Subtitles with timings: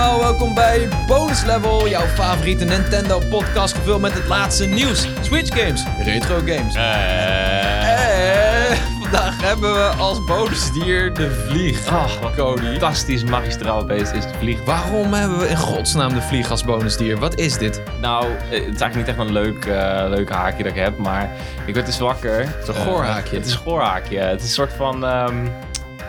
[0.00, 5.60] allemaal, welkom bij Bonus Level, jouw favoriete Nintendo podcast gevuld met het laatste nieuws, Switch
[5.60, 6.74] games, retro games.
[6.74, 11.86] En vandaag hebben we als bonusdier de vlieg.
[11.86, 12.62] Ach, wat Cody.
[12.62, 14.64] fantastisch magistraal beest is de vlieg.
[14.64, 17.18] Waarom hebben we in godsnaam de vlieg als bonusdier?
[17.18, 17.82] Wat is dit?
[18.00, 20.98] Nou, eh, het is eigenlijk niet echt een leuk, eh, leuk haakje dat ik heb,
[20.98, 21.30] maar
[21.66, 22.38] ik werd dus wakker.
[22.38, 23.36] Het is een goorhaakje.
[23.36, 24.18] het is een goorhaakje.
[24.18, 25.04] Het is een soort van...
[25.04, 25.46] ehm,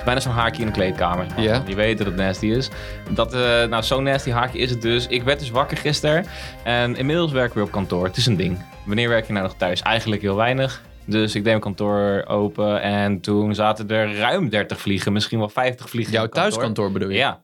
[0.06, 1.26] bijna zo'n haakje in de kleedkamer.
[1.38, 1.64] Ja.
[1.68, 2.70] Je weet dat het nasty is.
[3.10, 5.08] Dat, eh, nou, zo'n nasty haakje is het dus.
[5.08, 6.26] Ik werd dus wakker gisteren
[6.64, 8.06] en inmiddels werk ik weer op kantoor.
[8.06, 8.58] Het is een ding.
[8.86, 9.82] Wanneer werk je nou nog thuis?
[9.82, 10.82] Eigenlijk heel weinig.
[11.06, 15.50] Dus ik deed mijn kantoor open en toen zaten er ruim 30 vliegen, misschien wel
[15.50, 16.14] 50 vliegen.
[16.14, 17.18] Jouw thuiskantoor bedoel je?
[17.18, 17.42] Ja,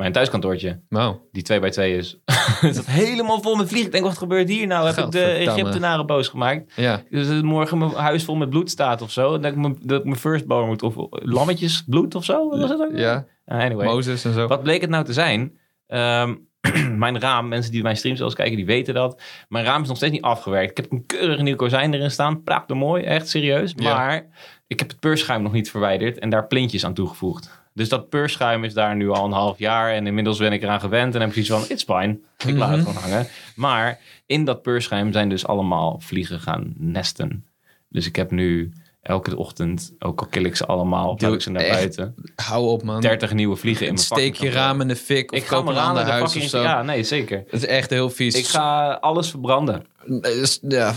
[0.00, 0.80] mijn thuiskantoortje.
[0.88, 1.16] Wow.
[1.32, 2.18] Die 2 bij 2 is.
[2.60, 3.86] het zat helemaal vol met vliegen.
[3.86, 4.86] Ik denk, wat gebeurt hier nou?
[4.86, 5.22] Heb ik de.
[5.22, 6.72] Egyptenaren boos gemaakt?
[6.76, 7.02] Ja.
[7.10, 9.38] Dus dat morgen mijn huis vol met bloed staat of zo.
[9.38, 10.82] Dat ik mijn, dat ik mijn firstborn moet...
[10.82, 12.48] Of lammetjes bloed of zo?
[12.48, 12.90] Wat was ook?
[12.94, 13.86] Ja, Ah, anyway.
[13.86, 14.46] Mozes en zo.
[14.46, 15.58] Wat bleek het nou te zijn?
[15.86, 16.34] Ehm,
[16.96, 19.22] mijn raam, mensen die mijn streams zelfs kijken, die weten dat.
[19.48, 20.70] Mijn raam is nog steeds niet afgewerkt.
[20.70, 22.42] Ik heb een keurig nieuw kozijn erin staan.
[22.42, 23.72] Praat mooi, echt serieus.
[23.76, 23.94] Ja.
[23.94, 24.26] Maar
[24.66, 27.59] ik heb het peurschuim nog niet verwijderd en daar plintjes aan toegevoegd.
[27.74, 29.92] Dus dat peurschuim is daar nu al een half jaar.
[29.92, 31.14] En inmiddels ben ik eraan gewend.
[31.14, 32.18] En heb ik zoiets van, it's fine.
[32.46, 32.88] Ik laat het Mhm.
[32.90, 33.26] gewoon hangen.
[33.54, 37.44] Maar in dat peurschuim zijn dus allemaal vliegen gaan nesten.
[37.88, 41.50] Dus ik heb nu elke ochtend, ook al kill ik ze allemaal, Doe ik ze
[41.50, 41.72] naar echt.
[41.74, 42.14] buiten.
[42.34, 43.00] Hou op man.
[43.00, 45.76] 30 nieuwe vliegen in mijn Steek je raam in de fik of ik ga mijn
[45.76, 46.62] ramen de huis of zo.
[46.62, 47.38] Ja, nee, zeker.
[47.38, 48.34] Het is echt heel vies.
[48.34, 49.84] Ik ga alles verbranden.
[50.20, 50.94] Is- Ja.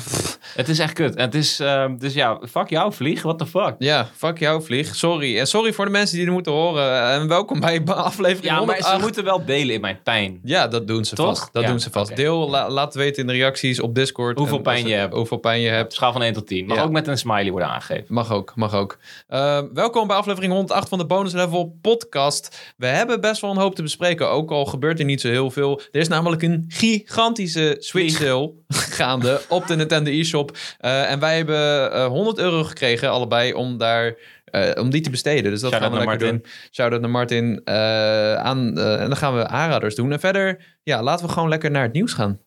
[0.56, 1.18] Het is echt kut.
[1.20, 3.22] Het is, ehm, dus ja, fuck jou, vlieg.
[3.22, 3.76] What the fuck?
[3.80, 4.96] ja, fuck jou, vlieg.
[4.96, 5.40] Sorry.
[5.40, 7.04] En sorry voor de mensen die er moeten horen.
[7.12, 8.96] En welkom bij aflevering Ja, maar 108.
[8.96, 10.40] ze moeten wel delen in mijn pijn.
[10.44, 11.26] Ja, dat doen ze Toch?
[11.38, 11.54] vast.
[11.54, 12.16] Dat Ja, doen ze vast.
[12.16, 14.38] Deel, la- laat weten in de reacties op Discord.
[14.38, 15.14] Hoeveel En pijn je hebt.
[15.14, 15.94] Hoeveel pijn je hebt.
[15.94, 16.66] Schaal van 1 tot 10.
[16.66, 16.84] Mag Ja.
[16.84, 18.06] ook met een smiley worden aangegeven.
[18.08, 18.98] Mag ook, mag ook.
[19.28, 22.74] Eh, welkom bij aflevering 108 van de Bonus Level podcast.
[22.78, 25.52] We hebben best wel een hoop te bespreken, ook al gebeurt er niet zo heel
[25.52, 25.82] veel.
[25.92, 28.52] Er is namelijk een gigantische Switch sale
[29.04, 30.58] gaande op de Nintendo eShop.
[30.80, 34.16] Eh, en wij hebben eh, 100 euro gekregen, allebei, om daar...
[34.46, 35.52] eh, om die te besteden.
[35.52, 36.46] Dus dat gaan we lekker doen.
[36.72, 37.62] Shout-out naar Martin.
[38.38, 40.12] aan, en dan gaan we aanraders doen.
[40.12, 42.40] En verder, ja, laten we gewoon lekker naar het nieuws gaan.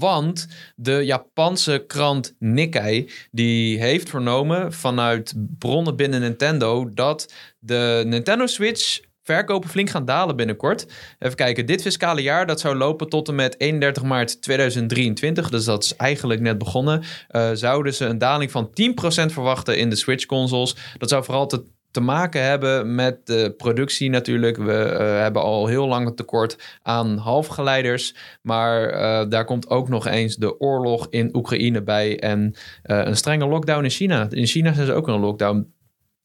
[0.00, 8.46] Want de Japanse krant Nikkei die heeft vernomen vanuit bronnen binnen Nintendo dat de Nintendo
[8.46, 10.86] Switch verkopen flink gaan dalen binnenkort.
[11.18, 15.64] Even kijken, dit fiscale jaar dat zou lopen tot en met 31 maart 2023, dus
[15.64, 19.96] dat is eigenlijk net begonnen, eh, zouden ze een daling van 10% verwachten in de
[19.96, 20.76] Switch consoles.
[20.98, 24.56] Dat zou vooral te te maken hebben met de productie natuurlijk.
[24.56, 28.14] We eh, hebben al heel lang een tekort aan halfgeleiders.
[28.42, 32.18] Maar eh, daar komt ook nog eens de oorlog in Oekraïne bij.
[32.18, 34.26] En een strenge lockdown in China.
[34.30, 35.72] In China zijn ze ook een lockdown.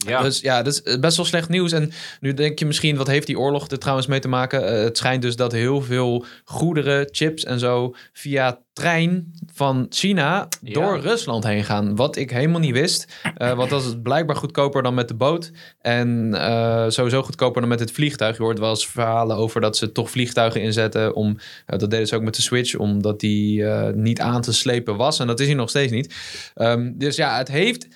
[0.05, 0.21] Ja.
[0.21, 1.71] Dus ja, dat is best wel slecht nieuws.
[1.71, 4.67] En nu denk je misschien, wat heeft die oorlog er trouwens mee te maken?
[4.67, 7.95] Eh, het schijnt dus dat heel veel goederen, chips en zo...
[8.13, 10.73] via trein van China Ja.
[10.73, 11.95] door Rusland heen gaan.
[11.95, 13.07] Wat ik helemaal niet wist.
[13.37, 15.51] Eh, want dat is blijkbaar goedkoper dan met de boot.
[15.81, 18.37] En eh, sowieso goedkoper dan met het vliegtuig.
[18.37, 21.15] Je hoort wel eens verhalen over dat ze toch vliegtuigen inzetten.
[21.15, 24.53] Om, eh, dat deden ze ook met de Switch, omdat die eh, niet aan te
[24.53, 25.19] slepen was.
[25.19, 26.15] En dat is hij nog steeds niet.
[26.55, 27.87] Ehm, dus ja, het heeft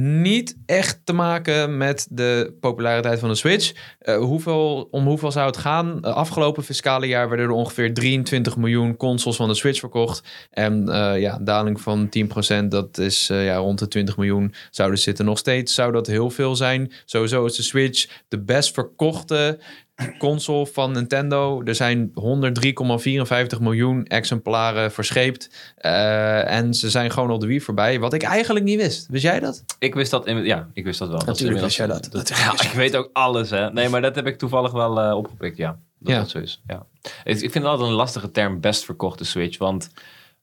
[0.00, 3.72] niet echt te maken met de populariteit van de Switch.
[3.98, 6.02] Eh, hoeveel, om hoeveel zou het gaan?
[6.02, 10.22] Eh, afgelopen fiscale jaar werden er ongeveer 23 miljoen consoles van de Switch verkocht.
[10.50, 14.98] En eh, ja, een daling van 10%, dat is ja, rond de 20 miljoen zouden
[14.98, 15.24] zitten.
[15.24, 16.92] Nog steeds zou dat heel veel zijn.
[17.04, 19.58] Sowieso is de Switch de best verkochte
[20.18, 21.62] console van Nintendo.
[21.64, 25.50] Er zijn 103,54 miljoen exemplaren verscheept.
[25.76, 28.00] Eh, en ze zijn gewoon al de Wii voorbij.
[28.00, 29.06] Wat ik eigenlijk niet wist.
[29.10, 29.64] Wist jij dat?
[29.78, 31.18] Ik wist dat, in, ja, ik wist dat wel.
[31.18, 32.08] Dat Natuurlijk wist jij dat.
[32.38, 33.70] Ja, ik weet ook alles, hè.
[33.72, 35.78] Nee, maar dat heb ik toevallig wel eh, opgepikt, ja.
[35.98, 36.18] Dat Ja.
[36.18, 36.86] dat zo is, ja.
[37.24, 39.82] Ik ik vind het altijd een lastige term, best verkochte Switch, want...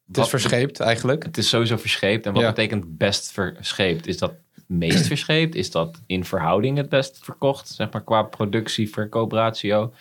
[0.08, 1.24] Het is wat- verscheept eigenlijk.
[1.24, 2.26] Het is sowieso verscheept.
[2.26, 2.48] En wat Ja.
[2.48, 4.08] betekent best verscheept?
[4.08, 4.34] Is dat
[4.68, 5.56] meest verscheept?
[5.56, 7.68] Is dat in verhouding het best verkocht?
[7.68, 9.94] Zeg maar qua productie, verkoopratio?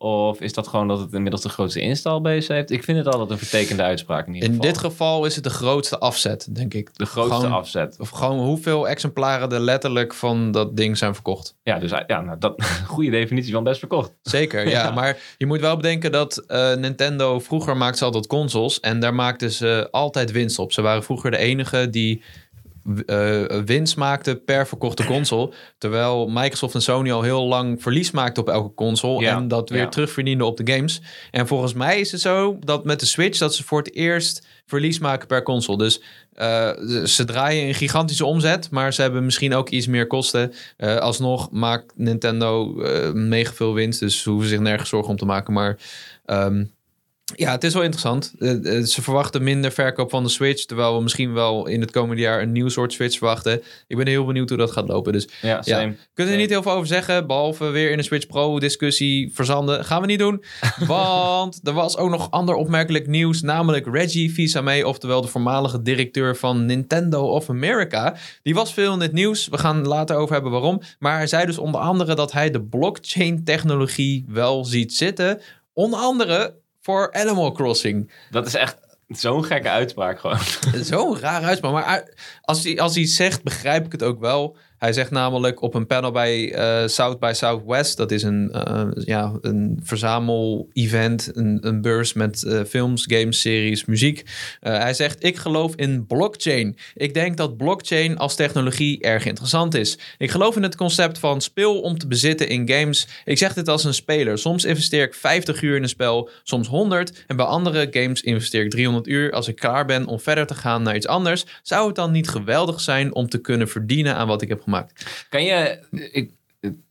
[0.00, 2.70] Of is dat gewoon dat het inmiddels de grootste installbase heeft?
[2.70, 4.70] Ik vind het altijd een vertekende uitspraak in ieder In geval.
[4.72, 6.90] dit geval is het de grootste afzet, denk ik.
[6.94, 7.96] de grootste gewoon- afzet.
[8.00, 11.54] Of gewoon hoeveel exemplaren er letterlijk van dat ding zijn verkocht.
[11.62, 14.12] Ja, dus ja, nou, dat goede definitie van best verkocht.
[14.22, 14.70] Zeker, ja.
[14.84, 14.90] Ja.
[14.98, 18.80] Maar je moet wel bedenken dat eh, Nintendo vroeger maakte ze altijd consoles.
[18.80, 20.72] En daar maakten ze altijd winst op.
[20.72, 22.22] Ze waren vroeger de enige die
[23.06, 25.50] eh, winst maakte per verkochte console.
[25.78, 29.22] Terwijl Microsoft en Sony al heel lang verlies maakten op elke console.
[29.22, 29.88] Ja, En dat weer ja.
[29.88, 31.00] terugverdienden op de games.
[31.30, 34.46] En volgens mij is het zo dat met de Switch dat ze voor het eerst
[34.66, 35.78] verlies maken per console.
[35.78, 36.02] Dus
[36.32, 36.70] eh,
[37.04, 40.52] ze- draaien een gigantische omzet, maar ze hebben misschien ook iets meer kosten.
[40.76, 42.72] Eh, alsnog maakt Nintendo
[43.14, 45.52] mega veel winst, dus ze hoeven zich nergens zorgen om te maken.
[45.52, 45.78] Maar
[46.24, 46.64] ehm,
[47.36, 48.32] ja, het is wel interessant.
[48.38, 51.90] Eh, eh, ze verwachten minder verkoop van de Switch, terwijl we misschien wel in het
[51.90, 53.62] komende jaar een nieuw soort Switch verwachten.
[53.86, 55.12] Ik ben heel benieuwd hoe dat gaat lopen.
[55.12, 55.96] Dus Ja, same.
[56.14, 59.84] kunnen er niet heel veel over zeggen, behalve weer in een Switch Pro discussie verzanden.
[59.84, 60.44] Gaan we niet doen,
[60.86, 66.36] want er was ook nog ander opmerkelijk nieuws, namelijk Reggie Fils-Aimé, oftewel de voormalige directeur
[66.36, 68.16] van Nintendo of America.
[68.42, 70.80] Die was veel in het nieuws, we gaan later over hebben waarom.
[70.98, 75.40] Maar hij zei dus onder andere dat hij de blockchain-technologie wel ziet zitten,
[75.72, 76.54] onder andere
[76.88, 78.10] voor Animal Crossing.
[78.30, 78.76] Dat is echt
[79.08, 80.38] zo'n gekke uitspraak gewoon.
[80.84, 81.72] Zo'n raar uitspraak.
[81.72, 82.08] Maar
[82.40, 84.56] als hij, als hij zegt, begrijp ik het ook wel.
[84.78, 87.96] Hij zegt namelijk op een panel bij eh, South by Southwest.
[87.96, 91.30] Dat is een, eh, ja, een verzamel-event.
[91.34, 94.24] Een, een beurs met eh, films, games, series, muziek.
[94.60, 96.76] Hij zegt, ik geloof in blockchain.
[96.94, 99.98] Ik denk dat blockchain als technologie erg interessant is.
[100.18, 103.08] Ik geloof in het concept van speel om te bezitten in games.
[103.24, 104.38] Ik zeg dit als een speler.
[104.38, 107.24] Soms investeer ik 50 uur in een spel, soms 100.
[107.26, 109.32] En bij andere games investeer ik 300 uur.
[109.32, 112.28] Als ik klaar ben om verder te gaan naar iets anders, zou het dan niet
[112.28, 115.26] geweldig zijn om te kunnen verdienen aan wat ik heb gemaakt?
[115.28, 115.78] Kan je...
[116.12, 116.30] Ik,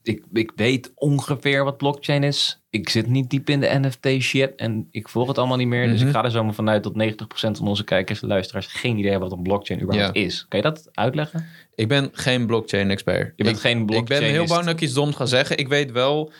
[0.03, 2.61] ik, ik weet ongeveer wat blockchain is.
[2.69, 5.87] Ik zit niet diep in de NFT shit en ik volg het allemaal niet meer.
[5.87, 6.07] Dus Mhm.
[6.07, 9.29] ik ga er zomaar vanuit dat 90% van onze kijkers en luisteraars geen idee hebben
[9.29, 10.23] wat een blockchain überhaupt Ja.
[10.23, 10.45] is.
[10.47, 11.45] Kan je dat uitleggen?
[11.75, 13.33] Ik ben geen blockchain-expert.
[13.35, 15.57] Je bent ik, geen Ik ben heel bang dat ik iets doms ga zeggen.
[15.57, 16.31] Ik weet wel,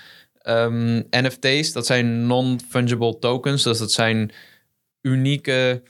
[0.42, 3.64] ehm, NFT's, dat zijn non-fungible tokens.
[3.64, 4.32] Dus dat zijn
[5.02, 5.82] unieke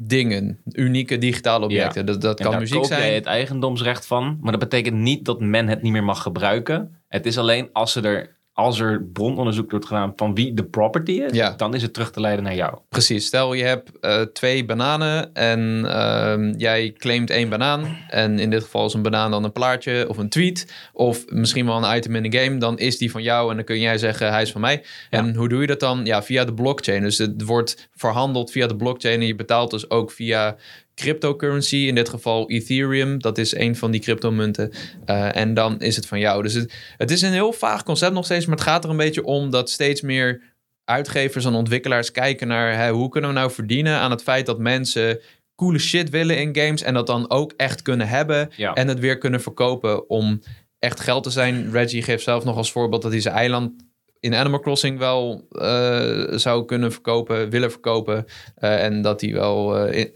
[0.00, 0.58] dingen.
[0.72, 2.06] Unieke digitale objecten.
[2.06, 3.00] Dat, dat En kan daar muziek koop zijn.
[3.00, 4.38] jij het eigendomsrecht van.
[4.40, 6.96] Maar dat betekent niet dat men het niet meer mag gebruiken.
[7.08, 11.12] Het is alleen als, ze er, als er brononderzoek wordt gedaan van wie de property
[11.12, 11.32] is.
[11.32, 11.50] Ja.
[11.56, 12.78] Dan is het terug te leiden naar jou.
[12.88, 13.26] Precies.
[13.26, 17.96] Stel je hebt eh, twee bananen en ehm, jij claimt één banaan.
[18.08, 20.72] En in dit geval is een banaan dan een plaatje of een tweet.
[20.92, 22.58] Of misschien wel een item in de game.
[22.58, 24.84] Dan is die van jou en dan kun jij zeggen hij is van mij.
[25.10, 26.04] En hoe doe je dat dan?
[26.04, 27.02] Ja, via de blockchain.
[27.02, 29.20] Dus het wordt verhandeld via de blockchain.
[29.20, 30.56] En je betaalt dus ook via
[30.98, 31.76] cryptocurrency.
[31.76, 33.18] In dit geval Ethereum.
[33.18, 34.72] Dat is een van die cryptomunten.
[35.04, 36.42] Eh, en dan is het van jou.
[36.42, 38.46] Dus het, het is een heel vaag concept nog steeds.
[38.46, 40.42] Maar het gaat er een beetje om dat steeds meer
[40.84, 44.58] uitgevers en ontwikkelaars kijken naar hè, hoe kunnen we nou verdienen aan het feit dat
[44.58, 45.20] mensen
[45.54, 48.74] coole shit willen in games en dat dan ook echt kunnen hebben Ja.
[48.74, 50.42] en het weer kunnen verkopen om
[50.78, 51.70] echt geld te zijn.
[51.72, 53.72] Reggie geeft zelf nog als voorbeeld dat hij zijn eiland
[54.20, 58.24] in Animal Crossing wel eh, zou kunnen verkopen, willen verkopen.
[58.54, 60.06] eh, en dat hij wel eh,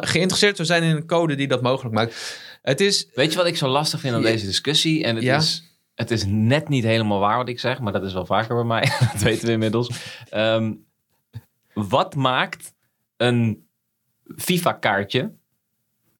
[0.00, 2.40] geïnteresseerd zou zijn in een code die dat mogelijk maakt.
[2.62, 4.26] Het is, Weet je wat ik zo lastig vind aan Ja.
[4.26, 5.04] deze discussie?
[5.04, 5.36] En het, Ja.
[5.36, 5.62] is,
[5.94, 8.64] het is net niet helemaal waar wat ik zeg, maar dat is wel vaker bij
[8.64, 8.80] mij.
[9.12, 9.90] dat weten we inmiddels.
[10.30, 10.72] Ehm,
[11.74, 12.72] wat maakt
[13.16, 13.66] een
[14.36, 15.32] FIFA-kaartje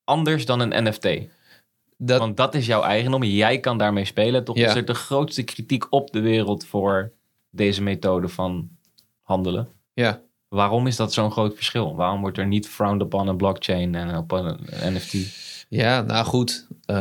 [0.05, 1.09] anders dan een NFT?
[1.99, 3.23] Dat, Want dat is jouw eigendom.
[3.23, 4.45] Jij kan daarmee spelen.
[4.45, 4.69] Toch Ja.
[4.69, 7.13] is er de grootste kritiek op de wereld voor
[7.51, 8.69] deze methode van
[9.23, 9.69] handelen.
[9.95, 10.21] ja.
[10.49, 11.95] Waarom is dat zo'n groot verschil?
[11.97, 14.59] Waarom wordt er niet frowned upon een blockchain en op een
[14.93, 15.15] NFT?
[15.69, 16.67] Ja, nou goed.
[16.85, 16.97] Eh,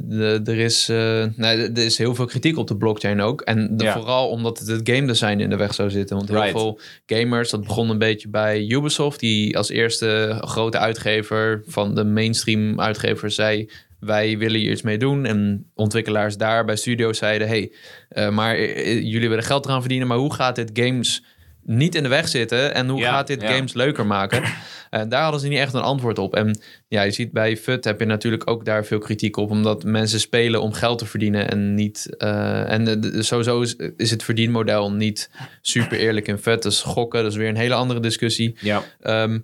[0.00, 3.40] de- er, is, eh, nee, er is heel veel kritiek op de blockchain ook.
[3.40, 3.92] En de- Ja.
[3.92, 6.16] vooral omdat het het game design in de weg zou zitten.
[6.16, 6.58] Want heel Right.
[6.58, 12.04] veel gamers, dat begon een beetje bij Ubisoft, die als eerste grote uitgever van de
[12.04, 13.70] mainstream uitgevers zei.
[14.04, 15.26] Wij willen hier iets mee doen.
[15.26, 17.72] En ontwikkelaars daar bij studio's zeiden: hey,
[18.08, 21.24] eh, maar eh, jullie willen geld eraan verdienen, maar hoe gaat dit games
[21.64, 22.74] niet in de weg zitten?
[22.74, 23.52] En hoe Ja, gaat dit ja.
[23.52, 24.42] games leuker maken?
[24.90, 26.34] En daar hadden ze niet echt een antwoord op.
[26.34, 29.84] En ja, je ziet bij FUT heb je natuurlijk ook daar veel kritiek op, omdat
[29.84, 32.16] mensen spelen om geld te verdienen en niet.
[32.18, 35.30] eh, en de- de- sowieso is, is het verdienmodel niet
[35.60, 36.62] super eerlijk in FUT.
[36.62, 38.56] Dus gokken, dat is weer een hele andere discussie.
[38.60, 38.82] Ja.
[39.00, 39.38] Ehm,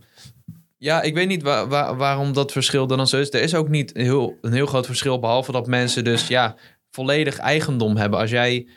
[0.79, 3.33] ja, ik weet niet wa- wa- waarom dat verschil dan zo is.
[3.33, 6.57] Er is ook niet heel, een heel groot verschil, behalve dat mensen dus ja,
[6.91, 8.19] volledig eigendom hebben.
[8.19, 8.69] Als jij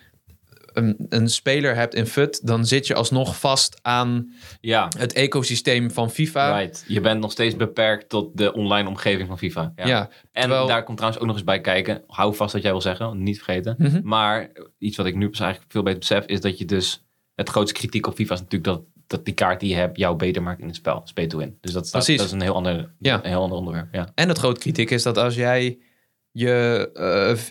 [0.73, 5.91] een, een speler hebt in FUT, dan zit je alsnog vast aan Ja, het ecosysteem
[5.91, 6.57] van FIFA.
[6.59, 6.83] right.
[6.87, 9.71] Je bent nog steeds beperkt tot de online omgeving van FIFA.
[9.75, 9.87] Ja.
[9.87, 12.03] Ja, En terwijl- daar komt trouwens ook nog eens bij kijken.
[12.07, 13.75] Hou vast wat jij wil zeggen, niet vergeten.
[13.77, 13.99] Mhm.
[14.03, 17.03] Maar iets wat ik nu pas eigenlijk veel beter besef, is dat je dus...
[17.35, 20.15] Het grootste kritiek op FIFA is natuurlijk dat, dat die kaart die je hebt jou
[20.15, 21.01] beter maakt in het spel.
[21.03, 21.57] Spay to win.
[21.61, 23.15] Dus dat, staat, dat is een heel ander, Ja.
[23.23, 23.87] een heel ander onderwerp.
[23.91, 24.11] Ja.
[24.15, 25.77] En het grote kritiek is dat als jij
[26.31, 26.89] je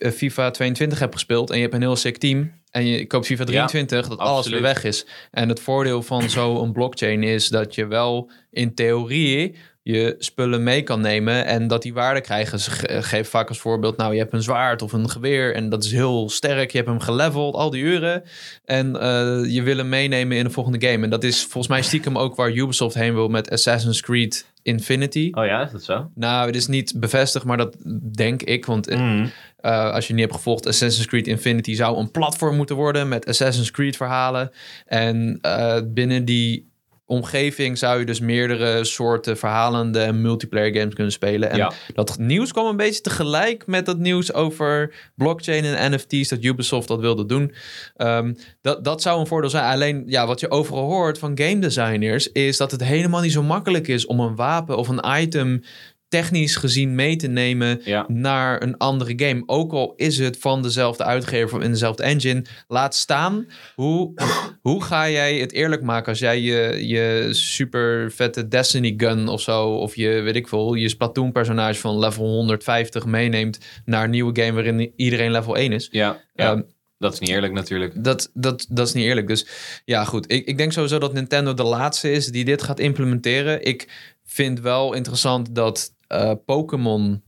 [0.01, 3.27] eh, FIFA 22 hebt gespeeld en je hebt een heel sick team en je koopt
[3.27, 4.61] FIFA 23, dat alles absoluut.
[4.61, 5.07] weer weg is.
[5.31, 10.83] En het voordeel van zo'n blockchain is dat je wel in theorie je spullen mee
[10.83, 12.61] kan nemen en dat die waarde krijgen.
[12.61, 15.69] Ze ge- geven vaak als voorbeeld, nou je hebt een zwaard of een geweer en
[15.69, 16.71] dat is heel sterk.
[16.71, 18.23] Je hebt hem geleveld, al die uren.
[18.65, 21.05] En eh, je wil hem meenemen in de volgende game.
[21.05, 25.29] En dat is volgens mij stiekem ook waar Ubisoft heen wil met Assassin's Creed Infinity.
[25.33, 26.11] Oh ja, is dat zo?
[26.15, 27.77] Nou, het is niet bevestigd, maar dat
[28.13, 28.67] denk ik.
[28.67, 29.31] Want eh, Mm.
[29.61, 33.27] uh, als je niet hebt gevolgd, Assassin's Creed Infinity zou een platform moeten worden met
[33.27, 34.51] Assassin's Creed verhalen.
[34.87, 36.70] En uh, binnen die
[37.11, 41.51] omgeving zou je dus meerdere soorten verhalende en multiplayer games kunnen spelen.
[41.51, 41.73] En Ja.
[41.95, 46.89] dat nieuws kwam een beetje tegelijk met dat nieuws over blockchain en NFT's, dat Ubisoft
[46.89, 47.53] dat wilde doen.
[47.97, 49.73] Um, dat, dat zou een voordeel zijn.
[49.73, 53.43] Alleen, ja, wat je overal hoort van game designers, is dat het helemaal niet zo
[53.43, 55.63] makkelijk is om een wapen of een item
[56.11, 58.05] technisch gezien mee te nemen Ja.
[58.09, 59.43] naar een andere game.
[59.47, 62.45] Ook al is het van dezelfde uitgever in dezelfde engine.
[62.69, 64.13] Laat staan, hoe,
[64.69, 69.41] hoe ga jij het eerlijk maken als jij je, je super vette Destiny gun of
[69.41, 74.11] zo, of je, weet ik veel, je Splatoon personage van level 150 meeneemt naar een
[74.11, 75.89] nieuwe game waarin iedereen level 1 is.
[75.91, 76.51] Ja, ja.
[76.51, 76.63] Ehm,
[76.99, 78.05] dat is niet eerlijk natuurlijk.
[78.05, 79.27] dat, dat, dat is niet eerlijk.
[79.27, 79.47] Dus
[79.85, 80.33] ja, goed.
[80.33, 83.65] Ik, ik denk sowieso dat Nintendo de laatste is die dit gaat implementeren.
[83.65, 83.89] Ik
[84.25, 87.23] vind wel interessant dat eh, Pokémon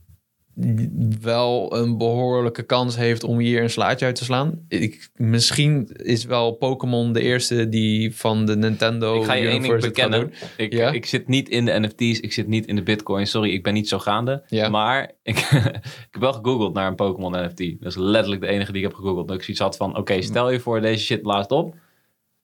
[1.21, 4.65] wel een behoorlijke kans heeft om hier een slaatje uit te slaan.
[4.67, 9.61] Ik, misschien is wel Pokémon de eerste die van de Nintendo Ik ga je één
[9.61, 10.31] ding bekennen.
[10.57, 10.91] Ik, Ja?
[10.91, 13.27] ik zit niet in de NFT's, ik zit niet in de Bitcoin.
[13.27, 14.43] Sorry, ik ben niet zo gaande.
[14.47, 14.69] Ja.
[14.69, 17.57] Maar ik, ik heb wel gegoogeld naar een Pokémon NFT.
[17.57, 19.27] Dat is letterlijk de enige die ik heb gegoogeld.
[19.27, 21.75] Dat ik zoiets had van, oké, stel je voor deze shit blaast op.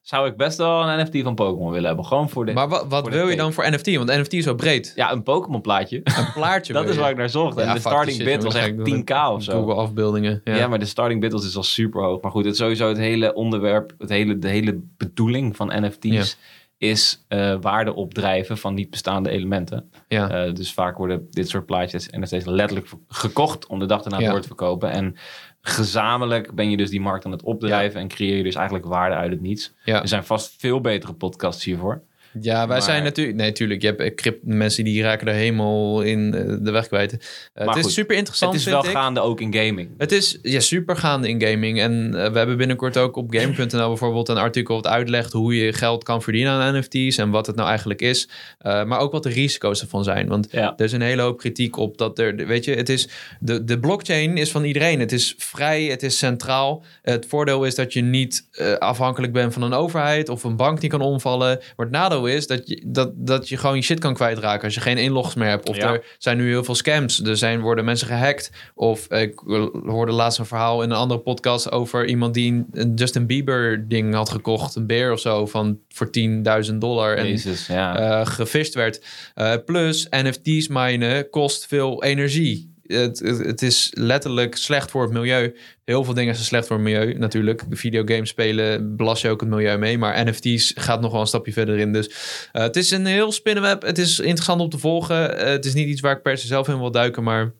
[0.09, 2.05] Zou ik best wel een NFT van Pokémon willen hebben.
[2.05, 2.53] Gewoon voor de...
[2.53, 3.95] Maar wat, wil je dan voor NFT?
[3.95, 4.91] Want NFT is zo breed.
[4.95, 6.01] Ja, een Pokémon plaatje.
[6.03, 7.57] Een plaatje dat is waar ik naar zocht.
[7.57, 9.51] En de starting bid was echt ga ik 10k of zo.
[9.51, 10.41] Google afbeeldingen.
[10.43, 10.67] Ja.
[10.67, 12.21] maar de starting bid was dus al super hoog.
[12.21, 16.37] Maar goed, het sowieso het hele onderwerp, het hele, de hele bedoeling van NFT's
[16.77, 19.89] is eh, waarde opdrijven van niet bestaande elementen.
[20.07, 20.29] ja.
[20.29, 24.31] Eh, dus vaak worden dit soort plaatjes NFT's letterlijk gekocht om de dag erna Ja.
[24.31, 24.91] door te verkopen.
[24.91, 25.15] En
[25.61, 29.15] gezamenlijk ben je dus die markt aan het opdrijven en creëer je dus eigenlijk waarde
[29.15, 29.73] uit het niets.
[29.83, 32.01] Er zijn vast veel betere podcasts hiervoor.
[32.41, 33.37] Ja, wij Maar- zijn natuurlijk...
[33.37, 33.81] Nee, tuurlijk.
[33.81, 37.13] Je hebt eh, crypt, mensen die raken er helemaal in eh, de weg kwijt.
[37.13, 38.89] Eh, het goed, is super interessant, het is wel ik.
[38.91, 39.89] gaande ook in gaming.
[39.97, 41.79] Het is ja, super gaande in gaming.
[41.79, 46.03] En we hebben binnenkort ook op game.nl bijvoorbeeld een artikel wat uitlegt hoe je geld
[46.03, 48.29] kan verdienen aan NFT's en wat het nou eigenlijk is.
[48.63, 50.27] Maar ook wat de risico's ervan zijn.
[50.27, 50.73] Want Ja.
[50.77, 53.07] er is een hele hoop kritiek op dat er, weet je, het is,
[53.39, 54.99] de, de blockchain is van iedereen.
[54.99, 56.83] Het is vrij, het is centraal.
[57.01, 58.47] Het voordeel is dat je niet
[58.79, 61.47] afhankelijk bent van een overheid of een bank die kan omvallen.
[61.75, 64.73] Maar het nadeel is dat je, dat, dat je gewoon je shit kan kwijtraken als
[64.73, 65.69] je geen inlogs meer hebt.
[65.69, 65.93] Of Ja.
[65.93, 67.23] er zijn nu heel veel scams.
[67.23, 68.51] Er zijn, worden mensen gehackt.
[68.75, 69.39] Of ik
[69.85, 74.13] hoorde laatst een verhaal in een andere podcast over iemand die een- Justin Bieber ding
[74.13, 74.75] had gekocht.
[74.75, 77.15] Een beer of zo van voor 10.000 dollar.
[77.17, 77.97] En Jezus, ja.
[78.21, 78.25] eh
[78.73, 79.01] werd.
[79.35, 82.68] Eh, plus NFT's minen kost veel energie.
[82.97, 85.55] Het, het, het is letterlijk slecht voor het milieu.
[85.85, 87.63] Heel veel dingen zijn slecht voor het milieu natuurlijk.
[87.69, 89.97] Videogames spelen belast je ook het milieu mee.
[89.97, 91.93] Maar NFT's gaat nog wel een stapje verder in.
[91.93, 92.09] Dus
[92.51, 93.81] eh, het is een heel spinnenweb.
[93.81, 95.39] Het is interessant om te volgen.
[95.39, 97.23] Eh, het is niet iets waar ik per se zelf in wil duiken.
[97.23, 97.53] Maar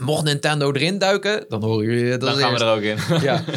[0.00, 2.96] mocht Nintendo erin duiken, dan horen jullie het Dan gaan we er ook in.
[3.28, 3.44] Ja.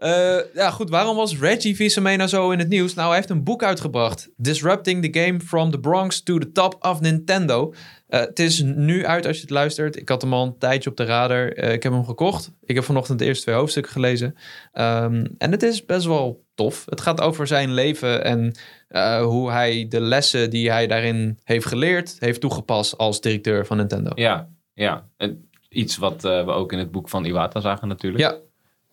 [0.00, 0.90] Eh, ja, goed.
[0.90, 2.94] Waarom was Reggie Fils-Aimé zo in het nieuws?
[2.94, 4.28] Nou, hij heeft een boek uitgebracht.
[4.36, 7.74] Disrupting the Game from the Bronx to the Top of Nintendo.
[8.10, 9.96] Eh, het is nu uit als je het luistert.
[9.96, 11.48] Ik had hem al een tijdje op de radar.
[11.48, 12.52] Eh, ik heb hem gekocht.
[12.64, 14.36] Ik heb vanochtend de eerste twee hoofdstukken gelezen.
[14.72, 16.84] Ehm, en het is best wel tof.
[16.88, 18.54] Het gaat over zijn leven en
[18.88, 22.16] eh, hoe hij de lessen die hij daarin heeft geleerd...
[22.18, 24.10] heeft toegepast als directeur van Nintendo.
[24.14, 25.08] Ja, ja.
[25.16, 28.22] En iets wat we ook in het boek van Iwata zagen natuurlijk.
[28.22, 28.38] Ja.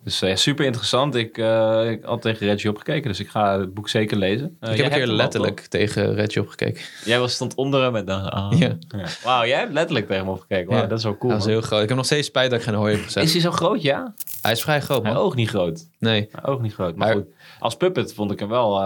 [0.08, 1.16] Dus eh, super interessant.
[1.16, 4.58] Ik, eh, ik had tegen Reggie opgekeken, dus ik ga het boek zeker lezen.
[4.60, 6.82] Eh, ik heb een keer letterlijk tegen Reggie opgekeken.
[7.06, 8.30] Jij was, stond onder hem en dan...
[8.32, 8.60] ah.
[8.60, 8.78] Ja.
[9.24, 10.68] Wauw, jij hebt letterlijk tegen hem opgekeken.
[10.70, 10.88] Wauw, Ja.
[10.88, 11.32] dat is wel cool.
[11.32, 11.82] dat is heel groot.
[11.82, 13.24] Ik heb nog steeds spijt dat ik geen hooi heb gezet.
[13.24, 14.14] Is hij zo groot, ja?
[14.42, 15.22] Hij is vrij groot, Hij man.
[15.22, 15.88] oog niet groot.
[16.00, 16.30] Nee.
[16.32, 16.96] Hij oog niet groot.
[16.96, 18.82] Maar, Maar- goed, als puppet vond ik hem wel...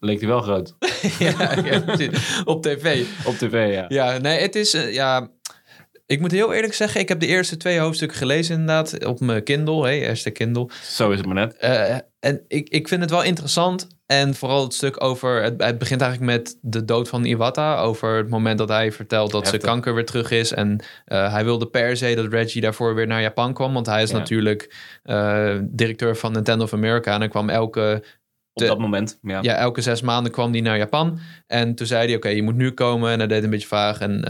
[0.00, 0.74] leek hij wel groot.
[1.18, 1.82] ja, ja,
[2.44, 3.04] op tv.
[3.24, 3.84] Op tv, ja.
[3.88, 4.72] Ja, nee, het is...
[4.90, 5.28] ja,
[6.06, 9.04] ik moet heel eerlijk zeggen, ik heb de eerste twee hoofdstukken gelezen inderdaad.
[9.04, 10.68] Op mijn Kindle, hè, eerste Kindle.
[10.82, 11.56] Zo is het maar net.
[11.56, 13.86] Eh, en ik, ik vind het wel interessant.
[14.06, 15.42] En vooral het stuk over...
[15.42, 17.78] Het, het begint eigenlijk met de dood van Iwata.
[17.78, 20.52] Over het moment dat hij vertelt dat zijn kanker weer terug is.
[20.52, 23.72] En eh, hij wilde per se dat Reggie daarvoor weer naar Japan kwam.
[23.74, 24.18] Want hij is Ja.
[24.18, 27.12] natuurlijk eh, directeur van Nintendo of America.
[27.14, 28.04] En hij kwam elke
[28.52, 29.38] Op dat moment, ja.
[29.42, 31.18] ja, elke zes maanden kwam hij naar Japan.
[31.46, 33.10] En toen zei hij, oké, je moet nu komen.
[33.12, 34.00] En hij deed een beetje vaag.
[34.00, 34.24] En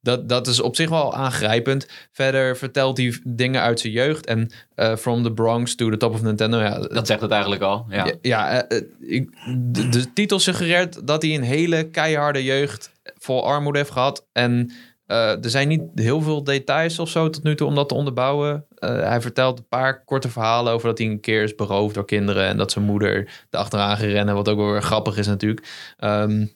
[0.00, 1.86] dat, dat is op zich wel aangrijpend.
[2.12, 4.26] Verder vertelt hij dingen uit zijn jeugd.
[4.26, 6.58] En eh, From the Bronx to the Top of Nintendo.
[6.60, 8.04] Ja, Dat zegt het eigenlijk al, ja.
[8.06, 12.90] ja, ja, eh, eh, ik- de, de titel suggereert dat hij een hele keiharde jeugd
[13.18, 14.26] vol armoede heeft gehad.
[14.32, 14.72] En
[15.06, 18.66] er zijn niet heel veel details of zo tot nu toe om dat te onderbouwen.
[18.78, 22.46] Hij vertelt een paar korte verhalen over dat hij een keer is beroofd door kinderen.
[22.46, 24.34] En dat zijn moeder erachteraan gerennen.
[24.34, 25.94] Wat ook wel weer grappig is natuurlijk.
[25.96, 26.46] Ehm,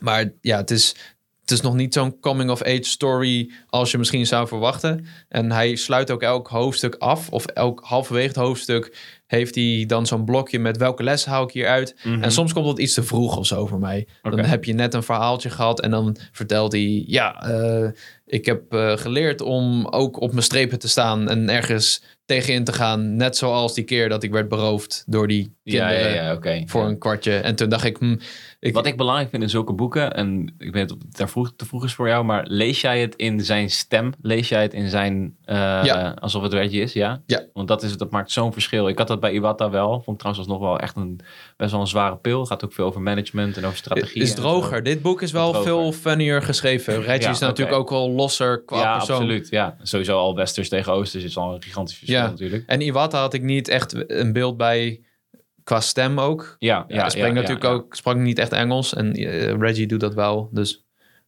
[0.00, 0.96] maar ja, het is,
[1.50, 5.06] het is nog niet zo'n coming-of-age story als je misschien zou verwachten.
[5.28, 7.28] En hij sluit ook elk hoofdstuk af.
[7.30, 11.52] Of elk halverwege het hoofdstuk heeft hij dan zo'n blokje met welke les hou ik
[11.52, 11.96] hier uit.
[12.02, 12.22] Mhm.
[12.22, 14.06] En soms komt dat iets te vroeg of zo voor mij.
[14.22, 17.04] Dan heb je net een verhaaltje gehad en dan vertelt hij...
[17.06, 17.88] Ja, eh,
[18.26, 22.72] ik heb eh, geleerd om ook op mijn strepen te staan en ergens tegenin te
[22.72, 23.16] gaan.
[23.16, 26.62] Net zoals die keer dat ik werd beroofd door die Ja, kinderen ja, ja, oké.
[26.66, 27.36] voor een kwartje.
[27.36, 27.96] En toen dacht ik...
[27.98, 28.16] hm,
[28.60, 31.52] ik Wat ik belangrijk vind in zulke boeken, en ik weet dat het daar vroeg,
[31.56, 34.12] te vroeg is voor jou, maar lees jij het in zijn stem?
[34.22, 36.16] Lees jij het in zijn, eh, Ja.
[36.20, 36.92] alsof het Reggie is?
[36.92, 37.22] Ja?
[37.26, 37.44] Ja.
[37.52, 38.88] Want dat, is, dat maakt zo'n verschil.
[38.88, 39.90] Ik had dat bij Iwata wel.
[39.92, 41.20] Vond ik trouwens alsnog wel echt een,
[41.56, 42.46] best wel een zware pil.
[42.46, 44.22] Gaat ook veel over management en over strategie.
[44.22, 44.42] is en zo.
[44.42, 44.82] droger.
[44.82, 45.68] Dit boek is wel Droger.
[45.68, 47.02] veel funnier geschreven.
[47.02, 49.16] Reggie Ja, is natuurlijk ook wel losser qua Ja, persoon.
[49.16, 49.48] absoluut.
[49.50, 52.26] Ja, sowieso al westers tegen oosters is al een gigantisch verschil Ja.
[52.28, 52.62] natuurlijk.
[52.66, 55.00] En Iwata had ik niet echt een beeld bij
[55.70, 56.56] qua stem ook.
[56.58, 57.70] Ja, Ja, hij spreekt natuurlijk ja.
[57.70, 58.94] ook, sprak niet echt Engels.
[58.94, 60.48] En eh, Reggie doet dat wel.
[60.52, 60.84] Dus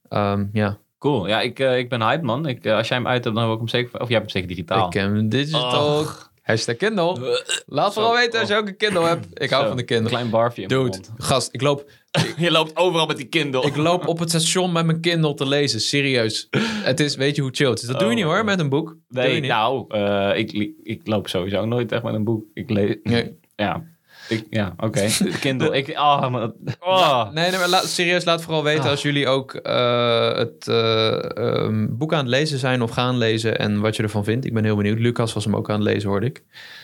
[0.09, 1.27] ehm, ja, Cool.
[1.27, 2.47] Ja, ik, eh, ik ben hyped man.
[2.47, 4.01] Ik, eh, als jij hem uit hebt, dan wil ik hem zeker...
[4.01, 4.87] Of jij hebt hem zeker digitaal.
[4.87, 6.01] ik heb hem digital.
[6.01, 6.33] Och.
[6.43, 7.43] Hashtag Kindle.
[7.67, 9.27] Laat vooral weten als je ook een Kindle hebt.
[9.33, 10.09] Ik hou Zo, van de Een Kindle.
[10.09, 11.91] klein barfje in Dude, gast, ik loop,
[12.37, 13.67] Je loopt overal met die Kindle.
[13.67, 15.81] ik loop op het station met mijn Kindle te lezen.
[15.81, 16.49] Serieus.
[16.83, 17.87] Het is, weet je hoe chill het is.
[17.87, 18.97] Dat doe je Oh niet my hoor, met een boek.
[19.09, 22.45] Nee, nou, eh, ik, ik loop sowieso nooit echt met een boek.
[22.55, 22.97] Ik lees...
[23.03, 23.39] Nee.
[23.57, 23.85] Ja,
[24.29, 25.09] ik, ja oké.
[25.41, 25.77] Kindle.
[25.77, 27.31] Ik, oh, maar dat- oh.
[27.33, 28.91] Nee, nee maar laat, serieus, laat vooral weten Ah.
[28.91, 33.59] als jullie ook eh, het eh, ehm, boek aan het lezen zijn of gaan lezen
[33.59, 34.45] en wat je ervan vindt.
[34.47, 34.99] Ik ben heel benieuwd.
[34.99, 36.43] Lucas was hem ook aan het lezen, hoorde ik.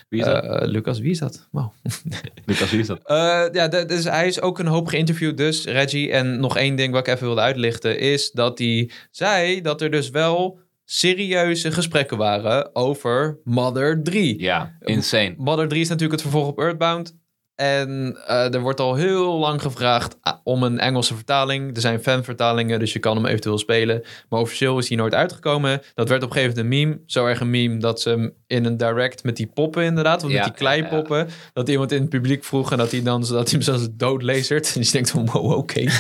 [0.08, 0.44] Wie is dat?
[0.44, 1.48] Eh, Lucas, wie is dat?
[1.50, 1.72] Wow.
[2.46, 3.00] Lucas, wie is dat?
[3.04, 6.12] Eh, ja, de- dus hij is ook een hoop geïnterviewd, dus Reggie.
[6.12, 9.90] En nog één ding wat ik even wilde uitlichten is dat hij zei dat er
[9.90, 14.40] dus wel serieuze gesprekken waren over Mother 3.
[14.40, 15.34] Ja, insane.
[15.36, 17.16] Mother 3 is natuurlijk het vervolg op Earthbound.
[17.60, 21.74] En eh, er wordt al heel lang gevraagd ah, om een Engelse vertaling.
[21.74, 24.02] Er zijn fanvertalingen, dus je kan hem eventueel spelen.
[24.28, 25.82] Maar officieel is hij nooit uitgekomen.
[25.94, 27.00] Dat werd op een gegeven moment een meme.
[27.06, 30.20] Zo erg een meme dat ze hem in een direct met die poppen inderdaad.
[30.20, 31.28] Want Ja, met die kleipoppen.
[31.52, 34.72] Dat iemand in het publiek vroeg en dat hij dan dat hij hem zelfs doodlasert.
[34.76, 35.80] En je denkt van wow, oké.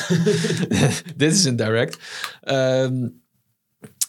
[1.16, 1.98] Dit is een direct.
[2.40, 3.06] Ehm,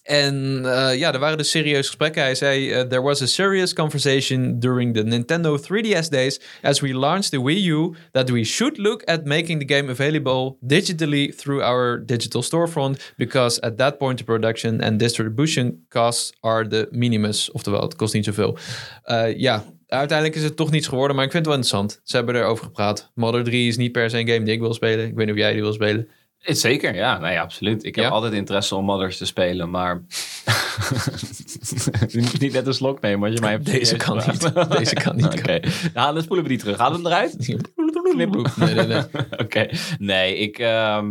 [0.10, 2.22] en eh, ja, er waren dus serieuze gesprekken.
[2.22, 6.94] Hij zei: eh, There was a serious conversation during the Nintendo 3DS days as we
[6.94, 11.64] launched the Wii U that we should look at making the game available digitally through
[11.64, 17.52] our digital storefront because at that point the production and distribution costs are the minimus.
[17.52, 18.58] Oftewel, het kost niet zoveel.
[19.04, 22.02] Eh, ja, uiteindelijk is het toch niets geworden, maar ik vind het wel interessant.
[22.04, 23.12] Ze hebben erover gepraat.
[23.14, 25.06] Mother 3 is niet per se een game die ik wil spelen.
[25.06, 26.10] Ik weet niet of jij die wil spelen.
[26.40, 27.18] Het Zeker, ja.
[27.18, 27.84] Nee, absoluut.
[27.84, 28.10] Ik heb Ja?
[28.12, 30.02] altijd interesse om Mothers te spelen, maar...
[32.08, 34.52] je moet niet net een slok nemen als je mij hebt Deze kan niet.
[34.78, 35.26] Deze kan niet.
[35.40, 35.60] Oké,
[35.94, 36.78] nou, dan spoelen we die terug.
[36.78, 37.48] We hem eruit?
[38.58, 39.02] Nee, nee, nee.
[39.38, 39.68] Oké,
[40.00, 40.58] nee, ik...
[40.60, 41.08] ehm,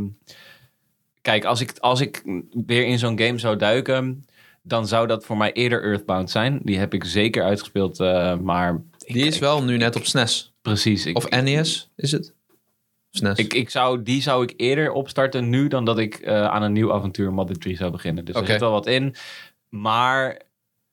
[1.22, 2.22] kijk, als ik, als ik
[2.66, 4.26] weer in zo'n game zou duiken...
[4.62, 6.60] dan zou dat voor mij eerder Earthbound zijn.
[6.62, 8.80] Die heb ik zeker uitgespeeld, eh, maar...
[9.04, 10.52] ik- Die is ik- wel nu net op SNES.
[10.62, 11.06] Precies.
[11.06, 12.34] Ik, Of NES is het?
[13.18, 13.38] SNES.
[13.38, 15.68] ik, ik zou, die zou ik eerder opstarten nu...
[15.68, 18.24] dan dat ik eh, aan een nieuw avontuur Mother 3 zou beginnen.
[18.24, 19.14] Dus er zit wel wat in.
[19.68, 20.40] Maar...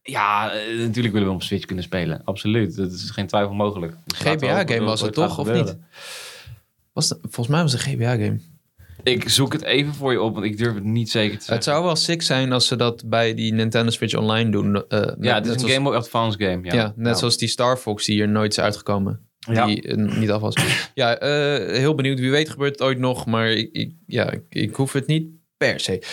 [0.07, 2.21] Ja, eh, natuurlijk willen we op Switch kunnen spelen.
[2.25, 2.75] Absoluut.
[2.75, 3.93] Dat is geen twijfel mogelijk.
[4.05, 5.85] Dus laten we GBA hopen game dat was het toch, of gebeuren.
[6.93, 8.39] Was het- volgens mij was het een GBA-game.
[9.03, 11.53] Ik zoek het even voor je op, want ik durf het niet zeker te zeggen.
[11.55, 14.75] Het zou wel sick zijn als ze dat bij die Nintendo Switch Online doen.
[14.89, 16.59] eh, ja, het is een zoals- Game Boy Advance game.
[16.65, 19.19] Ja, Ja, net zoals die Star Fox die hier nooit is uitgekomen.
[19.51, 19.65] Ja.
[19.65, 20.55] Die eh, niet af was.
[20.93, 22.19] ja, eh, heel benieuwd.
[22.19, 23.25] Wie weet gebeurt het ooit nog.
[23.25, 25.27] Maar ik, ik- ja, ik, ik hoef het niet
[25.57, 26.03] per se.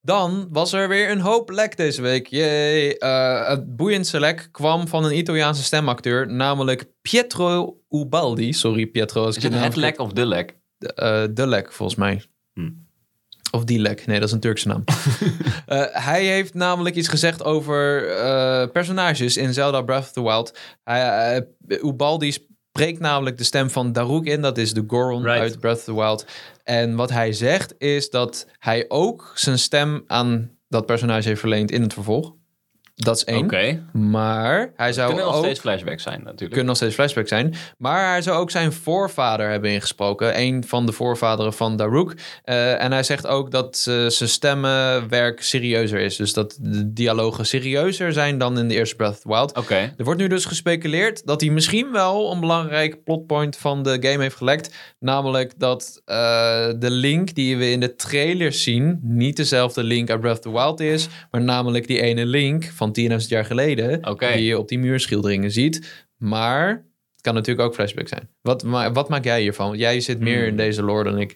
[0.00, 2.26] Dan was er weer een hoop lek deze week.
[2.26, 2.90] Yay.
[2.90, 6.32] Eh, het boeiendste lek kwam van een Italiaanse stemacteur.
[6.32, 8.52] Namelijk Pietro Ubaldi.
[8.52, 10.56] Sorry Pietro als Is het je het lek of de lek?
[10.78, 12.22] eh, de lek, volgens mij.
[12.54, 12.70] Hm.
[13.50, 14.06] Of die lek.
[14.06, 14.84] Nee, dat is een Turkse naam.
[15.66, 20.58] Eh, hij heeft namelijk iets gezegd over eh, personages in Zelda Breath of the Wild.
[20.84, 21.36] Hij,
[21.68, 22.36] eh, Ubaldi
[22.72, 24.40] spreekt namelijk de stem van Daruk in.
[24.40, 25.40] Dat is de Goron Right.
[25.40, 26.26] uit Breath of the Wild.
[26.64, 31.70] En wat hij zegt is dat hij ook zijn stem aan dat personage heeft verleend
[31.70, 32.34] in het vervolg.
[32.94, 33.44] Dat is één.
[33.44, 33.82] Oké.
[33.92, 35.44] Maar hij zou Kunnen nog ook...
[35.44, 36.50] steeds flashbacks zijn natuurlijk.
[36.50, 37.54] kunnen nog steeds flashbacks zijn.
[37.78, 40.40] Maar hij zou ook zijn voorvader hebben ingesproken.
[40.40, 42.40] Een van de voorvaderen van Daruk.
[42.44, 46.16] Eh, en hij zegt ook dat zijn stemmenwerk serieuzer is.
[46.16, 49.56] Dus dat de dialogen serieuzer zijn dan in de eerste Breath of the Wild.
[49.56, 49.94] Oké.
[49.96, 54.22] Er wordt nu dus gespeculeerd dat hij misschien wel een belangrijk plotpoint van de game
[54.22, 54.74] heeft gelekt.
[54.98, 56.16] Namelijk dat eh,
[56.78, 60.58] de link die we in de trailer zien niet dezelfde link uit Breath of the
[60.58, 61.08] Wild is.
[61.30, 64.04] Maar namelijk die ene link van 10.000 jaar geleden.
[64.34, 66.06] Die je op die muurschilderingen ziet.
[66.16, 66.68] Maar
[67.12, 68.28] het kan natuurlijk ook flashback zijn.
[68.40, 69.66] Wat, ma wat maak jij hiervan?
[69.66, 70.48] Want jij zit meer Hmm.
[70.48, 71.30] in deze lore dan ik.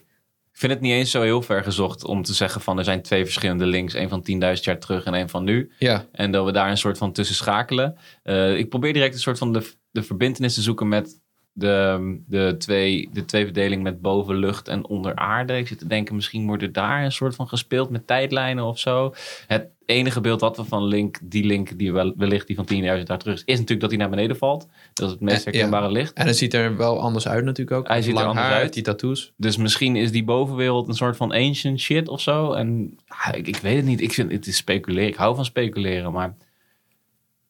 [0.51, 3.01] Ik vind het niet eens zo heel ver gezocht om te zeggen van er zijn
[3.01, 3.93] twee verschillende links.
[3.93, 4.21] Een van
[4.57, 5.71] 10.000 jaar terug en een van nu.
[5.79, 7.97] Ja, En dat we daar een soort van tussen schakelen.
[8.23, 11.19] Eh, ik probeer direct een soort van de, de verbindenis te zoeken met
[11.57, 15.57] de, de, twee, de twee verdeling met boven lucht en onder aarde.
[15.57, 18.79] Ik zit te denken, misschien wordt er daar een soort van gespeeld met tijdlijnen of
[18.79, 19.13] zo.
[19.47, 22.77] Het enige beeld wat we van Link, die Link die wel, wellicht die van 10.000
[22.77, 24.67] jaar terug is, is natuurlijk dat hij naar beneden valt.
[24.93, 25.59] Dat is het meest Eh, ja.
[25.59, 26.13] herkenbare licht.
[26.13, 27.87] en het ziet er wel anders uit natuurlijk ook.
[27.87, 28.73] Hij ziet er anders haar, uit.
[28.73, 29.33] Die tattoos.
[29.37, 32.53] Dus misschien is die bovenwereld een soort van ancient shit of zo.
[32.53, 34.01] En ah, ik, ik weet het niet.
[34.01, 35.07] Ik vind het is speculeren.
[35.09, 36.35] Ik hou van speculeren, maar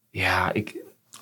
[0.09, 0.75] ja, ik,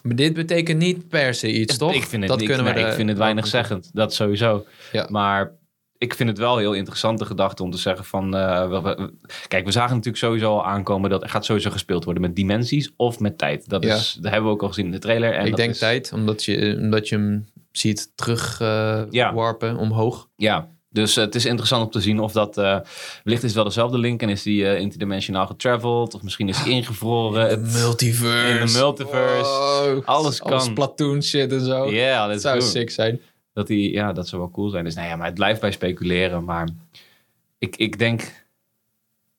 [0.05, 1.93] Maar dit betekent niet per se iets, toch?
[1.93, 3.89] Ik vind het, dat kunnen we nee, de- ik vind het weinig zeggend.
[3.93, 4.65] Dat sowieso.
[4.91, 5.07] Ja.
[5.09, 5.51] Maar
[5.97, 8.35] ik vind het wel heel interessante gedachte om te zeggen van...
[8.35, 9.13] eh, we- we-
[9.47, 12.91] kijk, we zagen natuurlijk sowieso al aankomen dat er gaat sowieso gespeeld worden met dimensies
[12.95, 13.69] of met tijd.
[13.69, 13.95] Dat, Ja.
[13.95, 15.33] is, dat hebben we ook al gezien in de trailer.
[15.33, 19.33] En ik dat denk is- tijd, omdat je, omdat je hem ziet terug eh, Ja.
[19.33, 20.27] warpen omhoog.
[20.35, 22.57] Ja, dus eh, het is interessant om te zien of dat...
[22.57, 22.79] eh
[23.23, 26.13] wellicht is wel dezelfde link en is die eh, interdimensionaal getraveld.
[26.13, 27.49] Of misschien is die ingevroren.
[27.49, 28.59] Het- multiverse.
[28.59, 29.91] in de multiverse.
[29.93, 30.01] Wow.
[30.05, 30.73] Alles kan.
[30.73, 31.91] Platoon shit en zo.
[31.91, 33.21] Ja, dat dat zou sick zijn.
[33.53, 34.83] Dat, die, ja, dat zou wel cool zijn.
[34.83, 36.43] Dus nou ja, maar het blijft bij speculeren.
[36.43, 36.67] Maar
[37.57, 38.45] ik, ik, denk,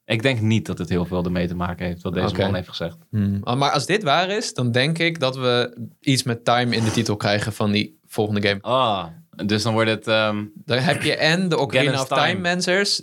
[0.04, 2.68] ik denk niet dat het heel veel ermee te maken heeft wat deze man heeft
[2.68, 2.96] gezegd.
[3.10, 3.40] Hmm.
[3.42, 6.84] Ah, Maar als dit waar is, dan denk ik dat we iets met time in
[6.84, 8.60] de titel krijgen van die volgende game.
[8.60, 9.06] Ah,
[9.44, 10.06] dus dan wordt het...
[10.06, 12.34] ehm, Dan heb je en de Ocarina of Time.
[12.40, 13.02] Mensers.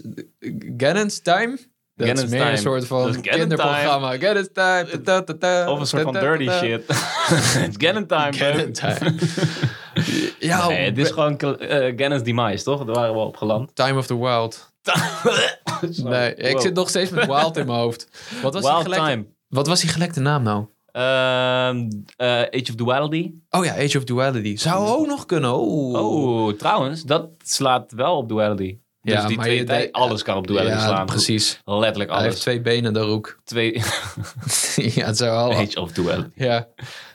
[0.78, 1.58] Ganon's Time?
[1.96, 2.52] Dat is meer Time.
[2.52, 4.17] een soort van kinderprogramma.
[4.17, 5.02] Ganon's Time.
[5.02, 6.84] ta, ta, of een soort van dirty shit.
[7.84, 8.72] Ganon time, Ganon.
[8.72, 9.15] Time.
[10.39, 12.86] ja, Nee, het is gewoon uh, Ganon's demise, toch?
[12.86, 13.76] Daar waren we op geland.
[13.76, 14.72] Time of the Wild.
[16.04, 18.08] Nee, ik zit nog steeds met Wild in mijn hoofd.
[18.41, 19.26] Wat was, die Wild gelekte, Time.
[19.48, 20.65] wat was die gelekte naam nou?
[20.93, 23.32] Ehm, eh, Age of Duality.
[23.49, 24.58] Oh ja, Age of Duality.
[24.58, 25.53] Zou ook nog kunnen.
[25.53, 28.77] Oh, Oh, trouwens, dat slaat wel op Duality.
[29.01, 31.06] Dus Ja, die maar twee je- alles kan op Duality ja, slaan.
[31.06, 31.62] precies.
[31.65, 32.39] Letterlijk Hij heeft alles.
[32.39, 33.39] twee benen, daar ook.
[33.43, 33.71] Twee...
[34.95, 35.51] ja, het zou wel.
[35.60, 36.29] Age of Duality.
[36.36, 36.67] Ja.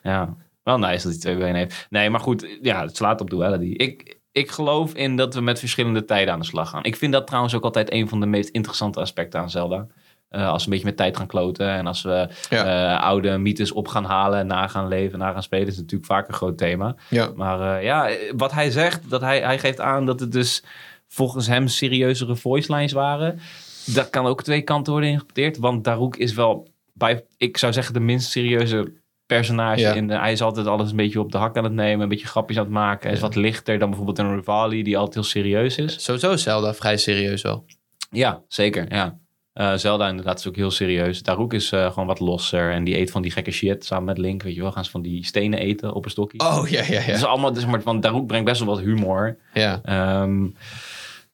[0.02, 1.86] Ja, wel nice dat hij twee benen heeft.
[1.90, 3.64] Nee, maar goed, ja, het slaat op duality.
[3.76, 6.84] Ik, ik geloof in dat we met verschillende tijden aan de slag gaan.
[6.84, 9.86] Ik vind dat trouwens ook altijd een van de meest interessante aspecten aan Zelda.
[10.28, 12.94] Eh, als we een beetje met tijd gaan kloten en als we Ja.
[12.96, 16.10] eh, oude mythes op gaan halen en na gaan leven, na gaan spelen, is natuurlijk
[16.10, 16.94] vaak een groot thema.
[17.10, 17.30] ja.
[17.36, 20.62] Maar eh, ja, wat hij zegt, dat hij, hij geeft aan dat het dus
[21.08, 23.40] volgens hem serieuzere voice lines waren.
[23.86, 25.58] Dat kan ook twee kanten worden interpreteerd.
[25.58, 28.92] Want Daruk is wel, bij, ik zou zeggen, de minst serieuze
[29.26, 29.80] personage.
[29.80, 29.92] Ja.
[29.92, 32.02] In de, hij is altijd alles een beetje op de hak aan het nemen.
[32.02, 33.06] Een beetje grapjes aan het maken.
[33.06, 36.04] Hij is wat lichter dan bijvoorbeeld een Rivali die altijd heel serieus is.
[36.04, 37.64] Sowieso is Zelda vrij serieus wel.
[38.10, 38.86] Ja, zeker.
[38.94, 39.18] Ja.
[39.58, 41.22] Eh, Zelda inderdaad is ook heel serieus.
[41.22, 42.72] Daruk is eh, gewoon wat losser.
[42.72, 44.42] En die eet van die gekke shit samen met Link.
[44.42, 46.38] Weet je wel, gaan ze van die stenen eten op een stokje.
[46.40, 47.26] Oh, ja, ja, Het is ja.
[47.26, 49.36] allemaal, dus maar, want Daruk brengt best wel wat humor.
[49.54, 50.46] Ja, Ehm,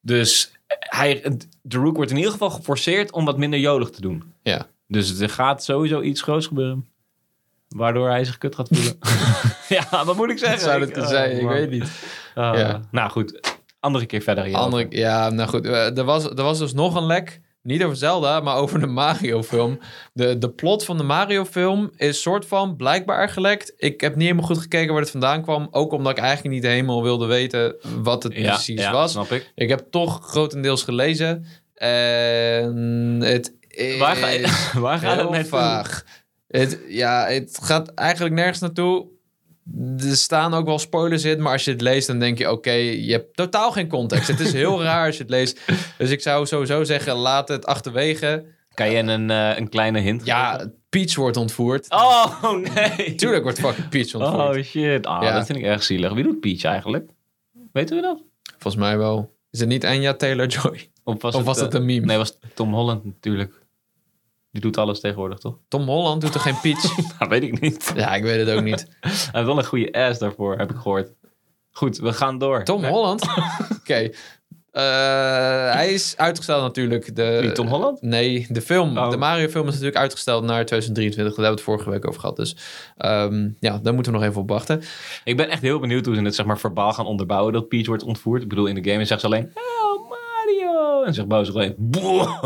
[0.01, 4.33] dus hij, de Rook wordt in ieder geval geforceerd om wat minder jolig te doen.
[4.43, 4.67] ja.
[4.89, 6.87] Dus er gaat sowieso iets groots gebeuren.
[7.69, 8.99] Waardoor hij zich kut gaat voelen.
[9.91, 10.59] ja, wat moet ik zeggen?
[10.59, 11.41] Wat zou dat oh, zijn?
[11.41, 11.91] Ik weet niet.
[12.35, 12.81] Ah, Ja.
[12.91, 13.41] Nou goed,
[13.81, 14.55] andere keer verder.
[14.55, 15.67] Andere, ja, nou goed.
[15.67, 17.41] eh, Er was, er was dus nog een lek.
[17.65, 19.79] Niet over Zelda, maar over de Mario-film.
[20.13, 23.73] De, de plot van de Mario-film is soort van blijkbaar gelekt.
[23.77, 25.69] Ik heb niet helemaal goed gekeken waar het vandaan kwam.
[25.71, 29.11] Ook omdat ik eigenlijk niet helemaal wilde weten wat het ja, precies ja, was.
[29.11, 29.53] snap ik.
[29.55, 31.47] Ik heb toch grotendeels gelezen.
[31.75, 34.49] En het is Waar, ga,
[34.81, 36.05] waar gaat het vaag.
[36.49, 39.07] Het, ja, het gaat eigenlijk nergens naartoe.
[39.99, 42.71] Er staan ook wel spoilers in, maar als je het leest, dan denk je: oké,
[42.73, 44.29] je hebt totaal geen context.
[44.29, 45.61] Het is heel raar als je het leest.
[45.99, 48.45] Dus ik zou sowieso zeggen: laat het achterwege.
[48.75, 50.37] Kan je een, eh, een kleine hint geven?
[50.37, 51.91] Ja, Peach wordt ontvoerd.
[51.91, 52.43] Oh,
[52.75, 53.15] nee.
[53.15, 54.57] Tuurlijk wordt fucking Peach ontvoerd.
[54.57, 55.07] Oh, shit.
[55.07, 55.33] Ah, Ja.
[55.35, 56.13] dat vind ik erg zielig.
[56.13, 57.11] Wie doet Peach eigenlijk?
[57.73, 58.23] Weten we dat?
[58.59, 59.35] Volgens mij wel.
[59.51, 60.91] Is het niet Anya Taylor-Joy?
[61.05, 62.07] Of was, Of was eh, het een meme?
[62.07, 63.63] Nee, was Tom Holland natuurlijk.
[64.55, 65.59] Die doet alles tegenwoordig, toch?
[65.69, 66.97] Tom Holland doet er geen Peach?
[67.19, 67.93] Nou, weet ik niet.
[67.97, 68.81] ja, ik weet het ook niet.
[69.01, 71.13] Hij heeft wel een goede ass daarvoor, heb ik gehoord.
[71.71, 72.65] Goed, we gaan door.
[72.65, 73.23] Tom Holland?
[73.81, 74.11] Oké.
[74.71, 77.17] Eh, hij is uitgesteld natuurlijk.
[77.17, 78.03] De, Wie, Tom Holland?
[78.03, 78.99] Nee, de film.
[78.99, 79.11] Oh.
[79.11, 81.35] De Mario film is natuurlijk uitgesteld naar 2023.
[81.35, 82.37] Daar hebben we het vorige week over gehad.
[82.37, 82.57] Dus
[82.97, 84.83] ehm, ja, daar moeten we nog even op wachten.
[85.25, 87.87] Ik ben echt heel benieuwd hoe ze het zeg maar verbaal gaan onderbouwen dat Peach
[87.87, 88.43] wordt ontvoerd.
[88.43, 89.84] Ik bedoel, in de game zegt ze alleen, Mario.
[91.07, 92.45] En zegt Bowser alleen, "Boah."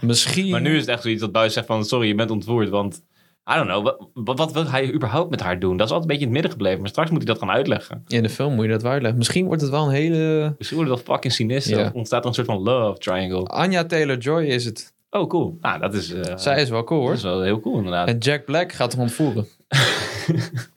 [0.00, 0.50] Misschien...
[0.50, 2.68] Maar nu is het echt zoiets dat Bowser zegt van, sorry, je bent ontvoerd.
[2.68, 3.02] Want,
[3.50, 3.84] I don't know,
[4.14, 5.76] wat, wat, wil hij überhaupt met haar doen?
[5.76, 6.80] Dat is altijd een beetje in het midden gebleven.
[6.80, 8.04] Maar straks moet hij dat gaan uitleggen.
[8.08, 9.18] In de film moet je dat uitleggen.
[9.18, 10.54] Misschien wordt het wel een hele...
[10.58, 11.78] Misschien wordt het wel fucking sinister.
[11.78, 11.90] Ja.
[11.94, 13.44] Ontstaat er een soort van love triangle.
[13.44, 14.92] Anja Taylor-Joy is het.
[15.10, 15.58] Oh, cool.
[15.60, 17.16] Nou, dat is, eh, Zij is wel cool dat hoor.
[17.16, 18.08] is wel heel cool inderdaad.
[18.08, 19.46] En Jack Black gaat hem ontvoeren.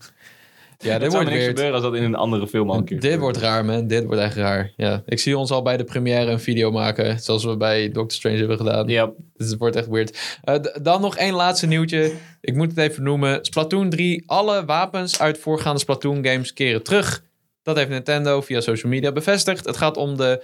[0.78, 3.20] ja, dit wordt niks gebeuren als dat in een andere film al een keer Dit
[3.20, 3.88] wordt raar, man.
[3.88, 4.72] Dit wordt echt raar.
[4.76, 5.04] Ja.
[5.06, 7.20] Ik zie ons al bij de première een video maken.
[7.20, 8.88] Zoals we bij Doctor Strange hebben gedaan.
[8.88, 10.38] Ja, Dus het wordt echt weird.
[10.44, 12.14] Eh, dan nog één laatste nieuwtje.
[12.42, 13.40] Ik moet het even noemen.
[13.46, 14.24] Splatoon 3.
[14.26, 17.24] Alle wapens uit voorgaande Splatoon games keren terug.
[17.64, 19.66] Dat heeft Nintendo via social media bevestigd.
[19.66, 20.44] Het gaat om de,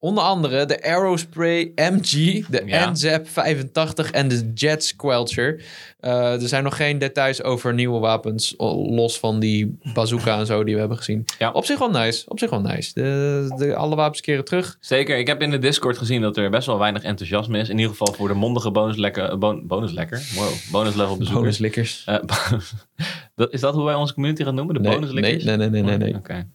[0.00, 2.10] onder andere de Aerospray MG,
[2.48, 2.90] de Ja.
[2.90, 5.62] NZAP 85 en de Jet Squelcher.
[6.00, 8.54] Eh, er zijn nog geen details over nieuwe wapens,
[8.90, 11.24] los van die bazooka en zo die we hebben gezien.
[11.38, 11.50] Ja.
[11.50, 12.24] Op zich wel nice.
[12.28, 12.90] Op zich wel nice.
[12.94, 14.76] De, de, alle wapens keren terug.
[14.80, 15.18] zeker.
[15.18, 17.68] Ik heb in de Discord gezien dat er best wel weinig enthousiasme is.
[17.68, 19.38] In ieder geval voor de mondige bonuslekker.
[19.38, 20.22] Bon, bonuslekker?
[20.34, 20.48] Wow.
[20.70, 21.40] Bonuslevel bezoekers.
[21.40, 22.02] Bonuslikkers.
[22.06, 22.18] Eh,
[23.50, 24.74] is dat hoe wij onze community gaan noemen?
[24.74, 25.44] De Nee, bonuslikkers?
[25.44, 26.14] nee, nee, nee, nee, nee.
[26.14, 26.46] Oké.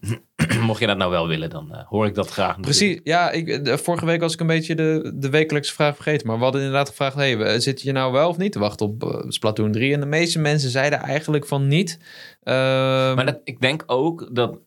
[0.60, 2.56] Mocht je dat nou wel willen, dan eh, hoor ik dat graag.
[2.56, 2.78] natuurlijk.
[2.78, 6.26] Precies, ja, ik, de- vorige week was ik een beetje de, de wekelijkse vraag vergeten.
[6.26, 9.02] Maar we hadden inderdaad gevraagd, hey, zit je nou wel of niet te wachten op
[9.04, 9.92] eh, Splatoon 3?
[9.94, 11.98] En de meeste mensen zeiden eigenlijk van niet.
[12.42, 14.58] Ehm, Maar dat, ik denk ook dat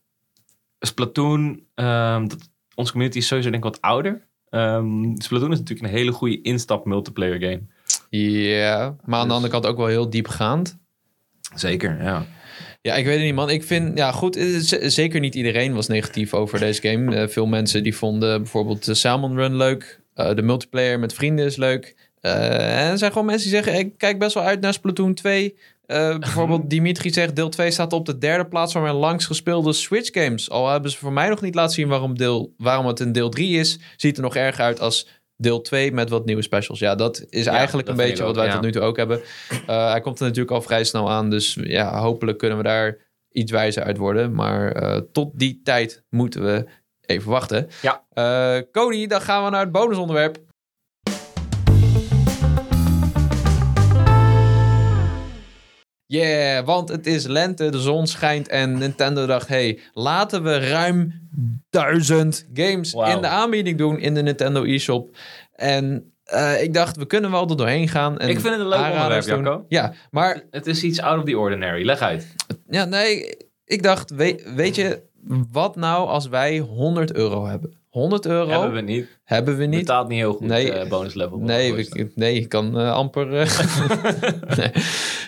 [0.80, 4.28] Splatoon, ehm, dat, onze community is sowieso denk ik wat ouder.
[4.50, 7.62] Ehm, Splatoon is natuurlijk een hele goede instap multiplayer game.
[8.10, 10.78] Ja, maar aan de Dus- andere kant ook wel heel diepgaand.
[11.56, 12.26] Zeker, ja.
[12.88, 13.50] Ja, ik weet het niet, man.
[13.50, 14.46] Ik vind, ja, goed, eh,
[14.90, 17.16] zeker niet iedereen was negatief over deze game.
[17.16, 20.00] Eh, veel mensen die vonden bijvoorbeeld de Salmon Run leuk.
[20.14, 21.96] Eh, de multiplayer met vrienden is leuk.
[22.22, 25.14] Eh, en er zijn gewoon mensen die zeggen, ik kijk best wel uit naar Splatoon
[25.14, 25.56] 2.
[25.86, 29.74] Eh, bijvoorbeeld Dimitri zegt, deel 2 staat op de derde plaats van mijn langst gespeelde
[29.74, 30.50] Switch games.
[30.50, 33.30] Al hebben ze voor mij nog niet laten zien waarom, deel, waarom het een deel
[33.30, 33.80] 3 is.
[33.98, 36.80] Ziet er nog erg uit als deel 2 met wat nieuwe specials.
[36.80, 38.54] Ja, dat is Ja, eigenlijk dat een beetje wat wij ja.
[38.54, 39.22] tot nu toe ook hebben.
[39.68, 41.30] Eh, hij komt er natuurlijk al vrij snel aan.
[41.30, 42.98] Dus ja, hopelijk kunnen we daar
[43.32, 44.34] iets wijzer uit worden.
[44.34, 46.66] Maar eh, tot die tijd moeten we
[47.02, 47.68] even wachten.
[47.82, 48.06] Ja.
[48.14, 50.46] Eh, Cody, dan gaan we naar het bonusonderwerp.
[56.06, 59.48] Yeah, want het is lente, de zon schijnt en Nintendo dacht...
[59.48, 61.27] hey, laten we ruim
[61.70, 65.18] duizend games in de aanbieding doen in de Nintendo eShop.
[65.54, 68.18] En eh, ik dacht, we kunnen wel er doorheen gaan.
[68.18, 69.44] En Ik vind het een leuk onderwerp, doen.
[69.44, 69.66] Jacco.
[69.68, 71.86] Ja, maar Het is iets out of the ordinary.
[71.86, 72.36] Leg uit.
[72.70, 75.04] ja, nee, ik dacht, weet, weet je,
[75.52, 77.77] wat nou als wij 100 euro hebben?
[77.98, 79.08] 100 euro Hebben we niet.
[79.24, 79.80] hebben we niet.
[79.80, 80.72] Betaalt niet heel goed Nee.
[80.72, 81.38] eh, bonus level.
[81.38, 83.34] Nee, ik, nee, ik kan eh, amper.
[83.40, 83.60] eh,
[84.58, 84.72] nee.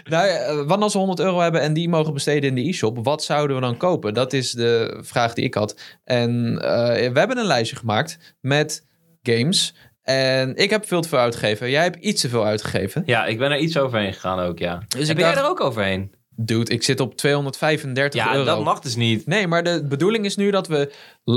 [0.09, 3.23] Nou, wat als we 100 euro hebben en die mogen besteden in de e-shop, wat
[3.23, 4.13] zouden we dan kopen?
[4.13, 5.79] Dat is de vraag die ik had.
[6.03, 6.55] En
[7.13, 8.85] we hebben een lijstje gemaakt met
[9.21, 9.75] games.
[10.01, 11.69] En ik heb veel te veel uitgegeven.
[11.69, 13.03] Jij hebt iets te veel uitgegeven.
[13.05, 14.83] Ja, ik ben er iets overheen gegaan ook, ja.
[14.87, 16.11] Dus ben jij er ook overheen?
[16.41, 18.45] Dude, ik zit op 235 Ja, euro.
[18.45, 19.25] dat mag dus niet.
[19.25, 20.91] Nee, maar de bedoeling is nu dat we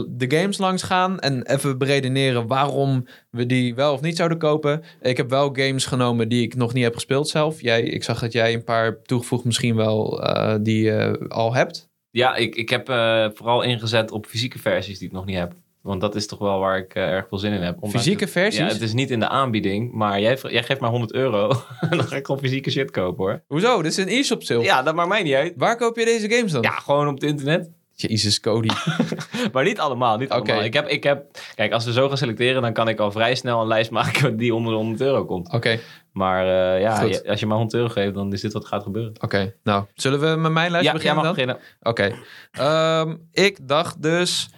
[0.09, 4.83] de games langs gaan en even beredeneren waarom we die wel of niet zouden kopen.
[5.01, 7.61] Ik heb wel games genomen die ik nog niet heb gespeeld zelf.
[7.61, 11.91] Jij, ik zag dat jij een paar toegevoegd misschien wel eh, die je al hebt.
[12.11, 15.53] Ja, ik, ik heb eh, vooral ingezet op fysieke versies die ik nog niet heb.
[15.83, 17.75] Want dat is toch wel waar ik eh, erg veel zin in heb.
[17.75, 18.59] Ondanks Fysieke het- versies?
[18.59, 21.51] Ja, het is niet in de aanbieding, maar jij, jij geeft maar 100 euro.
[21.81, 23.43] en dan ga ik gewoon fysieke shit kopen hoor.
[23.47, 23.83] Hoezo?
[23.83, 24.63] Dit is een e-shop sale.
[24.63, 25.53] Ja, dat maakt mij niet uit.
[25.57, 26.63] Waar koop je deze games dan?
[26.63, 27.71] Ja, gewoon op het internet.
[27.95, 28.69] Jezus, Cody.
[29.53, 30.41] Maar niet allemaal, niet Oké.
[30.41, 30.65] allemaal.
[30.65, 33.35] Ik heb, ik heb, kijk, als we zo gaan selecteren, dan kan ik al vrij
[33.35, 35.53] snel een lijst maken die onder de 100 euro komt.
[35.53, 35.79] Oké,
[36.13, 36.41] Maar
[36.75, 39.13] eh, ja, je- als je maar 100 euro geeft, dan is dit wat gaat gebeuren.
[39.21, 39.55] oké.
[39.63, 41.35] Nou, zullen we met mijn lijst Ja, jij beginnen mag dan?
[41.35, 41.59] beginnen.
[41.83, 42.15] Oké.
[42.53, 44.49] Ehm, ik dacht dus...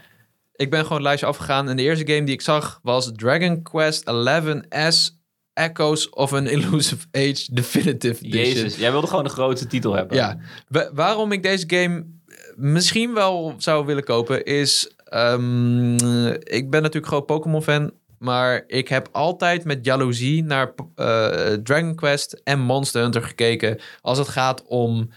[0.57, 1.69] Ik ben gewoon het lijstje afgegaan.
[1.69, 7.07] En de eerste game die ik zag was Dragon Quest 11S Echoes of an Elusive
[7.13, 8.55] Age Definitive Edition.
[8.55, 10.17] Jezus, jij wilde gewoon de grootste titel hebben.
[10.17, 10.39] Ja.
[10.69, 11.95] Wa- waarom ik deze game
[12.27, 14.95] eh, misschien wel zou willen kopen is...
[15.05, 15.95] ehm,
[16.39, 17.93] ik ben natuurlijk groot Pokémon fan...
[18.19, 23.79] Maar ik heb altijd met jaloezie naar eh, Dragon Quest en Monster Hunter gekeken...
[24.01, 25.11] als het gaat om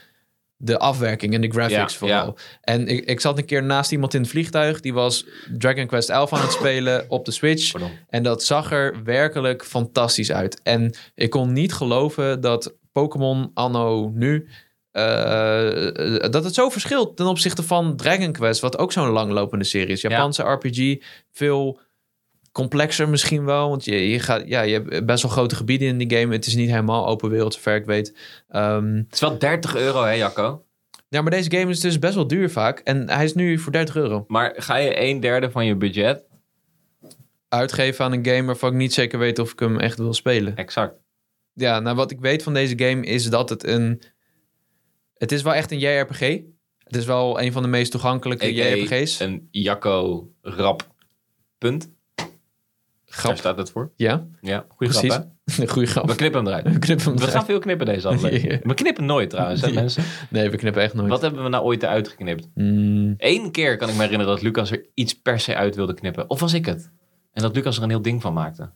[0.57, 2.37] de afwerking en de graphics Ja, vooral.
[2.61, 4.79] En ik, ik zat een keer naast iemand in het vliegtuig...
[4.79, 5.25] die was
[5.57, 7.71] Dragon Quest 11 aan het spelen op de Switch...
[7.71, 7.91] Pardon.
[8.09, 10.61] En dat zag er werkelijk fantastisch uit.
[10.63, 14.47] En ik kon niet geloven dat Pokémon anno nu...
[14.91, 18.61] eh, dat het zo verschilt ten opzichte van Dragon Quest...
[18.61, 20.01] wat ook zo'n langlopende serie is.
[20.01, 21.79] Japanse RPG, veel
[22.57, 23.69] complexer misschien wel.
[23.69, 26.33] Want je, je, gaat, ja, je hebt best wel grote gebieden in die game.
[26.33, 28.17] Het is niet helemaal open wereld, zover ik weet.
[28.47, 30.65] Ehm, Het is wel 30 euro, hè, Jacco?
[31.09, 32.79] ja, maar deze game is dus best wel duur vaak.
[32.79, 34.25] En hij is nu voor 30 euro.
[34.27, 36.23] Maar ga je een derde van je budget?
[37.49, 40.55] Uitgeven aan een game waarvan ik niet zeker weet of ik hem echt wil spelen.
[40.55, 40.95] Exact.
[41.53, 44.01] Ja, nou wat ik weet van deze game is dat het een...
[45.13, 46.19] Het is wel echt een JRPG.
[46.77, 48.53] Het is wel een van de meest toegankelijke.
[48.53, 49.19] JRPG's.
[49.19, 50.87] Een Jacco rap
[51.57, 51.89] punt.
[53.17, 53.29] Grap.
[53.31, 53.91] Daar staat het voor.
[53.95, 55.15] Ja, Ja, goede grap, hè?
[55.63, 56.07] Een goede grap.
[56.07, 56.73] We knippen hem eruit.
[56.73, 57.35] We knippen hem We eruit.
[57.35, 58.51] gaan veel knippen deze aflevering.
[58.51, 58.59] Ja.
[58.67, 59.73] We knippen nooit trouwens, hè, Ja.
[59.73, 60.03] mensen.
[60.29, 61.09] Nee, we knippen echt nooit.
[61.09, 62.47] Wat hebben we nou ooit eruit geknipt?
[62.53, 65.93] Mm, Eén keer kan ik me herinneren dat Lucas er iets per se uit wilde
[65.93, 66.29] knippen.
[66.29, 66.91] Of was ik het?
[67.33, 68.69] En dat Lucas er een heel ding van maakte.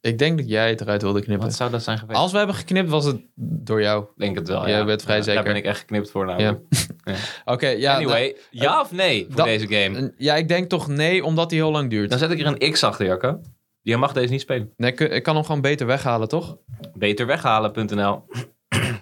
[0.00, 1.46] ik denk dat jij het eruit wilde knippen.
[1.46, 2.18] Wat zou dat zijn geweest?
[2.18, 4.02] Als we hebben geknipt, was het door jou.
[4.02, 4.84] Ik denk het wel, Jij ja.
[4.84, 5.42] bent vrij Ja, zeker.
[5.44, 6.60] Daar ben ik echt geknipt voor namelijk.
[7.44, 7.94] Oké, ja.
[7.94, 10.12] anyway, ja of nee voor deze game?
[10.16, 12.10] ja, ik denk toch nee, omdat hij heel lang duurt.
[12.10, 13.40] Dan zet ik er een X achter, Jacco.
[13.86, 14.72] Je mag deze niet spelen.
[14.76, 16.56] Nee, ik, ik kan hem gewoon beter weghalen, toch?
[16.94, 18.22] Beterweghalen.nl.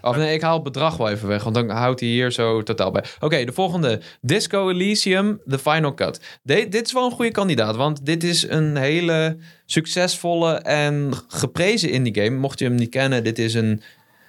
[0.02, 2.62] Of nee, ik haal het bedrag wel even weg, want dan houdt hij hier zo
[2.62, 3.04] totaal bij.
[3.20, 4.00] Oké, de volgende.
[4.20, 6.38] Disco Elysium, The Final Cut.
[6.42, 11.90] De- dit is wel een goede kandidaat, want dit is een hele succesvolle en geprezen
[11.90, 12.36] indie game.
[12.38, 13.82] Mocht je hem niet kennen, dit is een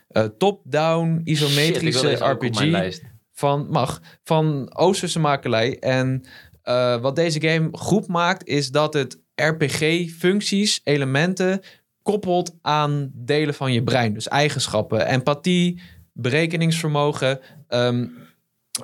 [0.07, 3.03] eh, top-down isometrische deze ook op mijn RPG lijst.
[3.33, 5.79] van, mag, van Oosterse makelij.
[5.79, 6.23] En
[6.61, 11.61] eh, wat deze game goed maakt, is dat het RPG-functies, elementen
[12.01, 14.13] koppelt aan delen van je brein.
[14.13, 15.81] Dus eigenschappen, empathie,
[16.13, 18.05] berekeningsvermogen, ehm,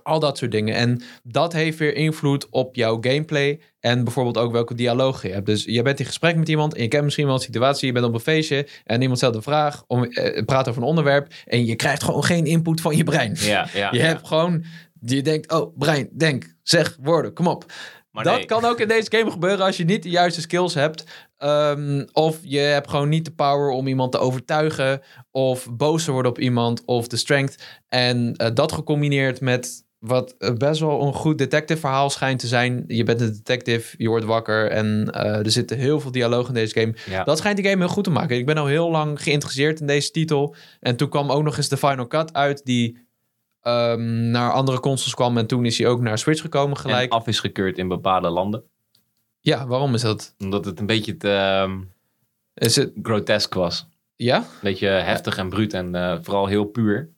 [0.04, 0.76] al dat soort dingen.
[0.76, 5.46] En dat heeft weer invloed op jouw gameplay en bijvoorbeeld ook welke dialoog je hebt.
[5.46, 7.94] Dus je bent in gesprek met iemand en je kent misschien wel een situatie, je
[7.94, 11.34] bent op een feestje en iemand stelt een vraag, om, eh, praat over een onderwerp
[11.46, 13.36] en je krijgt gewoon geen input van je brein.
[13.40, 13.92] Ja, ja.
[13.92, 14.06] Je ja.
[14.06, 14.64] hebt gewoon,
[15.02, 17.66] je denkt, oh, brein, denk, zeg woorden, kom op.
[18.12, 18.46] Maar dat nee.
[18.46, 21.04] kan ook in deze game gebeuren als je niet de juiste skills hebt.
[21.38, 25.02] Ehm, of je hebt gewoon niet de power om iemand te overtuigen.
[25.32, 26.86] Of boos te worden op iemand.
[26.86, 27.82] Of de strength.
[27.88, 32.48] En eh, dat gecombineerd met wat eh, best wel een goed detective verhaal schijnt te
[32.48, 32.84] zijn.
[32.88, 34.68] Je bent een detective, je wordt wakker.
[34.70, 36.94] En eh, er zitten heel veel dialoog in deze game.
[37.10, 37.24] Ja.
[37.24, 38.38] Dat schijnt die game heel goed te maken.
[38.38, 40.56] Ik ben al heel lang geïnteresseerd in deze titel.
[40.80, 42.66] En toen kwam ook nog eens de Final Cut uit.
[42.66, 43.10] Die
[43.62, 45.38] ehm, naar andere consoles kwam.
[45.38, 47.12] En toen is hij ook naar Switch gekomen En gelijk.
[47.12, 48.64] af is gekeurd in bepaalde landen.
[49.40, 50.36] Ja, waarom is dat?
[50.40, 51.80] Omdat het een beetje te ehm,
[52.54, 53.88] Is het, grotesk was.
[54.16, 54.38] ja?
[54.38, 57.10] Een beetje heftig en bruut en eh, vooral heel puur.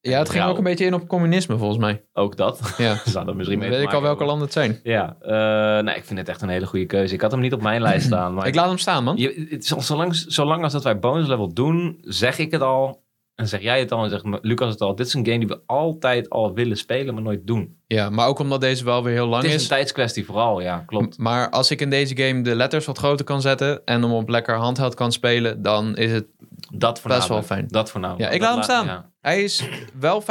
[0.00, 0.52] Ja, het ging Rauw.
[0.52, 2.04] ook een beetje in op communisme volgens mij.
[2.12, 2.74] Ook dat.
[2.78, 2.94] Ja.
[3.04, 4.80] Zou dat misschien mee Weet ik al welke landen het zijn.
[4.82, 7.14] Ja, eh, nee, ik vind het echt een hele goede keuze.
[7.14, 8.32] Ik had hem niet op mijn lijst staan.
[8.34, 9.16] Maar Ik laat hem staan, man.
[9.16, 13.02] je, het zolang, zolang als dat wij bonus level doen, zeg ik het al.
[13.34, 14.94] En zeg jij het al en zegt Lucas het al.
[14.94, 17.76] Dit is een game die we altijd al willen spelen, maar nooit doen.
[17.86, 19.62] Ja, maar ook omdat deze wel weer heel lang Het is is.
[19.62, 21.18] een tijdskwestie vooral, ja, klopt.
[21.18, 24.28] Maar als ik in deze game de letters wat groter kan zetten en hem op
[24.28, 26.26] lekker handheld kan spelen, dan is het...
[26.72, 27.32] Dat voornamelijk.
[27.32, 27.66] wel fijn.
[27.68, 28.28] Dat voornamelijk.
[28.28, 28.86] Ja, ik laat hem staan.
[28.86, 29.10] ja.
[29.20, 29.68] Hij is
[29.98, 30.26] wel 25,99,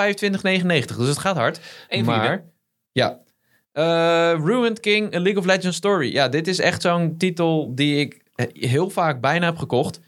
[0.97, 1.59] dus het gaat hard.
[1.87, 2.19] Eén vierde.
[2.19, 2.43] maar,
[2.91, 3.19] ja.
[3.71, 3.83] Eh,
[4.45, 6.11] Ruined King, A League of Legends Story.
[6.13, 8.21] Ja, dit is echt zo'n titel die ik
[8.53, 9.99] heel vaak bijna heb gekocht.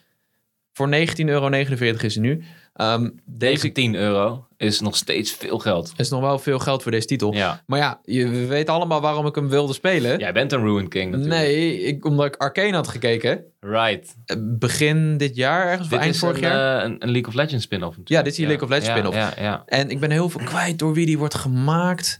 [0.73, 2.43] Voor 19,49 euro is hij nu.
[2.75, 5.93] Ehm, deze 19 euro is nog steeds veel geld.
[5.97, 7.33] is nog wel veel geld voor deze titel.
[7.33, 7.63] Ja.
[7.65, 10.19] Maar ja, je we weten allemaal waarom ik hem wilde spelen.
[10.19, 11.35] Jij bent een Ruined King natuurlijk.
[11.41, 13.43] nee, ik, omdat ik Arcane had gekeken.
[13.59, 14.15] Right.
[14.25, 16.77] eh, Begin dit jaar, ergens, Dit eind vorig een, jaar.
[16.77, 17.97] eh, een, een League of Legends spin-off.
[17.97, 18.09] natuurlijk.
[18.09, 19.15] Ja, dit is die League of Legends spin-off.
[19.17, 19.63] Ja, ja.
[19.65, 22.17] En ik ben heel veel kwijt door wie die wordt gemaakt.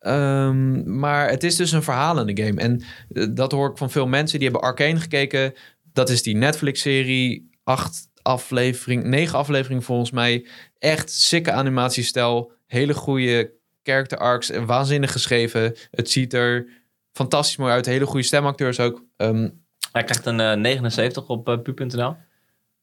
[0.00, 2.60] Ehm, maar het is dus een verhalende game.
[2.60, 2.82] En
[3.12, 5.52] eh, dat hoor ik van veel mensen die hebben Arcane gekeken.
[5.92, 7.50] Dat is die Netflix-serie.
[7.64, 10.46] Acht aflevering, negen afleveringen volgens mij.
[10.78, 12.52] Echt sikke animatiestijl.
[12.66, 14.50] Hele goede character arcs.
[14.50, 15.74] en Waanzinnig geschreven.
[15.90, 16.66] Het ziet er
[17.12, 17.86] fantastisch mooi uit.
[17.86, 19.04] Hele goede stemacteurs ook.
[19.16, 19.48] Ehm,
[19.92, 22.16] Hij krijgt een eh, 79 op uh, pu.nl.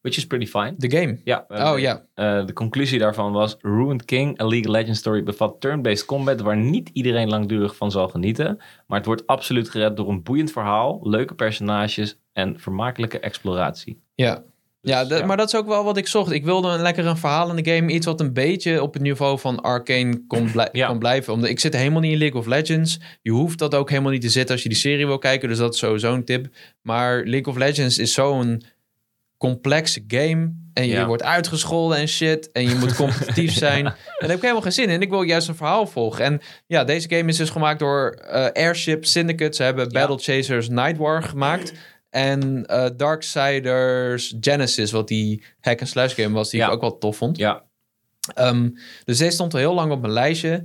[0.01, 0.73] Which is pretty fine.
[0.77, 1.19] de game.
[1.23, 2.05] Ja, eh, Oh ja.
[2.13, 3.55] eh, de conclusie daarvan was...
[3.61, 6.41] Ruined King, A League of Legends Story bevat turn-based combat...
[6.41, 8.57] waar niet iedereen langdurig van zal genieten.
[8.87, 10.99] Maar het wordt absoluut gered door een boeiend verhaal...
[11.03, 14.01] leuke personages en vermakelijke exploratie.
[14.15, 14.43] Ja.
[14.85, 15.25] Ja, Dus, dat- ja.
[15.25, 16.31] maar dat is ook wel wat ik zocht.
[16.31, 17.91] Ik wilde een lekker een verhalende game.
[17.91, 20.87] Iets wat een beetje op het niveau van Arcane kon, blij- Ja.
[20.87, 21.33] kon blijven.
[21.33, 22.99] Omdat ik zit helemaal niet in League of Legends.
[23.21, 25.49] Je hoeft dat ook helemaal niet te zitten als je die serie wil kijken.
[25.49, 26.47] Dus dat is sowieso een tip.
[26.81, 28.63] Maar League of Legends is zo'n
[29.37, 30.53] complexe game.
[30.73, 31.05] En je Ja.
[31.05, 32.51] wordt uitgescholden en shit.
[32.51, 33.85] En je moet competitief zijn.
[33.85, 35.01] En daar heb ik helemaal geen zin in.
[35.01, 36.25] Ik wil juist een verhaal volgen.
[36.25, 39.55] En ja, deze game is dus gemaakt door eh, Airship Syndicate.
[39.55, 39.89] Ze hebben.
[39.91, 41.73] Battle Chasers Night War gemaakt.
[42.13, 46.67] En eh Darksiders Genesis, wat die hack-and-slash game was, die Ja.
[46.67, 47.37] ik ook wel tof vond.
[47.37, 47.63] Ja,
[48.33, 48.69] Ehm,
[49.05, 50.63] dus deze stond al heel lang op mijn lijstje.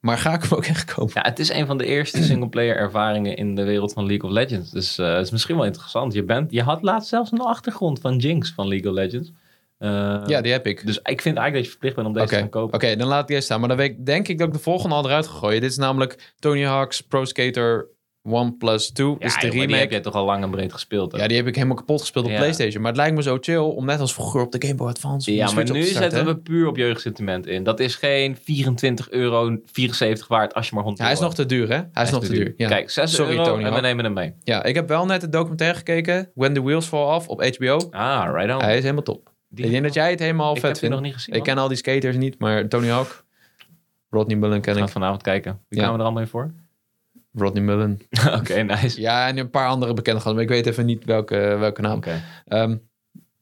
[0.00, 1.12] Maar ga ik hem ook echt kopen?
[1.14, 4.34] Ja, het is een van de eerste singleplayer ervaringen in de wereld van League of
[4.34, 4.70] Legends.
[4.70, 6.12] Dus eh, het is misschien wel interessant.
[6.12, 9.32] Je, bent, je had laatst zelfs een achtergrond van Jinx van League of Legends.
[9.78, 10.86] Uh, ja, die heb ik.
[10.86, 12.36] Dus ik vind eigenlijk dat je verplicht bent om deze okay.
[12.36, 12.74] te gaan kopen.
[12.74, 13.60] Oké, okay, dan laat ik deze staan.
[13.60, 15.60] Maar dan weet ik, denk ik dat ik de volgende al eruit ga gooien.
[15.60, 17.88] Dit is namelijk Tony Hawk's Pro Skater
[18.32, 19.16] 1 plus 2.
[19.18, 19.66] Ja, is de remake.
[19.66, 21.12] die heb jij toch al lang en breed gespeeld?
[21.12, 21.18] Hè?
[21.18, 22.36] Ja, die heb ik helemaal kapot gespeeld op ja.
[22.36, 22.82] PlayStation.
[22.82, 25.34] Maar het lijkt me zo chill om net als vroeger op de Game Boy Advance.
[25.34, 27.62] Ja, maar nu zetten we puur op jeugdsentiment in.
[27.62, 31.46] Dat is geen 24 euro 74 waard als je maar 100 Hij is nog te
[31.46, 31.74] duur, hè?
[31.74, 32.52] Hij, Hij is, nog te duur.
[32.54, 34.34] Kijk, 6 Sorry, euro Tony en we nemen hem mee.
[34.42, 36.30] Ja, ik heb wel net het documentaire gekeken.
[36.34, 37.88] When the Wheels Fall Off op HBO.
[37.90, 38.62] Ah, right on.
[38.62, 39.32] Hij is helemaal top.
[39.48, 40.94] Die ik denk dat jij het helemaal ik vet vindt.
[40.94, 41.34] nog niet gezien.
[41.34, 43.24] Ik ken al die skaters niet, maar Tony Hawk,
[44.10, 44.80] Rodney Mullen ken ik.
[44.80, 45.60] Ga vanavond kijken.
[45.68, 46.52] Wie gaan we er allemaal in voor?
[47.32, 47.98] Rodney Mullen.
[48.26, 49.00] Oké, okay, nice.
[49.00, 51.96] Ja, en een paar andere bekende gasten, maar ik weet even niet welke, welke naam.
[51.96, 52.22] Okay.
[52.46, 52.88] Um,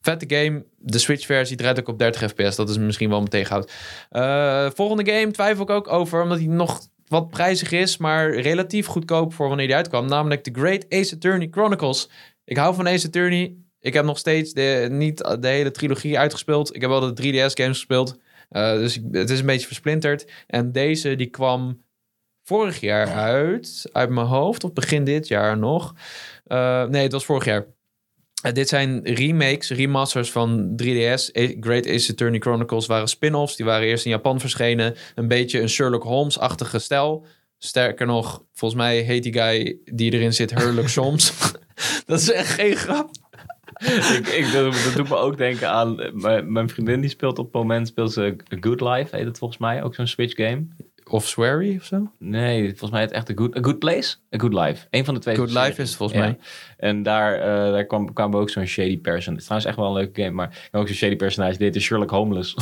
[0.01, 0.65] vette game.
[0.77, 2.57] De Switch-versie draait ook op 30 fps.
[2.57, 3.73] Dat is misschien wel mijn tegenhoud.
[4.11, 8.87] Uh, volgende game twijfel ik ook over, omdat hij nog wat prijzig is, maar relatief
[8.87, 10.07] goedkoop voor wanneer die uitkwam.
[10.07, 12.11] Namelijk The Great Ace Attorney Chronicles.
[12.45, 13.57] Ik hou van Ace Attorney.
[13.81, 16.75] Ik heb nog steeds de, niet de hele trilogie uitgespeeld.
[16.75, 18.19] Ik heb wel de 3DS-games gespeeld.
[18.51, 20.31] Uh, dus ik, het is een beetje versplinterd.
[20.47, 21.83] En deze die kwam
[22.49, 25.95] vorig jaar uit, uit mijn hoofd, of begin dit jaar nog.
[26.47, 27.67] Uh, nee, het was vorig jaar.
[28.47, 31.37] Uh, dit zijn remakes, remasters van 3DS.
[31.39, 33.57] A Great Ace Attorney Chronicles waren spin-offs.
[33.57, 34.95] Die waren eerst in Japan verschenen.
[35.15, 37.27] Een beetje een Sherlock Holmes-achtige stijl.
[37.59, 41.33] Sterker nog, volgens mij heet die guy die erin zit Herlock Holmes.
[42.07, 43.11] dat is echt geen grap.
[43.79, 46.11] ik, ik, dat, doet me ook denken aan...
[46.13, 47.89] Mijn, mijn vriendin die speelt op het moment...
[47.89, 49.83] speelt ze Good Life, heet het volgens mij.
[49.83, 50.67] Ook zo'n Switch game.
[51.11, 52.11] Of Swery of zo?
[52.19, 54.87] Nee, volgens mij het echt A Good, a good Place, A Good Life.
[54.91, 55.37] Een van de twee.
[55.37, 56.25] Good Life is het volgens ja.
[56.25, 56.39] mij.
[56.77, 59.33] En daar, uh, daar kwam, kwam ook zo'n shady person.
[59.33, 61.59] Het is trouwens echt wel een leuke game, maar ook zo'n shady personage.
[61.59, 62.55] Dit is Sherlock Homeless.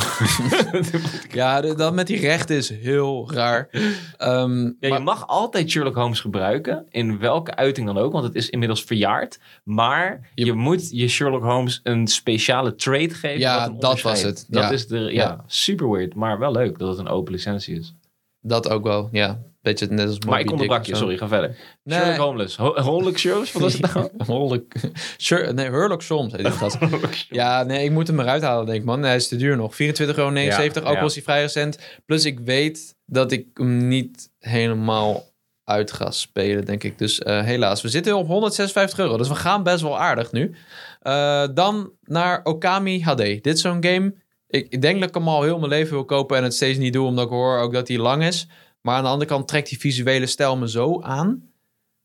[1.31, 3.69] ja, dat met die rechten is heel raar.
[3.71, 4.97] Um, ja, maar...
[4.97, 8.83] Je mag altijd Sherlock Holmes gebruiken, in welke uiting dan ook, want het is inmiddels
[8.83, 9.39] verjaard.
[9.63, 13.39] Maar je, je moet je Sherlock Holmes een speciale trade geven.
[13.39, 14.45] Ja, dat was het.
[14.49, 14.71] Dat ja.
[14.71, 17.93] is de, ja, ja, super weird, maar wel leuk dat het een open licentie is.
[18.41, 19.41] Dat ook wel, ja.
[19.61, 21.57] Beetje net als Maar ik onderbrak je, sorry, ga verder.
[21.83, 21.99] Nee.
[21.99, 22.55] Sherlock Homeless.
[22.55, 23.51] Homeless shows?
[23.51, 23.93] Wat was het
[24.27, 24.61] nou?
[25.17, 26.77] Sure, nee, Herlock Soms heet dat.
[27.29, 29.03] ja, nee, ik moet hem eruit halen, denk ik, man.
[29.03, 29.73] Hij is te duur nog.
[29.73, 31.01] 24,79 euro, ja, ook ja.
[31.01, 31.79] was hij vrij recent.
[32.05, 35.23] Plus ik weet dat ik hem niet helemaal
[35.63, 36.97] uit ga spelen, denk ik.
[36.97, 37.81] Dus uh, helaas.
[37.81, 40.55] We zitten op 156 euro, dus we gaan best wel aardig nu.
[41.03, 43.17] Uh, dan naar Okami HD.
[43.17, 44.13] Dit is zo'n game...
[44.47, 46.77] Ik, ik denk dat ik hem al heel mijn leven wil kopen en het steeds
[46.77, 48.47] niet doe, omdat ik hoor ook dat hij lang is.
[48.81, 51.51] Maar aan de andere kant trekt die visuele stijl me zo aan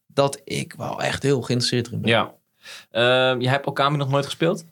[0.07, 2.11] dat ik wel echt heel geïnteresseerd in ben.
[2.11, 2.35] Ja.
[2.93, 4.65] Uh, je hebt Okami nog nooit gespeeld?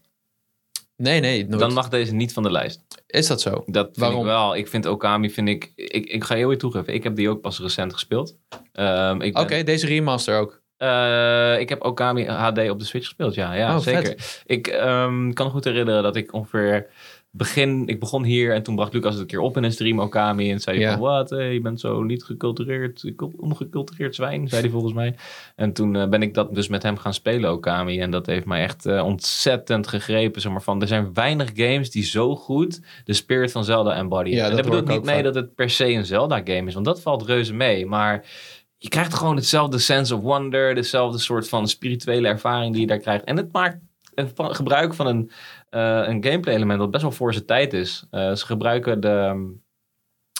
[0.96, 1.46] Nee, nee.
[1.46, 1.60] Nooit.
[1.60, 2.80] Dan mag deze niet van de lijst.
[3.06, 3.62] Is dat zo?
[3.66, 4.20] Dat vind Waarom?
[4.20, 4.56] ik wel.
[4.56, 6.06] Ik vind Okami, vind ik, ik...
[6.06, 6.94] Ik ga heel je toegeven.
[6.94, 8.36] Ik heb die ook pas recent gespeeld.
[8.72, 10.60] Um, Oké, okay, deze remaster ook.
[10.78, 13.52] Uh, ik heb Okami HD op de Switch gespeeld, ja.
[13.52, 14.02] ja oh, zeker.
[14.02, 14.42] Vet.
[14.46, 16.86] Ik um, kan goed herinneren dat ik ongeveer
[17.32, 20.00] begin, ik begon hier en toen bracht Lucas het een keer op in een stream
[20.00, 20.92] Okami en zei hij Ja.
[20.92, 25.14] van wat, hey, je bent zo niet gecultureerd, ongecultureerd zwijn, zei hij volgens mij.
[25.56, 28.46] En toen eh, ben ik dat dus met hem gaan spelen Okami en dat heeft
[28.46, 32.80] mij echt eh, ontzettend gegrepen, zeg maar van, er zijn weinig games die zo goed
[33.04, 34.34] de spirit van Zelda embodyen.
[34.36, 36.66] Ja, en dat dat bedoel ik niet mee dat het per se een Zelda game
[36.66, 38.24] is, want dat valt reuze mee, maar
[38.76, 42.98] je krijgt gewoon hetzelfde sense of wonder, dezelfde soort van spirituele ervaring die je daar
[42.98, 43.24] krijgt.
[43.24, 43.78] En het maakt
[44.36, 45.30] gebruik van een,
[45.70, 48.06] een gameplay element dat best wel voor zijn tijd is.
[48.10, 49.48] Eh, ze gebruiken de...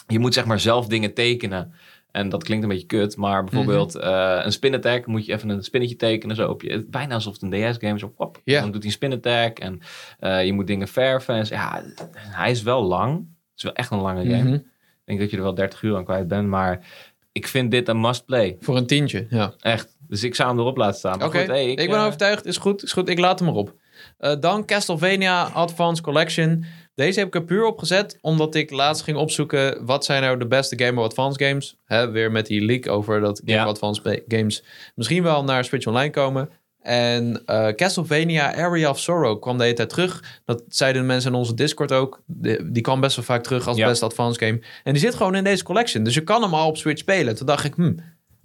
[0.07, 1.73] Je moet zeg maar zelf dingen tekenen.
[2.11, 4.03] En dat klinkt een beetje kut, maar bijvoorbeeld Mhm.
[4.03, 6.35] eh, een spin attack moet je even een spinnetje tekenen.
[6.35, 8.03] Zo op je, bijna alsof het een DS-game is.
[8.15, 8.41] Op.
[8.61, 9.79] Dan doet hij een spin attack en
[10.19, 11.35] eh, je moet dingen verven.
[11.35, 11.83] En ja,
[12.15, 13.13] hij is wel lang.
[13.17, 14.43] Het is wel echt een lange game.
[14.43, 14.53] Mhm.
[14.53, 14.63] Ik
[15.05, 16.87] denk dat je er wel 30 uur aan kwijt bent, maar
[17.31, 18.57] ik vind dit een must play.
[18.59, 19.53] Voor een tientje, ja.
[19.59, 19.97] Echt.
[20.07, 21.23] Dus ik zou hem erop laten staan.
[21.23, 22.45] Oké, hey, ik, ben eh, overtuigd.
[22.45, 23.09] Is goed, is goed.
[23.09, 23.75] Ik laat hem erop.
[24.21, 26.65] Eh, dan Castlevania Advance Collection.
[26.95, 29.85] Deze heb ik er puur op gezet, omdat ik laatst ging opzoeken...
[29.85, 31.77] wat zijn nou de beste Game Boy Advance games?
[31.85, 33.63] Hè, weer met die leak over dat Game Ja.
[33.63, 34.63] Boy Advance games...
[34.95, 36.49] misschien wel naar Switch Online komen.
[36.81, 40.41] En eh, Castlevania Area of Sorrow kwam de hele tijd terug.
[40.45, 42.21] Dat zeiden de mensen in onze Discord ook.
[42.25, 43.87] De- die kwam best wel vaak terug als Ja.
[43.87, 44.61] best advanced game.
[44.83, 46.03] En die zit gewoon in deze collection.
[46.03, 47.35] Dus je kan hem al op Switch spelen.
[47.35, 47.93] Toen dacht ik, hm,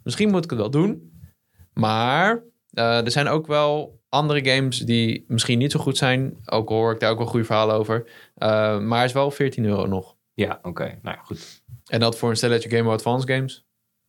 [0.03, 1.13] misschien moet ik het wel doen.
[1.73, 6.37] Maar eh, er zijn ook wel andere games die misschien niet zo goed zijn.
[6.45, 8.11] Ook hoor ik daar ook wel goede verhalen over.
[8.35, 10.17] Eh, maar is wel 14 euro nog.
[10.35, 10.99] Ja, oké.
[11.03, 11.63] Nou ja, goed.
[11.87, 13.65] En dat voor een stelletje Game Boy Advance games.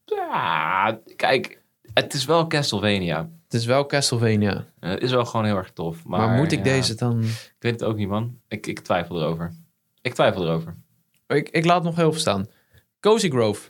[0.05, 1.61] Ja, kijk.
[1.93, 3.29] Het is wel Castlevania.
[3.43, 4.65] Het is wel Castlevania.
[4.79, 6.03] Het is wel gewoon heel erg tof.
[6.05, 7.23] Maar, Maar, moet ik ja, deze dan...
[7.23, 8.39] Ik weet het ook niet, man.
[8.47, 9.53] Ik, ik twijfel erover.
[10.01, 10.75] Ik twijfel erover.
[11.27, 12.47] Ik, ik laat nog heel veel staan.
[12.99, 13.69] Cozy Grove.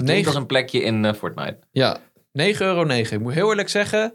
[0.00, 1.58] Negen- als een plekje in eh, Fortnite.
[1.70, 2.88] Ja, 9,9 euro.
[2.88, 4.14] Ik moet heel eerlijk zeggen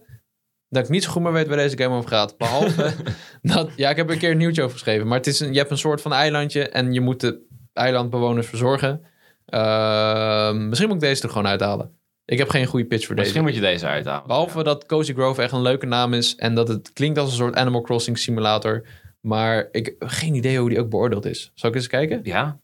[0.70, 2.38] dat ik niet zo goed meer weet waar deze game over gaat.
[2.38, 2.94] Behalve
[3.42, 5.08] dat, ja, ik heb er een keer een nieuwtje over geschreven.
[5.08, 8.48] Maar het is een, je hebt een soort van eilandje en je moet de eilandbewoners
[8.48, 9.02] verzorgen.
[9.46, 11.92] Ehm, misschien moet ik deze er gewoon uithalen.
[12.26, 13.28] Ik heb geen goede pitch voor deze.
[13.28, 14.28] Misschien moet je deze uithalen.
[14.28, 17.36] Behalve dat Cozy Grove echt een leuke naam is en dat het klinkt als een
[17.38, 18.86] soort Animal Crossing simulator.
[19.22, 21.52] Maar ik heb geen idee hoe die ook beoordeeld is.
[21.54, 22.20] Zal ik eens kijken?
[22.24, 22.60] Ja,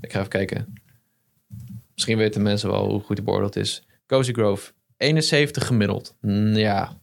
[0.00, 0.74] Ik ga even kijken.
[1.94, 3.86] Misschien weten mensen wel hoe goed die beoordeeld is.
[4.06, 4.72] Cozy Grove,
[5.02, 6.16] 71 gemiddeld.
[6.20, 7.00] Mm, ja,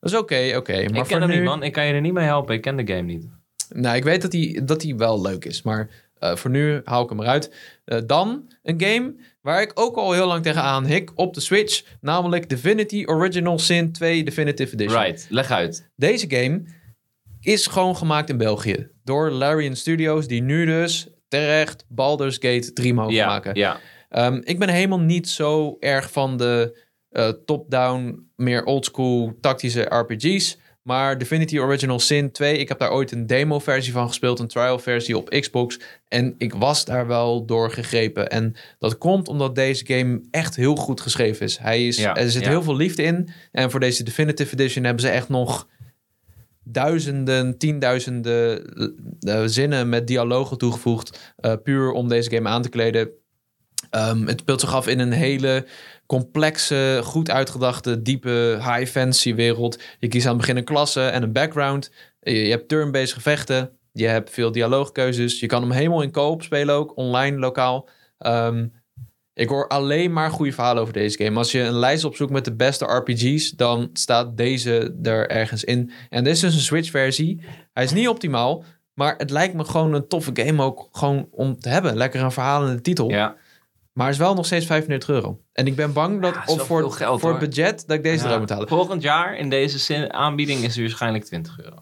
[0.00, 0.72] dat is oké, oké.
[0.72, 1.36] Maar ik ken hem nu...
[1.36, 1.62] niet, man.
[1.62, 2.54] Ik kan je er niet mee helpen.
[2.54, 3.28] Ik ken de game niet.
[3.68, 7.02] Nou, ik weet dat die, dat die wel leuk is, maar eh, voor nu haal
[7.02, 7.54] ik hem eruit.
[7.84, 11.84] Eh, dan een game waar ik ook al heel lang tegenaan hik op de Switch,
[12.00, 15.02] namelijk Divinity Original Sin 2 Definitive Edition.
[15.02, 15.90] Right, leg uit.
[15.96, 16.62] Deze game
[17.40, 22.94] is gewoon gemaakt in België door Larian Studios, die nu dus terecht Baldur's Gate 3
[22.94, 23.54] mogen Ja, maken.
[23.54, 23.80] ja.
[24.08, 26.78] Ehm, ik ben helemaal niet zo erg van de
[27.10, 30.58] eh, top-down, meer oldschool tactische RPG's.
[30.82, 35.16] Maar Divinity Original Sin 2, ik heb daar ooit een demo-versie van gespeeld, een trial-versie
[35.16, 35.80] op Xbox.
[36.08, 38.28] En ik was daar wel door gegrepen.
[38.30, 41.58] En dat komt omdat deze game echt heel goed geschreven is.
[41.58, 42.48] Hij is Ja, er zit ja.
[42.48, 43.28] heel veel liefde in.
[43.52, 45.68] En voor deze Definitive Edition hebben ze echt nog
[46.64, 48.64] duizenden, tienduizenden
[49.20, 51.34] eh, zinnen met dialogen toegevoegd.
[51.36, 53.10] eh, puur om deze game aan te kleden.
[53.90, 55.66] Ehm, het speelt zich af in een hele
[56.10, 59.78] complexe, goed uitgedachte, diepe high fantasy wereld.
[59.98, 61.90] Je kiest aan het begin een klasse en een background.
[62.20, 63.70] Je, hebt turn-based gevechten.
[63.92, 65.40] Je hebt veel dialoogkeuzes.
[65.40, 67.88] Je kan hem helemaal in co-op spelen ook, online, lokaal.
[68.18, 68.66] Ehm,
[69.34, 71.38] ik hoor alleen maar goede verhalen over deze game.
[71.38, 75.90] Als je een lijst opzoekt met de beste RPG's, dan staat deze er ergens in.
[76.08, 77.40] En dit is dus een Switch-versie.
[77.72, 81.60] Hij is niet optimaal, maar het lijkt me gewoon een toffe game ook gewoon om
[81.60, 81.96] te hebben.
[81.96, 83.10] Lekker een verhalende titel.
[83.10, 83.36] Ja.
[83.92, 85.40] Maar het is wel nog steeds 35 euro.
[85.52, 88.16] En ik ben bang dat Ja, op voor, geld, voor het budget dat ik deze
[88.18, 88.24] Ja.
[88.24, 88.68] eruit moet halen.
[88.68, 91.76] Volgend jaar in deze zin- aanbieding is het waarschijnlijk 20 euro.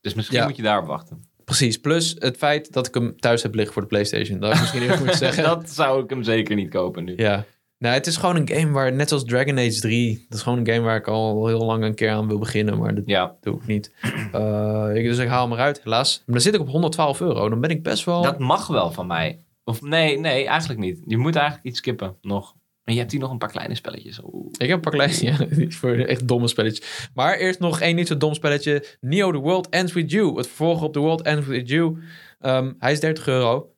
[0.00, 0.44] Dus misschien Ja.
[0.46, 1.24] moet je daarop wachten.
[1.44, 1.78] Precies.
[1.78, 4.38] Plus het feit dat ik hem thuis heb liggen voor de PlayStation.
[4.40, 5.42] Dat ik misschien moeten zeggen.
[5.44, 7.12] dat zou ik hem zeker niet kopen nu.
[7.16, 7.44] Ja.
[7.78, 10.58] Nou, het is gewoon een game waar, net zoals Dragon Age 3, dat is gewoon
[10.58, 13.34] een game waar ik al heel lang een keer aan wil beginnen, maar dat Ja,
[13.40, 13.92] doe ik niet.
[14.32, 16.16] Eh, ik, dus ik haal hem eruit, helaas.
[16.26, 17.48] Maar dan zit ik op 112 euro.
[17.48, 18.22] Dan ben ik best wel.
[18.22, 19.40] dat mag wel van mij.
[19.64, 21.02] Of nee, nee, eigenlijk niet.
[21.06, 22.54] Je moet eigenlijk iets skippen nog.
[22.84, 24.20] En je hebt hier nog een paar kleine spelletjes.
[24.24, 24.46] Oeh.
[24.56, 25.16] Ik heb een paar kleine,
[25.66, 27.10] ja, voor echt domme spelletjes.
[27.14, 28.86] Maar eerst nog één niet zo dom spelletje.
[29.00, 30.36] Neo The World Ends With You.
[30.36, 31.98] Het vervolg op The World Ends With You.
[32.40, 33.74] Ehm, hij is 30 euro.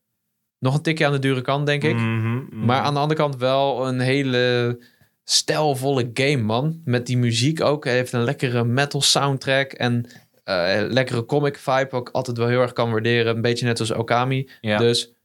[0.58, 1.94] Nog een tikje aan de dure kant, denk ik.
[1.94, 2.64] Mhm, mhm.
[2.64, 4.78] Maar aan de andere kant wel een hele
[5.24, 6.80] stijlvolle game, man.
[6.84, 7.84] Met die muziek ook.
[7.84, 9.72] Hij heeft een lekkere metal soundtrack.
[9.72, 10.06] En
[10.44, 11.90] eh, lekkere comic vibe.
[11.90, 13.36] Ook altijd wel heel erg kan waarderen.
[13.36, 14.48] Een beetje net als Okami.
[14.60, 14.78] Ja.
[14.78, 15.15] Dus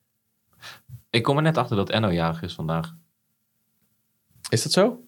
[1.12, 2.94] Ik kom er net achter dat Enno jarig is vandaag.
[4.50, 5.00] is dat zo?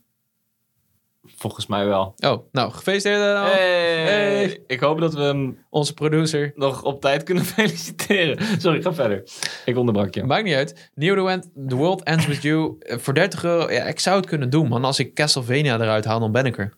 [1.25, 2.13] Volgens mij wel.
[2.17, 3.19] Oh, nou, gefeliciteerd.
[3.19, 4.03] uh, Hey.
[4.03, 4.63] Hey.
[4.67, 6.51] Ik hoop dat we hem Onze producer.
[6.55, 8.61] nog op tijd kunnen feliciteren.
[8.61, 9.23] Sorry, ga verder.
[9.65, 10.23] Ik onderbrak je.
[10.23, 10.91] Maakt niet uit.
[10.95, 12.75] Neo the, End- the World Ends With You.
[12.79, 13.71] eh, Voor 30 euro.
[13.71, 14.83] Ja, ik zou het kunnen doen, man.
[14.85, 16.73] Als ik Castlevania eruit haal, dan ben ik er.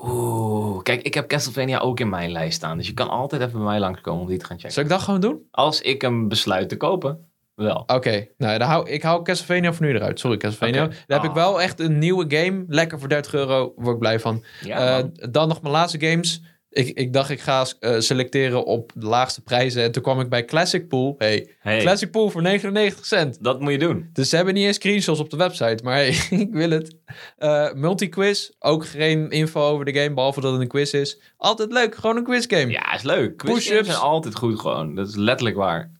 [0.00, 2.76] Oeh, kijk, ik heb Castlevania ook in mijn lijst staan.
[2.76, 4.72] Dus je kan altijd even bij mij langskomen om die te gaan checken.
[4.72, 5.40] Zal ik dat gewoon doen?
[5.50, 7.82] Als ik hem besluit te kopen, wel.
[7.86, 10.20] Oké, nou, dan hou, ik hou Castlevania voor nu eruit.
[10.20, 10.80] Sorry, Castlevania.
[10.86, 11.34] Dan heb ik Ah.
[11.34, 12.64] wel echt een nieuwe game.
[12.68, 13.72] Lekker voor 30 euro.
[13.76, 14.44] Word ik blij van.
[14.64, 16.42] Ja, Eh, dan nog mijn laatste games.
[16.70, 19.82] Ik, ik dacht, ik ga eh, selecteren op de laagste prijzen.
[19.82, 21.14] En toen kwam ik bij Classic Pool.
[21.18, 23.42] Hey, hey, Classic Pool voor 99 cent.
[23.44, 24.10] dat moet je doen.
[24.12, 25.84] Dus ze hebben niet eens screenshots op de website.
[25.84, 26.96] Maar hey, ik wil het.
[27.38, 28.50] Eh multi-quiz.
[28.58, 30.14] Ook geen info over de game.
[30.14, 31.20] Behalve dat het een quiz is.
[31.36, 31.94] Altijd leuk.
[31.94, 32.70] Gewoon een quizgame.
[32.70, 33.36] Ja, is leuk.
[33.36, 34.94] Push-ups zijn altijd goed gewoon.
[34.94, 35.90] Dat is letterlijk waar.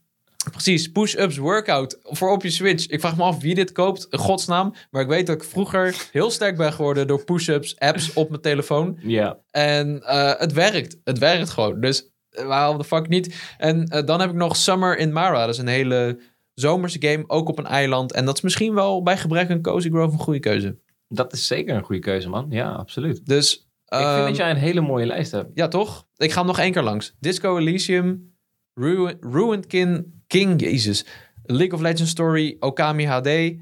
[0.51, 2.87] Precies, push-ups workout voor op je Switch.
[2.87, 4.75] Ik vraag me af wie dit koopt, godsnaam.
[4.91, 8.41] Maar ik weet dat ik vroeger heel sterk ben geworden door push-ups apps op mijn
[8.41, 8.99] telefoon.
[9.03, 9.39] Ja.
[9.51, 10.97] En eh, het werkt.
[11.05, 11.81] Het werkt gewoon.
[11.81, 13.55] Dus eh, waarom de fuck niet?
[13.59, 15.41] En eh, dan heb ik nog Summer in Mara.
[15.47, 16.19] Dat is een hele
[16.55, 18.13] zomerse game, ook op een eiland.
[18.13, 20.79] En dat is misschien wel bij gebrek aan Cozy Grove een goede keuze.
[21.09, 22.47] Dat is zeker een goede keuze, man.
[22.51, 23.27] Ja, absoluut.
[23.27, 23.55] Dus
[23.87, 25.51] ik vind ehm, dat jij een hele mooie lijst hebt.
[25.55, 26.07] ja, toch?
[26.17, 27.15] Ik ga hem nog één keer langs.
[27.21, 28.35] Disco Elysium,
[28.75, 31.05] Ru- Ruined King, King, Jezus.
[31.47, 33.61] League of Legends Story, Okami HD,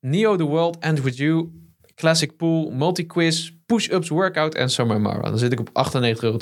[0.00, 1.50] Neo The World, End With You,
[1.94, 5.30] Classic Pool, Multi-Quiz, Push-Ups Workout en Summer Mara.
[5.30, 6.36] Dan zit ik op 98,32 euro.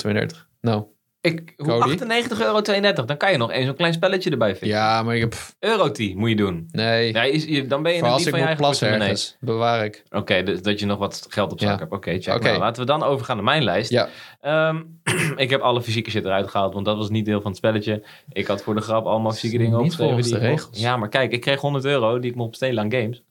[0.61, 0.85] Nou,
[1.21, 1.97] Ik, hoe, Cody?
[1.97, 2.61] 98,32 euro.
[3.05, 4.77] Dan kan je nog eens zo'n klein spelletje erbij vinden.
[4.77, 5.35] Ja, maar ik heb...
[5.59, 6.67] Euroti moet je doen.
[6.71, 10.03] Nee, Ja, is, je- dan ben je voor als ik moet plassen ergens, bewaar ik.
[10.09, 11.77] Oké, dus dat je nog wat geld op zak Ja.
[11.77, 11.91] hebt.
[11.91, 12.41] Oké, check.
[12.43, 13.89] Nou, laten we dan overgaan naar mijn lijst.
[13.89, 14.09] Ja,
[14.41, 14.81] Ehm,
[15.35, 18.03] ik heb alle fysieke shit eruit gehaald, want dat was niet deel van het spelletje.
[18.29, 20.13] Ik had voor de grap allemaal fysieke dingen Niet opgeschreven.
[20.13, 20.79] volgens die de regels.
[20.79, 23.23] Ja, maar kijk, ik kreeg 100 euro die ik mocht besteden aan games.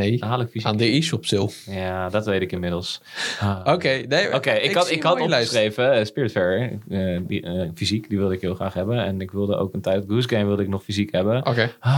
[0.00, 0.68] Nee, Dan haal ik fysiek.
[0.68, 1.50] aan de e-shop sale.
[1.70, 3.00] Ja, dat weet ik inmiddels.
[3.40, 3.60] Ah.
[3.74, 4.34] Oké, nee.
[4.34, 7.16] Oké, ik, had, ik had opgeschreven eh, Spiritfarer, eh,
[7.62, 9.04] eh, fysiek, die wilde ik heel graag hebben.
[9.04, 11.46] En ik wilde ook een tijd, Goose Game wilde ik nog fysiek hebben.
[11.46, 11.92] Oké, Ah,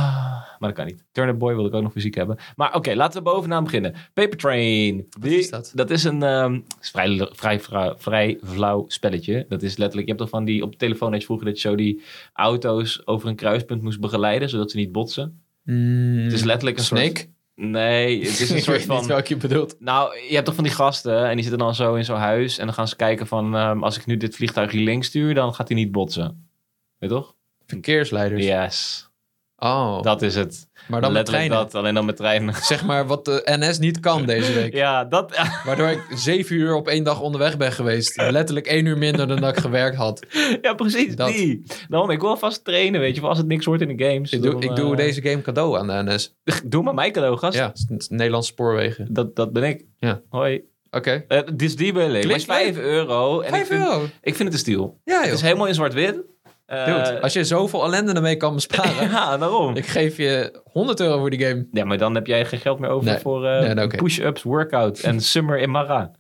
[0.59, 1.05] maar dat kan niet.
[1.13, 2.37] Turnip Boy wil ik ook nog fysiek hebben.
[2.57, 3.95] Maar oké, laten we bovenaan beginnen.
[4.15, 5.07] Paper Train.
[5.21, 5.91] Die, is dat?
[5.91, 9.47] is een ehm, vrij, vrij, vrij, vrij flauw spelletje.
[9.49, 11.61] Dat is letterlijk, je hebt toch van die, op de telefoon had je vroeger dat
[11.61, 15.43] je zo die auto's over een kruispunt moest begeleiden, zodat ze niet botsen.
[15.65, 17.19] Het is letterlijk een Mm, Snake?
[17.19, 17.29] soort...
[17.61, 19.07] Nee, het is een ik soort weet niet van...
[19.07, 19.77] welke je bedoelt.
[19.79, 22.59] Nou, je hebt toch van die gasten en die zitten dan zo in zo'n huis
[22.59, 25.35] en dan gaan ze kijken van, ehm, als ik nu dit vliegtuig hier links stuur,
[25.35, 26.51] dan gaat hij niet botsen.
[26.99, 27.35] Weet je toch?
[27.67, 28.45] Verkeersleiders.
[28.45, 29.09] Yes.
[29.57, 30.68] Oh, Dat is het.
[30.89, 31.57] Maar dan met treinen.
[31.57, 32.55] dat, alleen dan met treinen.
[32.73, 34.73] Zeg maar wat de NS niet kan deze week.
[34.75, 35.41] Ja, dat...
[35.67, 38.17] Waardoor ik zeven uur op één dag onderweg ben geweest.
[38.31, 40.27] Letterlijk één uur minder dan dat ik gewerkt had.
[40.63, 41.29] Ja, precies, Dat.
[41.29, 41.63] die.
[41.89, 44.33] Daarom, ik wil vast trainen, weet je, voor als het niks wordt in de games.
[44.33, 46.35] Ik doe, Dan, ik doe eh, deze game cadeau aan de NS.
[46.65, 47.57] Doe maar mijn cadeau, gast.
[47.57, 47.73] Ja,
[48.09, 49.07] Nederlandse spoorwegen.
[49.11, 49.85] Dat, dat ben ik.
[49.99, 50.23] Ja.
[50.29, 50.63] Hoi.
[50.91, 51.25] Oké.
[51.29, 52.13] Eh dus die wil ik.
[52.13, 53.41] Maar Klinkt is 5 euro.
[53.41, 54.03] En ik Vijf vind, euro.
[54.05, 55.01] ik vind het een stiel.
[55.05, 56.23] Ja Het is helemaal in zwart-wit.
[56.69, 59.11] Eh, Dude, als je zoveel ellende ermee kan besparen.
[59.11, 59.77] ja, daarom.
[59.77, 61.69] ik geef je 100 euro voor die game.
[61.73, 63.19] Ja, maar dan heb jij geen geld meer over Nee.
[63.19, 66.11] voor eh, Nee, push-ups, workout en summer in Mara.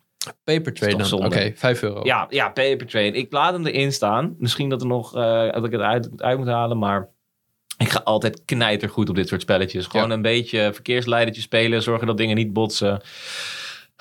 [0.44, 0.94] Paper toch dan.
[0.94, 1.52] Oké, zonde?
[1.54, 2.00] 5 euro.
[2.04, 3.14] Ja, ja, paper train.
[3.14, 4.34] Ik laat hem erin staan.
[4.38, 7.08] Misschien dat, er nog, eh, dat ik het uit, uit moet halen, maar
[7.76, 9.86] ik ga altijd knijtergoed op dit soort spelletjes.
[9.86, 10.14] Gewoon Ja.
[10.14, 13.00] een beetje verkeersleidertje spelen, zorgen dat dingen niet botsen.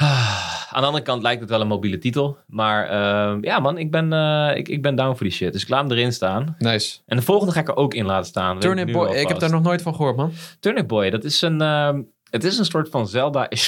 [0.02, 2.38] Ah, Aan de andere kant lijkt het wel een mobiele titel.
[2.48, 5.54] Maar eh, ja man, ik ben, eh, ik, ik ben down voor die shit.
[5.54, 6.56] Dus ik laat hem erin staan.
[6.60, 7.00] Nice.
[7.06, 8.60] En de volgende ga ik er ook in laten staan.
[8.60, 10.32] Turnip Boy, ik heb daar nog nooit van gehoord, man.
[10.60, 13.68] Turnip Boy, dat is een, ehm, het is een soort van Zelda-ish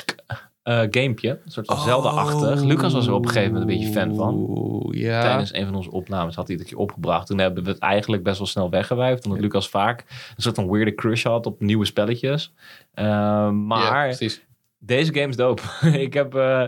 [0.64, 1.30] eh gamepje.
[1.46, 2.62] Een soort van Zelda-achtig.
[2.64, 4.34] Lucas was er op een gegeven moment een beetje fan van.
[4.50, 5.22] Oeh, ja.
[5.22, 7.28] Tijdens een van onze opnames had hij het een keer opgebracht.
[7.28, 9.26] Toen hebben we het eigenlijk best wel snel weggewijfd.
[9.26, 10.00] Omdat Lucas vaak
[10.36, 12.54] een soort van weirde crush had op nieuwe spelletjes.
[12.94, 14.48] Ehm, Ja, maar precies.
[14.80, 15.62] Deze game is dope.
[16.08, 16.64] ik heb eh,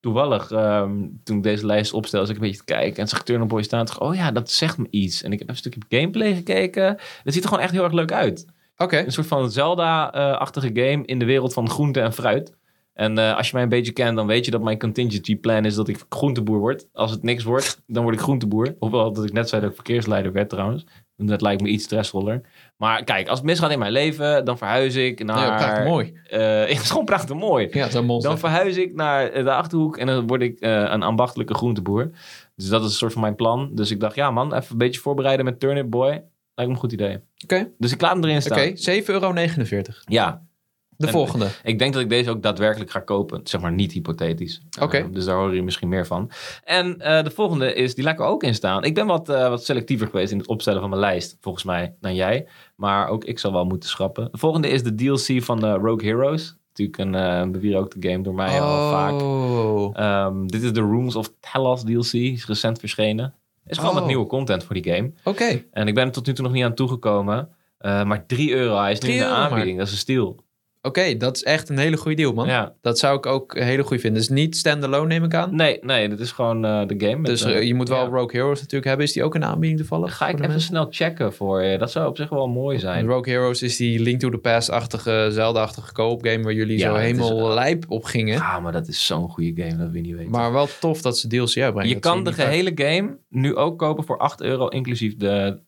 [0.00, 3.02] toevallig, ehm, toen ik deze lijst opstelde, zat ik een beetje te kijken.
[3.02, 3.84] En zag ik Turner Boy staan.
[3.84, 5.22] Dacht oh ja, dat zegt me iets.
[5.22, 6.96] En ik heb een stukje gameplay gekeken.
[7.22, 8.46] Het ziet er gewoon echt heel erg leuk uit.
[8.76, 8.98] Oké.
[8.98, 12.54] Een soort van Zelda-achtige game in de wereld van groente en fruit.
[12.94, 15.64] En eh, als je mij een beetje kent, dan weet je dat mijn contingency plan
[15.64, 16.88] is dat ik groenteboer word.
[16.92, 18.74] Als het niks wordt, dan word ik groenteboer.
[18.78, 20.86] Hoewel dat ik net zei dat ik verkeersleider werd trouwens.
[21.26, 22.40] Dat lijkt me iets stressvoller.
[22.76, 25.46] Maar kijk, als het misgaat in mijn leven, dan verhuis ik naar...
[25.46, 26.20] Ja, prachtig mooi.
[26.26, 27.68] Eh, het is gewoon prachtig mooi.
[27.70, 28.30] Ja, zo'n monster.
[28.30, 32.10] Dan verhuis ik naar de Achterhoek en dan word ik eh, een ambachtelijke groenteboer.
[32.56, 33.70] Dus dat is een soort van mijn plan.
[33.74, 36.08] Dus ik dacht, ja man, even een beetje voorbereiden met Turnip Boy.
[36.54, 37.18] Lijkt me een goed idee.
[37.44, 37.70] Oké.
[37.78, 38.58] Dus ik laat hem erin staan.
[38.58, 39.34] Oké, 7,49 euro.
[40.04, 40.42] Ja,
[41.02, 41.48] De En- volgende.
[41.62, 43.40] ik denk dat ik deze ook daadwerkelijk ga kopen.
[43.44, 44.60] Zeg maar niet hypothetisch.
[44.80, 44.96] Oké.
[44.96, 46.30] Eh, dus daar hoor je misschien meer van.
[46.64, 48.84] En eh, de volgende is, die laat ik er ook in staan.
[48.84, 51.94] Ik ben wat, eh, wat selectiever geweest in het opstellen van mijn lijst, volgens mij,
[52.00, 52.46] dan jij.
[52.76, 54.28] Maar ook ik zal wel moeten schrappen.
[54.32, 56.56] De volgende is de DLC van de Rogue Heroes.
[56.68, 59.12] Natuurlijk een uh, bewierokte game door mij al vaak.
[59.22, 59.98] Oh.
[59.98, 62.12] Ehm, dit is de Rooms of Talos DLC.
[62.12, 63.34] Is recent verschenen.
[63.66, 63.98] Is gewoon Oh.
[63.98, 65.12] wat nieuwe content voor die game.
[65.24, 65.62] Oké.
[65.72, 67.48] En ik ben er tot nu toe nog niet aan toegekomen.
[67.82, 68.76] Maar 3 euro.
[68.80, 69.38] Hij is nu 3 in de maar.
[69.38, 69.78] aanbieding.
[69.78, 70.36] Dat is een steal.
[70.84, 72.46] Oké, dat is echt een hele goede deal, man.
[72.46, 72.74] Ja.
[72.80, 74.20] Dat zou ik ook hele goede vinden.
[74.20, 75.56] Dus niet standalone, neem ik aan.
[75.56, 77.16] Nee, nee, dit is gewoon eh, de game.
[77.16, 78.08] met, Dus eh, eh, je moet wel ja.
[78.08, 79.06] Rogue Heroes natuurlijk hebben.
[79.06, 80.16] Is die ook een aanbieding toevallig?
[80.16, 80.68] Ga ik even mensen?
[80.68, 81.78] snel checken voor je.
[81.78, 83.06] Dat zou op zich wel mooi zijn.
[83.06, 86.94] Rogue Heroes is die Link to the Past-achtige, Zelda-achtige co-op game waar jullie Ja, zo
[87.00, 88.40] het is- helemaal lijp op gingen.
[88.40, 90.30] Ah, maar dat is zo'n goede game, dat je niet weten.
[90.30, 91.88] Maar wel tof dat ze DLC uitbrengen.
[91.88, 95.58] je Dat kan de gehele game nu ook kopen voor 8 euro, inclusief de,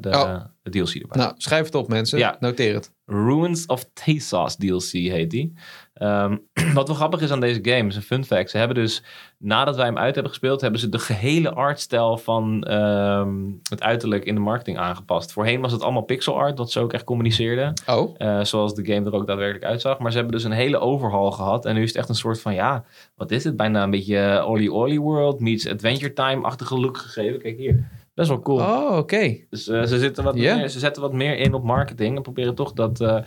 [0.00, 0.34] de, Oh.
[0.70, 1.18] DLC erbij.
[1.22, 2.18] Nou, schrijf het op mensen.
[2.18, 2.36] Ja.
[2.40, 2.94] Noteer het.
[3.06, 5.52] Ruins of Thesos DLC heet die.
[5.94, 6.36] Ehm,
[6.74, 8.50] wat wel grappig is aan deze game, is een fun fact.
[8.50, 9.02] Ze hebben dus,
[9.38, 13.34] nadat wij hem uit hebben gespeeld, hebben ze de gehele artstijl van ehm,
[13.70, 15.32] het uiterlijk in de marketing aangepast.
[15.32, 17.72] Voorheen was het allemaal pixel art, wat ze ook echt communiceerden.
[17.86, 19.98] Oh, Eh, zoals de game er ook daadwerkelijk uitzag.
[19.98, 21.64] Maar ze hebben dus een hele overhaul gehad.
[21.64, 23.56] En nu is het echt een soort van, ja, wat is het?
[23.56, 27.38] Bijna een beetje eh, Olly Olly World meets Adventure Time-achtige look gegeven.
[27.42, 27.88] Kijk hier.
[28.16, 28.58] Best wel cool.
[28.60, 29.36] oh oké.
[29.50, 30.56] Dus eh, ze, zitten wat Ja.
[30.56, 32.16] meer, ze zetten wat meer in op marketing.
[32.16, 33.18] En proberen toch dat, eh,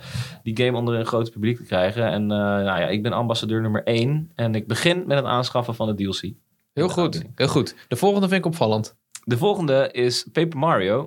[0.42, 2.04] die game onder een groot publiek te krijgen.
[2.06, 4.30] En eh, nou ja, ik ben ambassadeur nummer 1.
[4.34, 6.20] En ik begin met het aanschaffen van de DLC.
[6.22, 6.34] Heel
[6.86, 6.98] Ja, goed.
[7.04, 7.32] aanbieding.
[7.34, 7.74] Heel goed.
[7.88, 8.96] De volgende vind ik opvallend.
[9.24, 11.02] De volgende is Paper Mario.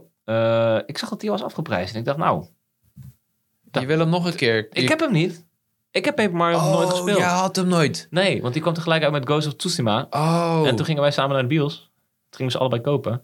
[0.86, 1.94] Ik zag dat die was afgeprijsd.
[1.94, 2.46] En ik dacht, nou,
[3.72, 3.82] Ja.
[3.82, 4.68] Je wil hem nog een keer.
[4.72, 5.46] ik heb hem niet.
[5.92, 7.18] Ik heb Paper Mario nog nooit Oh, gespeeld.
[7.18, 8.08] jij had hem nooit.
[8.10, 10.08] Nee, want die kwam tegelijk uit met Ghost of Tsushima.
[10.10, 10.62] Oh.
[10.66, 11.76] En toen gingen wij samen naar de bios.
[11.78, 11.90] Toen
[12.30, 13.24] gingen we ze allebei kopen.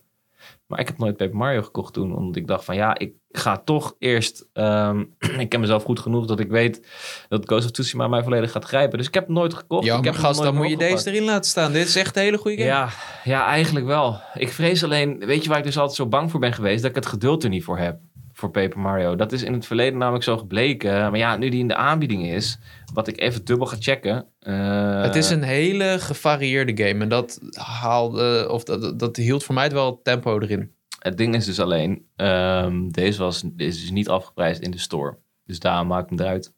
[0.70, 2.16] Maar ik heb nooit Paper Mario gekocht toen.
[2.16, 4.50] Omdat ik dacht van ja, ik ga toch eerst...
[4.54, 5.04] ehm,
[5.40, 6.88] ik ken mezelf goed genoeg dat ik weet
[7.30, 8.98] dat Ghost of Tsushima mij volledig gaat grijpen.
[8.98, 9.86] Dus ik heb nooit gekocht.
[9.86, 11.72] Ja, ik heb gast, dan moet je deze erin laten staan.
[11.72, 12.70] Dit is echt een hele goede game.
[12.70, 12.90] Ja,
[13.24, 14.20] ja, eigenlijk wel.
[14.34, 16.82] Ik vrees alleen, weet je waar ik dus altijd zo bang voor ben geweest?
[16.82, 18.00] Dat ik het geduld er niet voor heb.
[18.40, 19.16] Voor Paper Mario.
[19.16, 20.92] Dat is in het verleden namelijk zo gebleken.
[20.92, 22.60] Maar ja, nu die in de aanbieding is,
[22.94, 24.26] wat ik even dubbel ga checken.
[24.40, 27.04] eh, Het is een hele gevarieerde game.
[27.04, 30.72] En dat haalde, of dat, dat hield voor mij het wel tempo erin.
[31.00, 34.78] Het ding is dus alleen, ehm, deze was deze is dus niet afgeprijsd in de
[34.78, 35.18] store.
[35.46, 36.54] Dus daar maak ik hem eruit.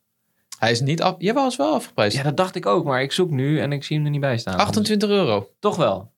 [0.59, 1.15] Hij is niet af.
[1.17, 2.17] Jawel, is wel afgeprijsd.
[2.17, 4.21] Ja, dat dacht ik ook, maar ik zoek nu en ik zie hem er niet
[4.21, 4.57] bij staan.
[4.57, 5.47] 28 euro.
[5.59, 6.11] Toch wel.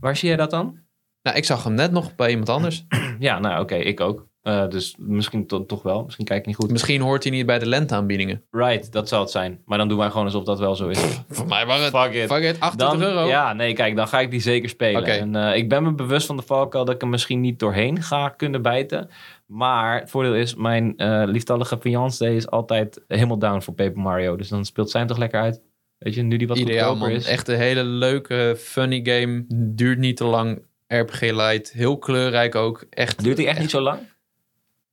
[0.00, 0.78] Waar zie jij dat dan?
[1.22, 2.84] Nou, ik zag hem net nog bij iemand anders.
[3.18, 4.28] Ja, nou oké, ik ook.
[4.44, 6.04] Eh, dus misschien to- toch wel.
[6.04, 6.70] Misschien kijk ik niet goed.
[6.70, 8.42] Misschien hoort hij niet bij de lenteaanbiedingen.
[8.50, 9.60] Right, dat zal het zijn.
[9.64, 10.98] Maar dan doen wij gewoon alsof dat wel zo is.
[11.28, 11.96] Voor mij was het.
[11.96, 12.32] Fuck it.
[12.32, 13.26] Fuck it, 28 Dan, euro.
[13.28, 15.04] Ja, nee, kijk, dan ga ik die zeker spelen.
[15.04, 18.02] En, eh, ik ben me bewust van de valkuil dat ik er misschien niet doorheen
[18.02, 19.08] ga kunnen bijten.
[19.46, 24.36] Maar het voordeel is, mijn eh, lieftallige fiancé is altijd helemaal down voor Paper Mario.
[24.36, 25.60] Dus dan speelt zij hem toch lekker uit.
[25.98, 27.10] Weet je, nu die wat Ideaal man.
[27.10, 27.26] is.
[27.26, 29.44] Echt een hele leuke, funny game.
[29.48, 30.62] Duurt niet te lang.
[30.86, 31.72] RPG light.
[31.72, 32.84] Heel kleurrijk ook.
[32.90, 33.22] Echt.
[33.24, 33.98] Duurt die echt niet zo lang?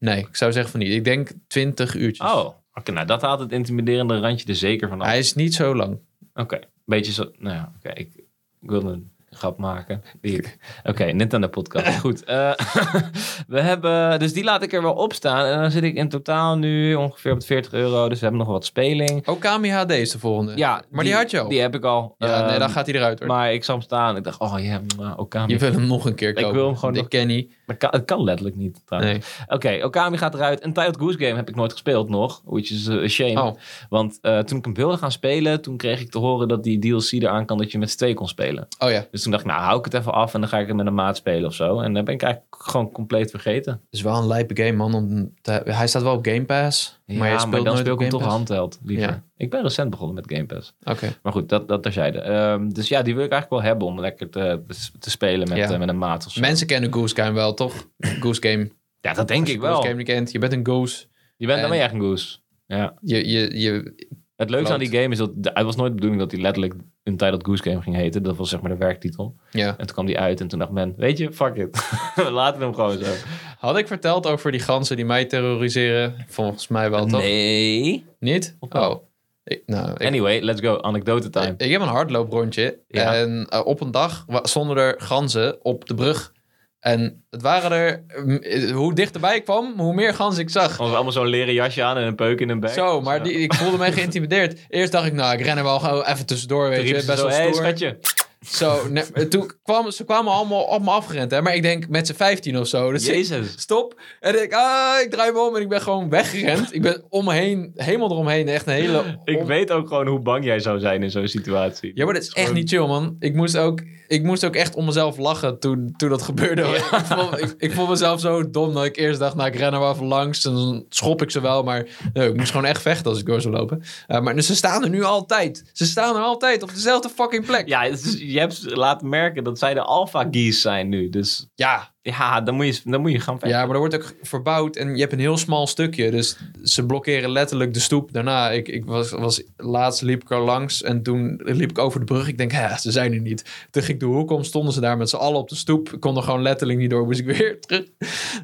[0.02, 0.92] Nee, ik zou zeggen van niet.
[0.92, 2.32] Ik denk 20 uurtjes.
[2.32, 5.08] Oh, oké, nou dat haalt het intimiderende randje er zeker vanaf.
[5.08, 6.00] Hij is niet zo lang.
[6.34, 7.32] Oké, beetje zo.
[7.38, 7.90] Nou ja, oké.
[7.90, 8.16] ik,
[8.62, 10.04] ik wil een grap maken.
[10.22, 10.58] Ik-
[10.90, 12.00] Oké, net aan de podcast.
[12.00, 12.24] Goed.
[12.24, 12.52] eh,
[13.48, 14.20] we hebben.
[14.20, 15.46] Dus die laat ik er wel op staan.
[15.46, 18.10] En dan zit ik in totaal nu ongeveer op de 40 euro.
[18.10, 19.28] Dus we hebben nog wat speling.
[19.28, 20.52] Okami HD is de volgende.
[20.56, 21.50] Ja, maar die, had je al.
[21.50, 22.16] Die heb ik al.
[22.18, 23.28] ja, nee, Ehm, dan gaat hij eruit hoor.
[23.28, 24.16] Maar ik zag hem staan.
[24.18, 25.54] Ik dacht, oh ja, yeah, Okami.
[25.54, 26.54] je wil hem nog een keer kopen.
[26.54, 27.48] wil hem gewoon De nog- Kenny.
[27.50, 28.82] Maar het kan, het kan letterlijk niet.
[28.86, 29.12] trouwens.
[29.48, 29.48] Nee.
[29.58, 30.64] Oké, Okami gaat eruit.
[30.64, 32.42] Een Titled Goose Game heb ik nooit gespeeld nog.
[32.46, 33.42] Which is a shame.
[33.42, 33.56] Oh,
[33.90, 36.80] Want eh, toen ik hem wilde gaan spelen, toen kreeg ik te horen dat die
[36.80, 38.68] DLC eraan kan dat je met z'n tweeën kon spelen.
[38.80, 39.06] oh ja.
[39.12, 40.76] Dus toen dacht ik, nou hou ik het even af en dan ga ik het
[40.76, 41.80] met een maat spelen of zo.
[41.80, 43.72] En dan ben ik eigenlijk gewoon compleet vergeten.
[43.74, 44.94] Het is wel een lijpe game man.
[44.94, 47.00] Om te- hij staat wel op Game Pass.
[47.06, 49.08] Ja, maar je speelt dan nooit speel ik hem toch handheld, liever.
[49.10, 49.24] Ja.
[49.38, 50.74] Ik ben recent begonnen met Game Pass.
[50.84, 51.16] Oké.
[51.24, 52.20] Maar goed, dat, dat terzijde.
[52.20, 54.62] Ehm, dus ja, die wil ik eigenlijk wel hebben om lekker te,
[55.00, 55.70] te spelen met, Ja.
[55.72, 56.40] eh, met een maat of zo.
[56.42, 57.88] Mensen kennen Goose Game wel, toch?
[58.00, 58.72] Goose Game.
[59.02, 59.74] ja, dat denk je ik wel.
[59.76, 60.32] Goose Game kent.
[60.32, 61.06] Je bent een goose.
[61.38, 62.38] Je bent En- dan ben je echt een goose.
[62.66, 62.94] Ja.
[63.02, 63.94] Je, je, je,
[64.42, 66.74] Het leuke aan die game is dat het was nooit de bedoeling dat hij letterlijk
[67.04, 68.24] een Titled Goose Game ging heten.
[68.24, 69.36] Dat was zeg maar de werktitel.
[69.52, 69.68] ja.
[69.68, 71.90] En toen kwam die uit en toen dacht men, weet je, fuck it.
[72.16, 73.12] We laten hem gewoon zo.
[73.58, 76.16] Had ik verteld over die ganzen die mij terroriseren?
[76.28, 77.22] Volgens mij wel, toch?
[77.22, 78.06] Nee.
[78.20, 78.58] Niet?
[78.60, 79.04] Oh.
[79.44, 80.78] Ik, nou, ik, Anyway, let's go.
[80.78, 81.54] Anekdote time.
[81.58, 82.80] ik heb een hardlooprondje.
[82.88, 83.16] Ja.
[83.16, 86.34] En eh, op een dag stonden er ganzen op de brug.
[86.82, 88.04] En het waren er...
[88.26, 90.78] mm, Hoe dichterbij ik kwam, hoe meer ganzen ik zag.
[90.78, 92.70] Hadden allemaal zo'n leren jasje aan en een peuk in een bek.
[92.70, 94.60] Zo, maar die, ik voelde me geïntimideerd.
[94.70, 96.94] Eerst dacht ik, nou, ik ren er wel gewoon even tussendoor, weet je.
[96.94, 97.56] Best wel hey, stoer.
[97.56, 97.98] schatje.
[98.46, 101.42] Zo, nee, toen kwamen ze kwamen allemaal op me afgerend, hè.
[101.42, 102.92] Maar ik denk met z'n 15 of zo.
[102.92, 103.54] Dus ik- Jezus.
[103.58, 104.02] stop.
[104.20, 106.74] En ik, ah, ik draai me om en ik ben gewoon weggerend.
[106.76, 108.48] Ik ben om me heen, helemaal eromheen.
[108.48, 109.20] Echt een hele...
[109.24, 111.92] Ik weet ook gewoon hoe bang jij zou zijn in zo'n situatie.
[111.96, 113.16] Ja, maar dat is echt niet chill, man.
[113.20, 113.82] Ik moest ook,
[114.12, 116.62] ik moest ook echt om mezelf lachen toen, toen dat gebeurde.
[116.72, 119.74] Ik, vond, ik, ik vond mezelf zo dom dat ik eerst dacht, nou, ik ren
[119.74, 120.46] er wel even langs.
[120.46, 123.26] En dan schop ik ze wel, maar nee, ik moest gewoon echt vechten als ik
[123.26, 123.84] door zou lopen.
[124.08, 125.64] Eh, maar dus ze staan er nu altijd.
[125.74, 127.68] Ze staan er altijd op dezelfde fucking plek.
[127.68, 131.10] Ja, je hebt laten merken dat zij de alpha geese zijn nu.
[131.10, 133.50] Dus Ja, ja, dan moet je, dan moet je gaan vechten.
[133.60, 136.12] Ja, maar er wordt ook verbouwd en je hebt een heel smal stukje.
[136.12, 138.14] Dus ze blokkeren letterlijk de stoep.
[138.14, 142.00] Daarna, ik, ik was, was, laatst liep ik er langs en toen liep ik over
[142.00, 142.28] de brug.
[142.28, 143.68] Ik denk, ja, ze zijn er niet.
[143.72, 145.90] Toen ging ik de hoek om, stonden ze daar met z'n allen op de stoep.
[145.94, 147.84] Ik kon er gewoon letterlijk niet door, moest ik weer terug.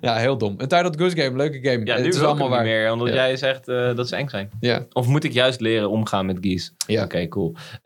[0.02, 0.54] Ja, heel dom.
[0.58, 1.86] Een Titled Goose Game, leuke game.
[1.86, 2.64] Ja, nu het is allemaal waar.
[2.64, 3.14] meer, omdat Ja.
[3.14, 4.50] jij zegt eh, dat ze eng zijn.
[4.60, 4.86] Ja.
[4.94, 6.72] Of moet ik juist leren omgaan met geese?
[6.88, 7.04] Ja.
[7.04, 7.50] Oké, cool.
[7.50, 7.82] Ik-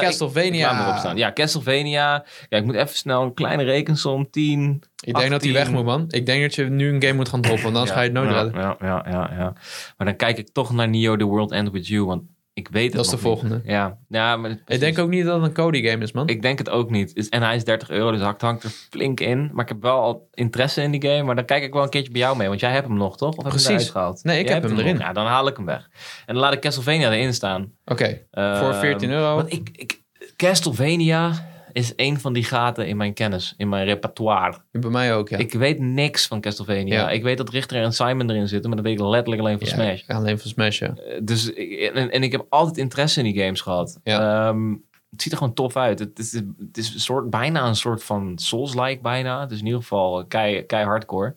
[0.00, 0.92] Castlevania.
[0.92, 1.16] Ik staan.
[1.16, 2.24] Ja, Castlevania.
[2.48, 4.30] Ja, ik moet even snel een kleine rekensom.
[4.30, 4.82] 10.
[5.04, 5.52] Ik denk dat hij 18.
[5.52, 6.04] weg moet, man.
[6.08, 8.18] Ik denk dat je nu een game moet gaan droppen, want anders ga je het
[8.18, 8.60] nooit ja, redden.
[8.60, 9.52] Ja, ja, ja, ja.
[9.96, 12.22] Maar dan kijk ik toch naar Neo The World End With You, want
[12.52, 13.24] ik weet het Dat is de niet.
[13.24, 13.60] volgende.
[13.64, 16.28] Ja, ja maar Ik denk ook niet dat het een Cody game is, man.
[16.28, 17.28] Ik denk het ook niet.
[17.28, 19.50] En hij is 30 euro, dus het hangt er flink in.
[19.52, 21.22] Maar ik heb wel al interesse in die game.
[21.22, 22.48] Maar dan kijk ik wel een keertje bij jou mee.
[22.48, 23.28] Want jij hebt hem nog, toch?
[23.28, 23.66] Of heb je Precies.
[23.68, 24.24] hem eruit gehaald?
[24.24, 24.98] Nee, ik Jij heb hem erin.
[24.98, 25.88] Ja, dan haal ik hem weg.
[26.26, 27.72] En dan laat ik Castlevania erin staan.
[27.84, 29.34] Oké, voor 14 euro.
[29.34, 30.02] Want ik, ik,
[30.36, 31.32] Castlevania
[31.76, 34.58] is een van die gaten in mijn kennis, in mijn repertoire.
[34.70, 35.38] Bij mij ook, ja.
[35.38, 36.94] Ik weet niks van Castlevania.
[36.94, 37.10] Ja.
[37.10, 39.66] ik weet dat Richter en Simon erin zitten, maar dat weet ik letterlijk alleen van
[39.68, 40.16] Ja, Smash.
[40.16, 40.94] Alleen van Smash, ja.
[40.96, 44.00] Eh, Dus en, en ik heb altijd interesse in die games gehad.
[44.04, 44.48] Ja.
[44.48, 44.70] Ehm,
[45.10, 45.98] het ziet er gewoon tof uit.
[45.98, 49.40] Het is, het is een soort, bijna een soort van Souls-like bijna.
[49.40, 51.34] Het is in ieder geval kei, kei hardcore.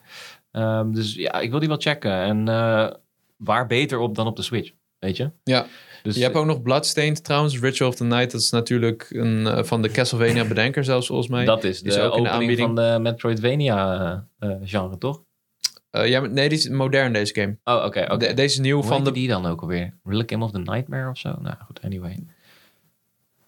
[0.52, 2.12] Ehm, dus ja, ik wil die wel checken.
[2.14, 2.88] En eh,
[3.38, 5.32] waar beter op dan op de Switch, weet je?
[5.44, 5.66] Ja.
[6.04, 7.60] Dus Je hebt ook nog Bloodstained trouwens.
[7.60, 8.32] Ritual of the Night.
[8.32, 11.46] Dat is natuurlijk een, eh, van de Castlevania bedenker zelfs volgens mij.
[11.46, 12.60] dat is is de ook opening aanbieding.
[12.60, 15.24] van de Metroidvania-genre, toch?
[15.90, 17.58] Eh, ja, maar- nee, die is modern deze game.
[17.64, 18.02] Oh, oké.
[18.04, 18.18] oké.
[18.18, 19.12] De- deze is nieuw Hoe van de...
[19.12, 19.94] die dan ook alweer?
[20.04, 21.36] Requiem of the Nightmare of zo?
[21.42, 22.24] Nou goed, anyway.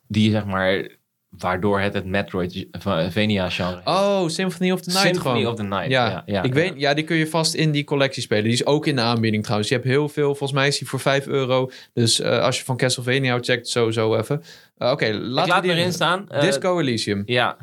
[0.08, 0.90] Die zeg maar,
[1.38, 3.82] waardoor het het Metroidvania-genre.
[3.84, 5.52] Oh, Symphony of the Night Symphony gewoon.
[5.52, 5.90] of the Night.
[5.90, 8.44] Ja, Ja, ja, ik weet, ja, die kun je vast in die collectie spelen.
[8.44, 9.70] Die is ook in de aanbieding trouwens.
[9.70, 11.72] Je hebt heel veel, volgens mij is die voor 5 euro.
[11.94, 14.44] Dus eh, als je van Castlevania houdt, check het sowieso even.
[14.78, 16.30] Eh, Oké, Ik laat die erin staan.
[16.30, 17.24] Eh, Disco Elysium.
[17.26, 17.58] Ja.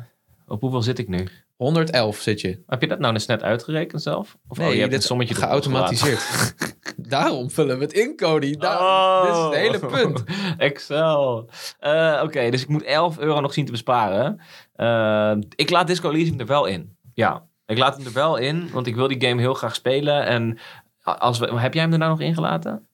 [0.47, 1.27] Op hoeveel zit ik nu?
[1.55, 2.59] 111 zit je.
[2.67, 4.37] Heb je dat nou eens net uitgerekend zelf?
[4.47, 6.21] Of oh, Nee, je hebt dit een sommetje geautomatiseerd.
[7.07, 8.55] Daarom vullen we het in, Cody.
[8.57, 9.21] Daar, Oh.
[9.25, 10.23] Dit is het hele punt.
[10.57, 11.49] Excel.
[11.79, 14.39] Eh, Oké, dus ik moet 11 euro nog zien te besparen.
[14.75, 16.97] Eh, ik laat Disco Elysium er wel in.
[17.13, 20.25] Ja, ik laat hem er wel in, want ik wil die game heel graag spelen.
[20.25, 20.57] En
[21.03, 22.87] als we, heb jij hem er nou nog ingelaten?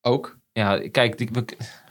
[0.00, 0.38] Ook.
[0.52, 1.30] Ja, kijk, die,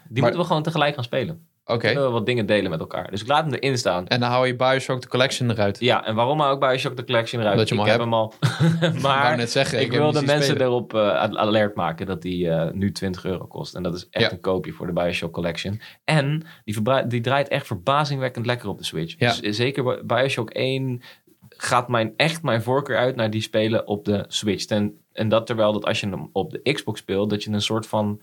[0.09, 1.47] die moeten we gewoon tegelijk gaan spelen.
[1.71, 1.93] Oké.
[1.93, 3.11] We wat dingen delen met elkaar.
[3.11, 4.07] Dus ik laat hem erin staan.
[4.07, 5.79] En dan hou je Bioshock de Collection eruit.
[5.79, 7.55] Ja, en waarom hou ik Bioshock the Collection eruit?
[7.55, 8.33] Omdat je hem ik heb hem al.
[8.95, 9.79] Ik maar net zeggen.
[9.81, 10.61] ik hem wil de mensen spelen.
[10.67, 13.75] erop eh, alert maken dat die eh, nu 20 euro kost.
[13.75, 14.31] En dat is echt Ja.
[14.31, 15.81] een koopje voor de Bioshock Collection.
[16.03, 19.15] En die, die draait echt verbazingwekkend lekker op de Switch.
[19.17, 19.33] Ja.
[19.41, 21.01] Dus zeker Bi- Bioshock 1
[21.49, 24.65] gaat mijn, echt mijn voorkeur uit naar die spelen op de Switch.
[24.65, 27.61] Ten, en dat terwijl dat als je hem op de Xbox speelt, dat je een
[27.61, 28.21] soort van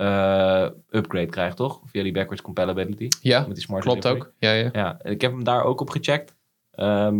[0.00, 1.80] eh, upgrade krijgt, toch?
[1.84, 3.08] Via die backwards compatibility.
[3.20, 4.26] Ja, Met die smart klopt delivery.
[4.28, 4.34] ook.
[4.38, 4.68] Ja, ja.
[4.72, 6.34] Ja, ik heb hem daar ook op gecheckt.
[6.70, 7.18] Ehm,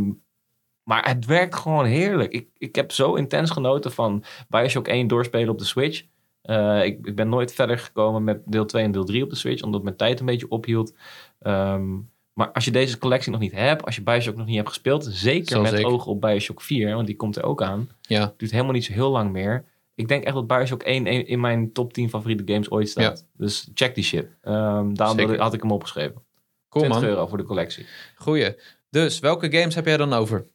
[0.82, 2.32] maar het werkt gewoon heerlijk.
[2.32, 6.02] Ik, ik heb zo intens genoten van Bioshock 1 doorspelen op de Switch.
[6.42, 9.36] Eh, ik, ik ben nooit verder gekomen met deel 2 en deel 3 op de
[9.36, 10.94] Switch, omdat mijn tijd een beetje ophield.
[11.38, 11.88] Ehm,
[12.32, 15.04] maar als je deze collectie nog niet hebt, als je Bioshock nog niet hebt gespeeld,
[15.10, 15.86] zeker Zal met zeker.
[15.86, 17.88] oog op Bioshock 4, want die komt er ook aan.
[18.00, 18.32] Ja.
[18.36, 19.64] Duurt helemaal niet zo heel lang meer.
[20.00, 23.26] Ik denk echt dat Bioshock 1 een- in mijn top 10 favoriete games ooit staat.
[23.36, 24.26] Dus check die shit.
[24.42, 25.40] Ehm, daarom Zeker.
[25.40, 26.22] had ik hem opgeschreven.
[26.68, 27.10] Cool 20 man.
[27.10, 27.86] euro voor de collectie.
[28.14, 28.54] Goeie.
[28.90, 30.46] Dus, welke games heb jij dan over?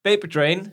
[0.00, 0.72] Paper Train.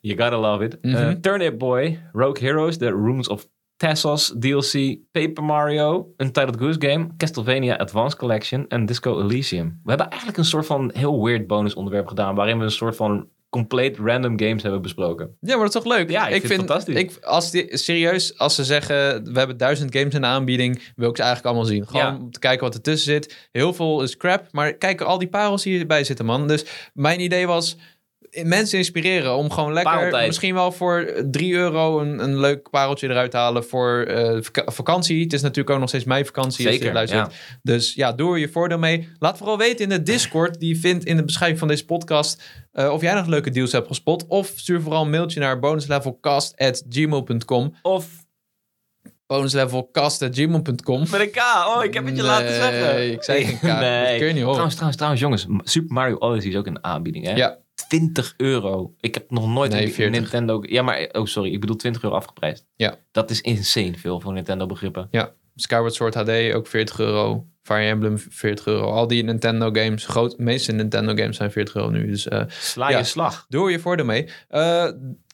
[0.00, 0.78] You gotta love it.
[0.82, 0.94] Mhm.
[0.96, 2.00] Uh, Turnip Boy.
[2.12, 2.76] Rogue Heroes.
[2.76, 4.98] The Rooms of Tassos DLC.
[5.12, 6.12] Paper Mario.
[6.16, 7.08] Untitled Goose Game.
[7.16, 8.68] Castlevania Advanced Collection.
[8.68, 9.80] En Disco Elysium.
[9.82, 12.34] We hebben eigenlijk een soort van heel weird bonus onderwerp gedaan.
[12.34, 15.36] Waarin we een soort van compleet random games hebben besproken.
[15.40, 16.10] Ja, maar dat is toch leuk?
[16.10, 16.94] Ja, ik vind het fantastisch.
[16.96, 21.08] Ik, als die, serieus, als ze zeggen, we hebben duizend games in de aanbieding, wil
[21.10, 21.86] ik ze eigenlijk allemaal zien.
[21.86, 22.16] Gewoon Ja.
[22.16, 23.48] om te kijken wat ertussen zit.
[23.52, 26.48] Heel veel is crap, maar kijk al die parels die erbij zitten, man.
[26.48, 27.76] Dus mijn idee was,
[28.44, 30.26] mensen inspireren om gewoon lekker, Pareltijd.
[30.26, 34.70] misschien wel voor 3 euro een, een leuk pareltje eruit te halen voor eh, vaka-
[34.72, 35.22] vakantie.
[35.22, 36.64] Het is natuurlijk ook nog steeds mijn vakantie.
[36.66, 37.34] als je Zeker, luistert.
[37.62, 39.08] Dus ja, doe er je voordeel mee.
[39.18, 42.42] Laat vooral weten in de Discord, die je vindt in de beschrijving van deze podcast,
[42.72, 44.26] eh, of jij nog leuke deals hebt gespot.
[44.26, 47.74] Of stuur vooral een mailtje naar bonuslevelcast.gmail.com.
[47.82, 48.06] Of
[49.26, 51.00] bonuslevelcast.gmail.com.
[51.10, 51.36] met een K.
[51.76, 52.94] Oh, ik heb het je laten zeggen.
[52.94, 53.62] Nee, ik zei geen K.
[53.66, 54.18] Dat Nee.
[54.18, 54.68] kun je niet horen.
[54.68, 55.46] Trouwens, trouwens, trouwens, jongens.
[55.70, 57.34] Super Mario Odyssey is ook een aanbieding, hè?
[57.34, 57.58] Ja.
[57.88, 58.94] 20 euro.
[59.00, 60.20] Ik heb nog nooit Nee, een 40.
[60.20, 60.62] Nintendo...
[60.62, 61.08] Ja, maar...
[61.12, 61.52] Oh, sorry.
[61.52, 62.66] Ik bedoel 20 euro afgeprijsd.
[62.76, 62.96] Ja.
[63.12, 65.08] Dat is insane veel voor Nintendo begrippen.
[65.58, 67.46] Skyward Sword HD ook 40 euro.
[67.62, 68.90] Fire Emblem 40 euro.
[68.90, 72.06] Al die Nintendo games, groot, de meeste Nintendo games zijn 40 euro nu.
[72.06, 72.98] Dus eh, Sla Ja.
[72.98, 73.46] je slag.
[73.48, 74.28] doe je voordeel mee.
[74.48, 74.88] Eh,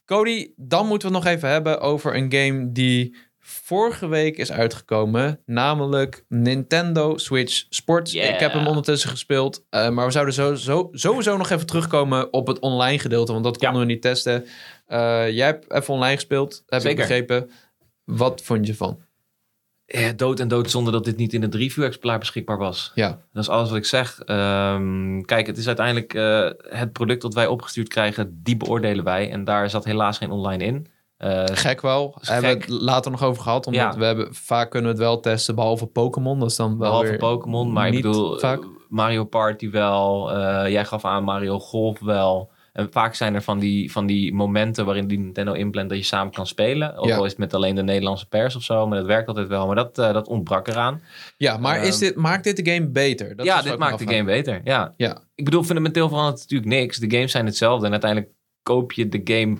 [0.06, 3.16] Cody, dan moeten we het nog even hebben over een game die
[3.52, 5.40] vorige week is uitgekomen.
[5.46, 8.12] Namelijk Nintendo Switch Sports.
[8.12, 8.34] Yeah.
[8.34, 9.64] Ik heb hem ondertussen gespeeld.
[9.70, 13.32] eh, maar we zouden sowieso, sowieso nog even terugkomen op het online gedeelte.
[13.32, 14.44] Want dat konden we niet testen.
[14.86, 16.90] Eh, jij hebt even online gespeeld, heb Zeker.
[16.90, 17.50] ik begrepen.
[18.04, 19.00] Wat vond je van?
[19.86, 22.92] Ja, dood en dood zonder dat dit niet in het review-exemplaar beschikbaar was.
[22.94, 24.20] Ja, Dat is alles wat ik zeg.
[24.20, 29.30] Ehm, kijk, het is uiteindelijk eh, het product dat wij opgestuurd krijgen, die beoordelen wij.
[29.30, 30.86] En daar zat helaas geen online in.
[31.22, 32.18] Eh, gek wel.
[32.22, 32.70] Daar hebben we gek.
[32.70, 33.66] het later nog over gehad.
[33.66, 33.98] Omdat Ja.
[33.98, 36.38] we hebben, vaak kunnen we het wel testen, behalve Pokémon.
[36.38, 38.58] Dat is dan wel Behalve Pokémon, maar ik bedoel vaak.
[38.60, 40.32] eh, Mario Party wel.
[40.32, 42.50] eh, jij gaf aan Mario Golf wel.
[42.72, 46.04] En vaak zijn er van die, van die momenten waarin die Nintendo inplant dat je
[46.04, 46.96] samen kan spelen.
[46.96, 47.16] Ook Ja.
[47.16, 48.86] al is het met alleen de Nederlandse pers of zo.
[48.86, 49.66] Maar dat werkt altijd wel.
[49.66, 51.02] Maar dat, dat ontbrak eraan.
[51.36, 53.36] Ja, maar is Ehm, dit, maakt dit de game beter?
[53.36, 54.60] Dat ja, dit maakt de game beter.
[54.64, 54.94] Ja.
[54.96, 55.18] Ja.
[55.34, 56.98] Ik bedoel, fundamenteel verandert het natuurlijk niks.
[56.98, 57.86] De games zijn hetzelfde.
[57.86, 59.56] En uiteindelijk koop je de game,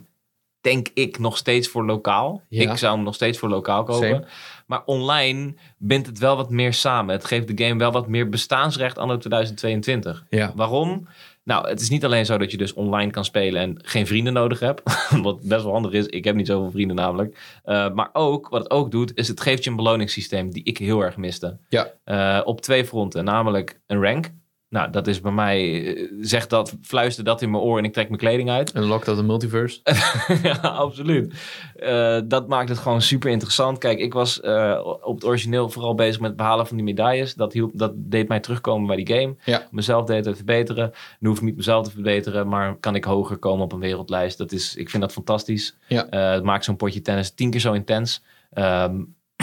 [0.63, 2.43] denk ik, nog steeds voor lokaal.
[2.49, 2.71] Ja.
[2.71, 4.09] Ik zou hem nog steeds voor lokaal kopen.
[4.09, 4.25] Same.
[4.67, 7.15] Maar online bindt het wel wat meer samen.
[7.15, 10.25] Het geeft de game wel wat meer bestaansrecht anno 2022.
[10.31, 10.53] Ja.
[10.55, 11.07] Waarom?
[11.45, 14.33] Nou, het is niet alleen zo dat je dus online kan spelen en geen vrienden
[14.33, 14.83] nodig hebt.
[15.23, 16.07] Wat best wel handig is.
[16.07, 17.61] Ik heb niet zoveel vrienden namelijk.
[17.65, 20.79] Uh, maar ook, wat het ook doet, is het geeft je een beloningssysteem die ik
[20.79, 21.59] heel erg miste.
[21.69, 21.93] Ja.
[22.05, 23.25] Uh, op twee fronten.
[23.25, 24.31] Namelijk een rank.
[24.73, 27.93] Nou, dat is bij mij, eh, zegt dat, fluister dat in mijn oor en ik
[27.93, 28.73] trek mijn kleding uit.
[28.73, 29.81] En lokt dat de multiverse.
[30.43, 31.35] ja, absoluut.
[31.75, 33.79] Eh, dat maakt het gewoon super interessant.
[33.79, 37.35] Kijk, ik was eh, op het origineel vooral bezig met het behalen van die medailles.
[37.35, 39.37] Dat, hielp, dat deed mij terugkomen bij die game.
[39.45, 39.67] Ja.
[39.71, 40.93] Mezelf deed het verbeteren.
[41.19, 44.39] Nu hoef ik niet mezelf te verbeteren, maar kan ik hoger komen op een wereldlijst.
[44.39, 45.77] Dat is, ik vind dat fantastisch.
[45.87, 46.07] Ja.
[46.11, 48.23] Het maakt zo'n potje tennis tien keer zo intens.
[48.53, 49.01] Ehm,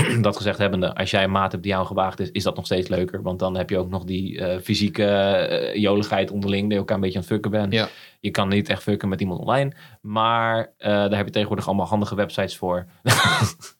[0.22, 2.66] dat gezegd hebbende, als jij een maat hebt die jou gewaagd is, is dat nog
[2.66, 3.22] steeds leuker.
[3.22, 6.95] Want dan heb je ook nog die eh, fysieke eh, joligheid onderling, dat je elkaar
[6.95, 7.74] een beetje aan het fucken bent.
[7.74, 7.89] Ja.
[8.20, 9.74] Je kan niet echt fucken met iemand online.
[10.02, 12.86] Maar eh, daar heb je tegenwoordig allemaal handige websites voor.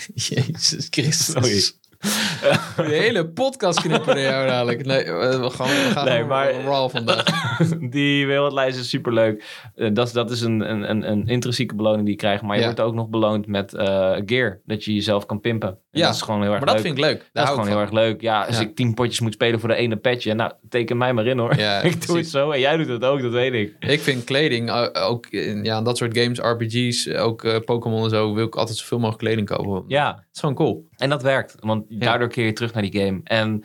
[0.14, 1.32] Jezus Christus.
[1.32, 1.79] Sorry.
[2.76, 4.84] De hele podcast knippen naar jou dadelijk.
[4.86, 7.24] Nee, we gaan, we gaan Nee, maar- raw vandaag.
[7.90, 9.44] die wereldlijst is superleuk.
[9.74, 12.42] Eh, dat, is- dat is een, een, een, een intrinsieke beloning die je krijgt.
[12.42, 12.66] Maar je Ja.
[12.66, 14.60] wordt ook nog beloond met eh, gear.
[14.64, 15.68] Dat je jezelf kan pimpen.
[15.68, 16.84] En Ja, dat is gewoon heel erg Maar dat leuk.
[16.84, 17.30] vind ik leuk.
[17.32, 18.20] dat is gewoon heel erg leuk.
[18.20, 18.62] Ja, als Ja.
[18.62, 20.34] ik tien potjes moet spelen voor de ene petje.
[20.34, 21.56] Nou, teken mij maar in hoor.
[21.56, 22.50] Ja, ik doe het zo.
[22.50, 23.74] En jij doet het ook, dat weet ik.
[23.90, 28.10] Ik vind kleding, eh, ook in ja, dat soort games, RPG's, ook eh, Pokémon en
[28.10, 29.84] zo, wil ik altijd zoveel mogelijk kleding kopen.
[29.86, 30.88] Ja, Het is gewoon cool.
[30.96, 33.20] En dat werkt, want daardoor keer je terug naar die game.
[33.24, 33.64] En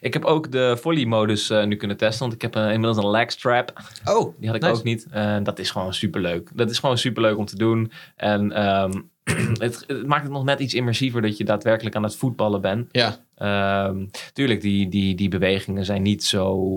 [0.00, 3.10] ik heb ook de volley-modus eh, nu kunnen testen, want ik heb eh, inmiddels een
[3.10, 3.72] lag strap.
[4.04, 4.74] Oh, Die had ik Nice.
[4.74, 5.06] ook niet.
[5.10, 6.50] En dat is gewoon superleuk.
[6.54, 7.92] Dat is gewoon superleuk om te doen.
[8.16, 8.92] En ehm,
[9.58, 12.88] het, het maakt het nog net iets immersiever dat je daadwerkelijk aan het voetballen bent.
[12.92, 16.68] Ja, Ehm, tuurlijk, die, die, die bewegingen zijn niet zo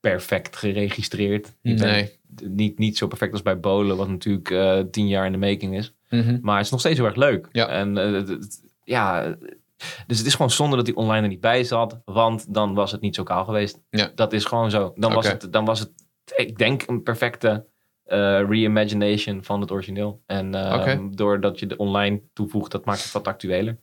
[0.00, 1.52] perfect geregistreerd.
[1.62, 2.18] Nee.
[2.44, 4.54] Niet, niet zo perfect als bij bowlen, wat natuurlijk
[4.92, 5.94] tien jaar in de making is.
[6.08, 6.38] Mhm.
[6.42, 7.48] Maar het is nog steeds heel erg leuk.
[7.52, 7.68] Ja.
[7.68, 8.60] En het- het-
[8.90, 9.34] ja,
[10.06, 12.92] dus het is gewoon zonde dat die online er niet bij zat, want dan was
[12.92, 13.80] het niet zo kaal geweest.
[13.90, 14.10] Ja.
[14.14, 14.92] Dat is gewoon zo.
[14.94, 15.90] Dan, was het, dan was het,
[16.36, 17.66] ik denk, een perfecte
[18.04, 20.22] eh reimagination van het origineel.
[20.26, 21.08] En eh, Oké.
[21.10, 23.76] doordat je de online toevoegt, dat maakt het wat actueler.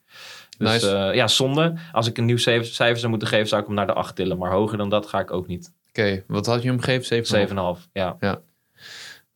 [0.58, 0.96] Dus Nice.
[0.96, 1.74] eh, ja, zonde.
[1.92, 4.16] Als ik een nieuw cijfer, cijfer zou moeten geven, zou ik hem naar de 8
[4.16, 4.38] tillen.
[4.38, 5.74] Maar hoger dan dat ga ik ook niet.
[5.90, 7.48] Oké, wat had je hem gegeven?
[7.48, 7.50] 7,5?
[7.82, 7.88] 7,5.
[7.94, 8.18] Ja.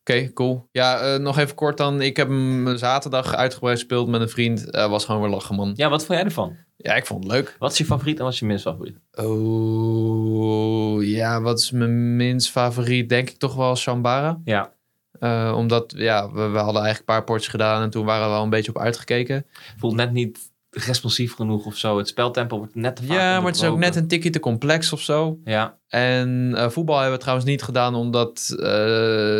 [0.04, 0.68] Oké, cool.
[0.72, 2.00] Ja, eh, nog even kort dan.
[2.00, 4.70] Ik heb hem zaterdag uitgebreid gespeeld met een vriend.
[4.70, 5.72] Eh, was gewoon weer lachen, man.
[5.76, 6.56] ja, wat vond jij ervan?
[6.76, 7.56] Ja, ik vond het leuk.
[7.58, 8.96] Wat is je favoriet en wat is je minst favoriet?
[9.12, 13.08] Oh, ja, wat is mijn minst favoriet?
[13.08, 14.40] Denk ik toch wel Shambara.
[14.44, 14.72] Ja.
[15.18, 18.32] Eh, omdat, ja, we, we hadden eigenlijk een paar potjes gedaan en toen waren we
[18.32, 19.46] wel een beetje op uitgekeken.
[19.76, 21.98] voelt net niet responsief genoeg of zo.
[21.98, 24.40] Het speltempo wordt net te vaak Ja, maar het is ook net een tikje te
[24.40, 25.38] complex of zo.
[25.44, 28.66] Ja, En eh, voetbal hebben we trouwens niet gedaan omdat eh,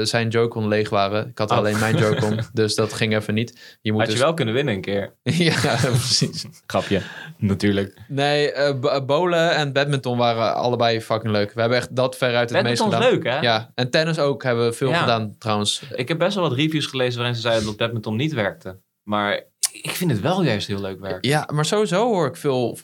[0.02, 1.28] zijn Joy-Con leeg waren.
[1.28, 1.56] Ik had Oh.
[1.56, 3.78] alleen mijn Joy-Con, dus dat ging even niet.
[3.80, 4.18] Je moet had dus...
[4.18, 5.14] je wel kunnen winnen een keer.
[5.22, 6.44] ja, precies.
[6.66, 7.02] Grapje,
[7.38, 7.98] natuurlijk.
[8.08, 11.52] Nee, eh, b- bowlen en badminton waren allebei fucking leuk.
[11.52, 13.32] We hebben echt dat veruit het meest Badminton gedaan.
[13.32, 13.40] leuk, hè?
[13.50, 14.98] Ja, en tennis ook hebben we veel Ja.
[14.98, 15.82] gedaan trouwens.
[15.94, 18.80] Ik heb best wel wat reviews gelezen waarin ze zeiden dat badminton niet werkte.
[19.02, 19.42] Maar
[19.72, 21.28] ik vind het wel juist heel leuk werken.
[21.28, 22.78] Ja, maar sowieso hoor ik veel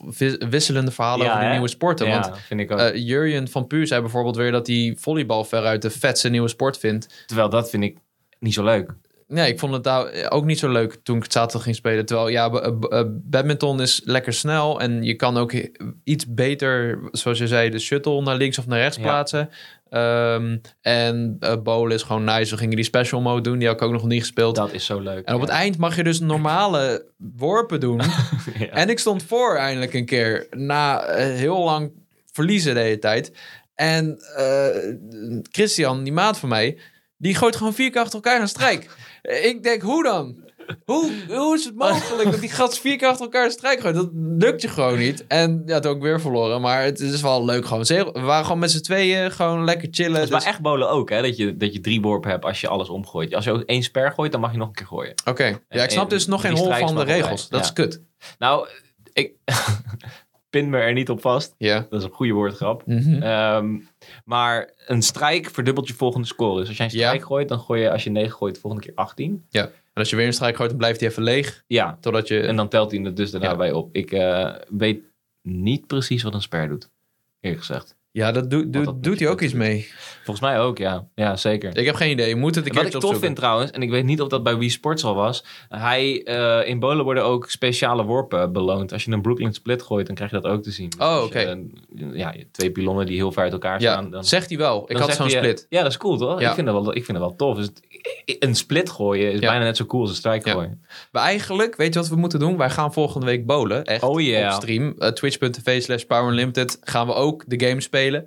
[0.51, 1.53] wisselende verhalen Ja, over de hè?
[1.53, 2.07] nieuwe sporten.
[2.07, 2.78] Ja, Want vind ik ook.
[2.78, 6.78] eh Jurjen van Puur zei bijvoorbeeld weer dat hij volleybal veruit de vetste nieuwe sport
[6.78, 7.24] vindt.
[7.26, 7.97] Terwijl dat vind ik
[8.39, 8.95] niet zo leuk.
[9.29, 12.07] Nee, ik vond het nou ook niet zo leuk toen ik het zaterdag ging spelen.
[12.07, 15.53] Terwijl, ja, eh, badminton is lekker snel en je kan ook
[16.05, 19.03] iets beter, zoals je zei, de shuttle naar links of naar rechts Ja.
[19.03, 19.51] plaatsen.
[19.89, 22.51] Ehm, en bowlen is gewoon nice.
[22.51, 24.57] We gingen die special mode doen, die had ik ook nog niet gespeeld.
[24.57, 25.26] Dat is zo leuk.
[25.26, 27.07] En op het eind mag je dus normale
[27.37, 28.01] worpen doen.
[28.59, 28.66] Ja.
[28.66, 30.47] En ik stond voor eindelijk een keer.
[30.51, 31.93] Na eh, heel lang
[32.33, 33.33] verliezen de hele tijd.
[33.74, 34.18] En
[35.51, 36.79] Christian, die maat van mij,
[37.16, 38.91] die gooit gewoon vier keer achter elkaar een strijk.
[39.23, 40.47] Ik denk, hoe dan?
[40.85, 43.95] Hoe, hoe is het mogelijk dat die gast vier keer achter elkaar strijk gooit?
[43.95, 45.27] Dat lukt je gewoon niet.
[45.27, 46.61] En ja, toen ook weer verloren.
[46.61, 47.85] Maar het is wel leuk gewoon.
[47.85, 50.12] We waren gewoon met z'n tweeën gewoon lekker chillen.
[50.12, 51.23] Dat is Dus- bij echt bowlen ook, hè?
[51.23, 53.35] Dat je, dat je drie worpen hebt als je alles omgooit.
[53.35, 55.14] Als je ook één sper gooit, dan mag je nog een keer gooien.
[55.25, 57.49] Oké, ja, ik snap En dus nog geen hol van de regels.
[57.49, 57.66] Dat Ja.
[57.66, 58.03] is kut.
[58.39, 58.69] Nou,
[59.12, 59.33] ik
[60.51, 61.55] pin me er niet op vast.
[61.59, 61.86] Ja.
[61.90, 62.86] Dat is een goede woordgrap.
[62.86, 63.22] Mhm.
[63.22, 63.76] Ehm,
[64.24, 66.59] maar een strijk verdubbelt je volgende score.
[66.59, 67.26] Dus als jij een strijk Ja.
[67.26, 69.44] gooit, dan gooi je als je 9 gooit de volgende keer 18.
[69.53, 69.70] En
[70.05, 71.64] als je weer een strijk gooit, dan blijft hij even leeg.
[71.66, 72.40] Ja, Totdat je...
[72.40, 73.57] en dan telt hij er dus daarna Ja.
[73.57, 73.88] bij op.
[73.92, 75.01] Ik eh, weet
[75.42, 76.90] niet precies wat een sper doet.
[77.40, 77.96] Eerlijk gezegd.
[78.11, 79.88] Ja, dat doet doet- dat doet hij ook iets mee.
[80.29, 81.07] Volgens mij ook, ja.
[81.14, 81.76] Ja, zeker.
[81.76, 82.29] Ik heb geen idee.
[82.29, 83.26] Je moet het een Wat keer ik tof opzoeken.
[83.26, 85.45] vind trouwens, en ik weet niet of dat bij Wii Sports al was.
[85.68, 88.93] Hij, eh, in Bolen worden ook speciale worpen beloond.
[88.93, 90.89] Als je een Brooklyn Split gooit, dan krijg je dat ook te zien.
[90.89, 91.59] Dus Oh, oké.
[92.12, 94.11] ja, twee pilonnen die heel ver uit elkaar Ja, staan.
[94.11, 94.85] Dan, zegt hij wel.
[94.91, 95.66] Ik had zo'n split.
[95.68, 96.41] Ja, dat is cool toch?
[96.41, 96.49] Ja.
[96.49, 97.57] Ik, vind dat wel, ik vind dat wel tof.
[97.57, 97.83] Dus het-
[98.39, 99.49] een split gooien is Ja.
[99.49, 100.53] bijna net zo cool als een strijk Ja.
[100.53, 100.85] gooien.
[101.12, 102.57] Maar eigenlijk, weet je wat we moeten doen?
[102.57, 103.85] Wij gaan volgende week bowlen.
[103.85, 104.55] Echt Oh, yeah.
[104.55, 104.95] op stream.
[104.99, 108.24] Eh, Twitch.tv slash Power Unlimited gaan we ook de game spelen.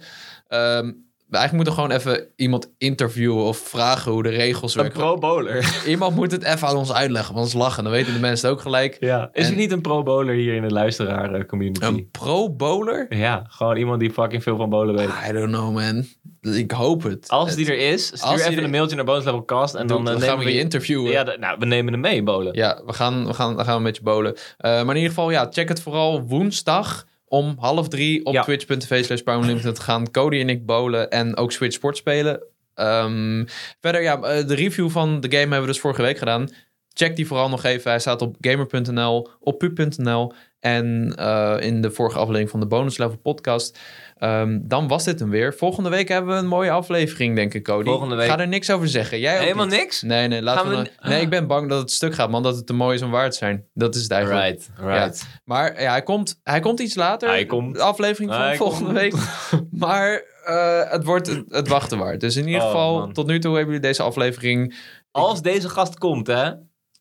[0.47, 0.91] Ehm,
[1.31, 4.99] Eigenlijk moeten we gewoon even iemand interviewen of vragen hoe de regels Een werken.
[4.99, 5.75] pro-bowler.
[5.87, 7.83] Iemand moet het even aan ons uitleggen, want ons lachen.
[7.83, 8.97] Dan weten de mensen het ook gelijk.
[8.99, 9.29] Ja.
[9.33, 11.85] Is er niet een pro-bowler hier in de luisteraar-community?
[11.85, 13.05] Een pro-bowler?
[13.15, 15.09] Ja, gewoon iemand die fucking veel van bowlen weet.
[15.29, 16.05] I don't know, man.
[16.53, 17.29] Ik hoop het.
[17.29, 20.21] Als die er is, stuur Als even een mailtje naar Level Cast en dan, dan,
[20.21, 21.11] eh, gaan we je interviewen.
[21.11, 22.53] Ja, nou, we nemen hem mee, bolen.
[22.53, 24.35] Ja, we gaan, we gaan, we gaan met je bolen.
[24.35, 28.43] Eh, maar in ieder geval, ja, check het vooral woensdag om half drie op Ja.
[28.43, 32.43] twitch.tv slash Unlimited gaan Cody en ik bolen en ook Switch Sport spelen.
[32.75, 33.45] Ehm,
[33.79, 36.49] verder, ja, eh, de review van de game hebben we dus vorige week gedaan.
[36.93, 37.91] Check die vooral nog even.
[37.91, 42.97] Hij staat op gamer.nl, op pub.nl en eh, in de vorige aflevering van de Bonus
[42.97, 43.79] Level podcast.
[44.17, 45.53] Ehm, dan was dit hem weer.
[45.53, 47.83] Volgende week hebben we een mooie aflevering, denk ik, Cody.
[47.89, 49.19] Volgende week- Ga er niks over zeggen.
[49.19, 49.75] Jij Helemaal niet.
[49.79, 50.01] niks?
[50.01, 52.43] Nee, nee, laten we, nee, ik ben bang dat het stuk gaat, man.
[52.43, 53.65] Dat het te mooi is om waar te zijn.
[53.73, 54.43] Dat is het eigenlijk.
[54.45, 55.25] Right, right.
[55.43, 57.29] Maar ja, hij komt, hij komt iets later.
[57.29, 57.75] Hij komt.
[57.75, 58.99] De aflevering van Hij volgende komt.
[58.99, 59.13] week.
[59.71, 62.19] maar eh, het wordt het, het wachten waard.
[62.19, 63.13] Dus in ieder Oh, geval, man.
[63.13, 64.75] tot nu toe hebben jullie deze aflevering...
[65.11, 66.51] Als deze gast komt, hè,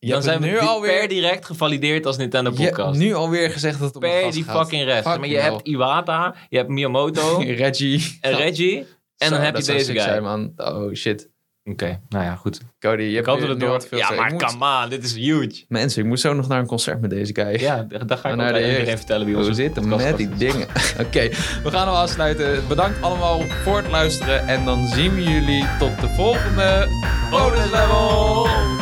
[0.03, 2.99] Je dan zijn we nu alweer, per direct gevalideerd als Nintendo je Podcast.
[2.99, 4.57] nu alweer gezegd dat het om per die gaat.
[4.57, 5.05] fucking rest.
[5.05, 5.51] Maar je hell.
[5.51, 8.17] hebt Iwata, je hebt Miyamoto Reggie.
[8.21, 8.77] en Reggie.
[9.17, 10.01] En Zo, dan heb je deze guy.
[10.01, 10.51] zijn, man.
[10.57, 11.29] Oh, shit.
[11.63, 12.59] Oké, nou ja, goed.
[12.79, 13.81] Cody, je Ik hebt het door...
[13.81, 15.65] veel Ja, maar moet- come on, dit is huge.
[15.67, 17.59] Mensen, ik moet zo nog naar een concert met deze guy.
[17.59, 20.17] Ja, daar ga ik naar de iedereen vertellen wie Hoe onze zit het podcast met
[20.17, 20.67] die dingen?
[21.05, 21.29] Oké,
[21.63, 22.67] we gaan hem afsluiten.
[22.67, 24.47] Bedankt allemaal voor het luisteren.
[24.47, 26.87] En dan zien we jullie tot de volgende
[27.31, 28.80] Bonus level!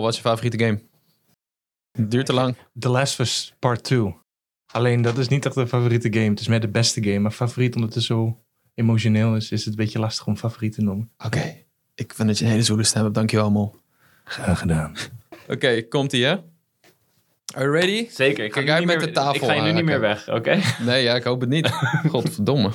[0.00, 0.80] Wat is je favoriete game?
[2.08, 2.56] Duurt te lang.
[2.78, 4.14] The Last of Us Part 2.
[4.72, 6.28] Alleen dat is niet echt een favoriete game.
[6.28, 7.18] Het is meer de beste game.
[7.18, 8.42] Maar favoriet omdat het zo
[8.74, 11.10] emotioneel is, is het een beetje lastig om favoriet te noemen.
[11.24, 11.56] Oké.
[11.94, 13.14] Ik vind dat je een hele zoele stem hebt.
[13.14, 13.74] Dankjewel, Mo.
[14.24, 14.96] Graag gedaan.
[15.48, 16.36] Oké, komt-ie, hè?
[17.54, 18.08] Are you ready?
[18.10, 19.72] Zeker, ik ga, Kijk nu uit niet met meer, de tafel ik ga je nu
[19.72, 20.60] niet meer weg, oké?
[20.84, 21.68] Nee, ja, ik hoop het niet.
[22.12, 22.70] Godverdomme.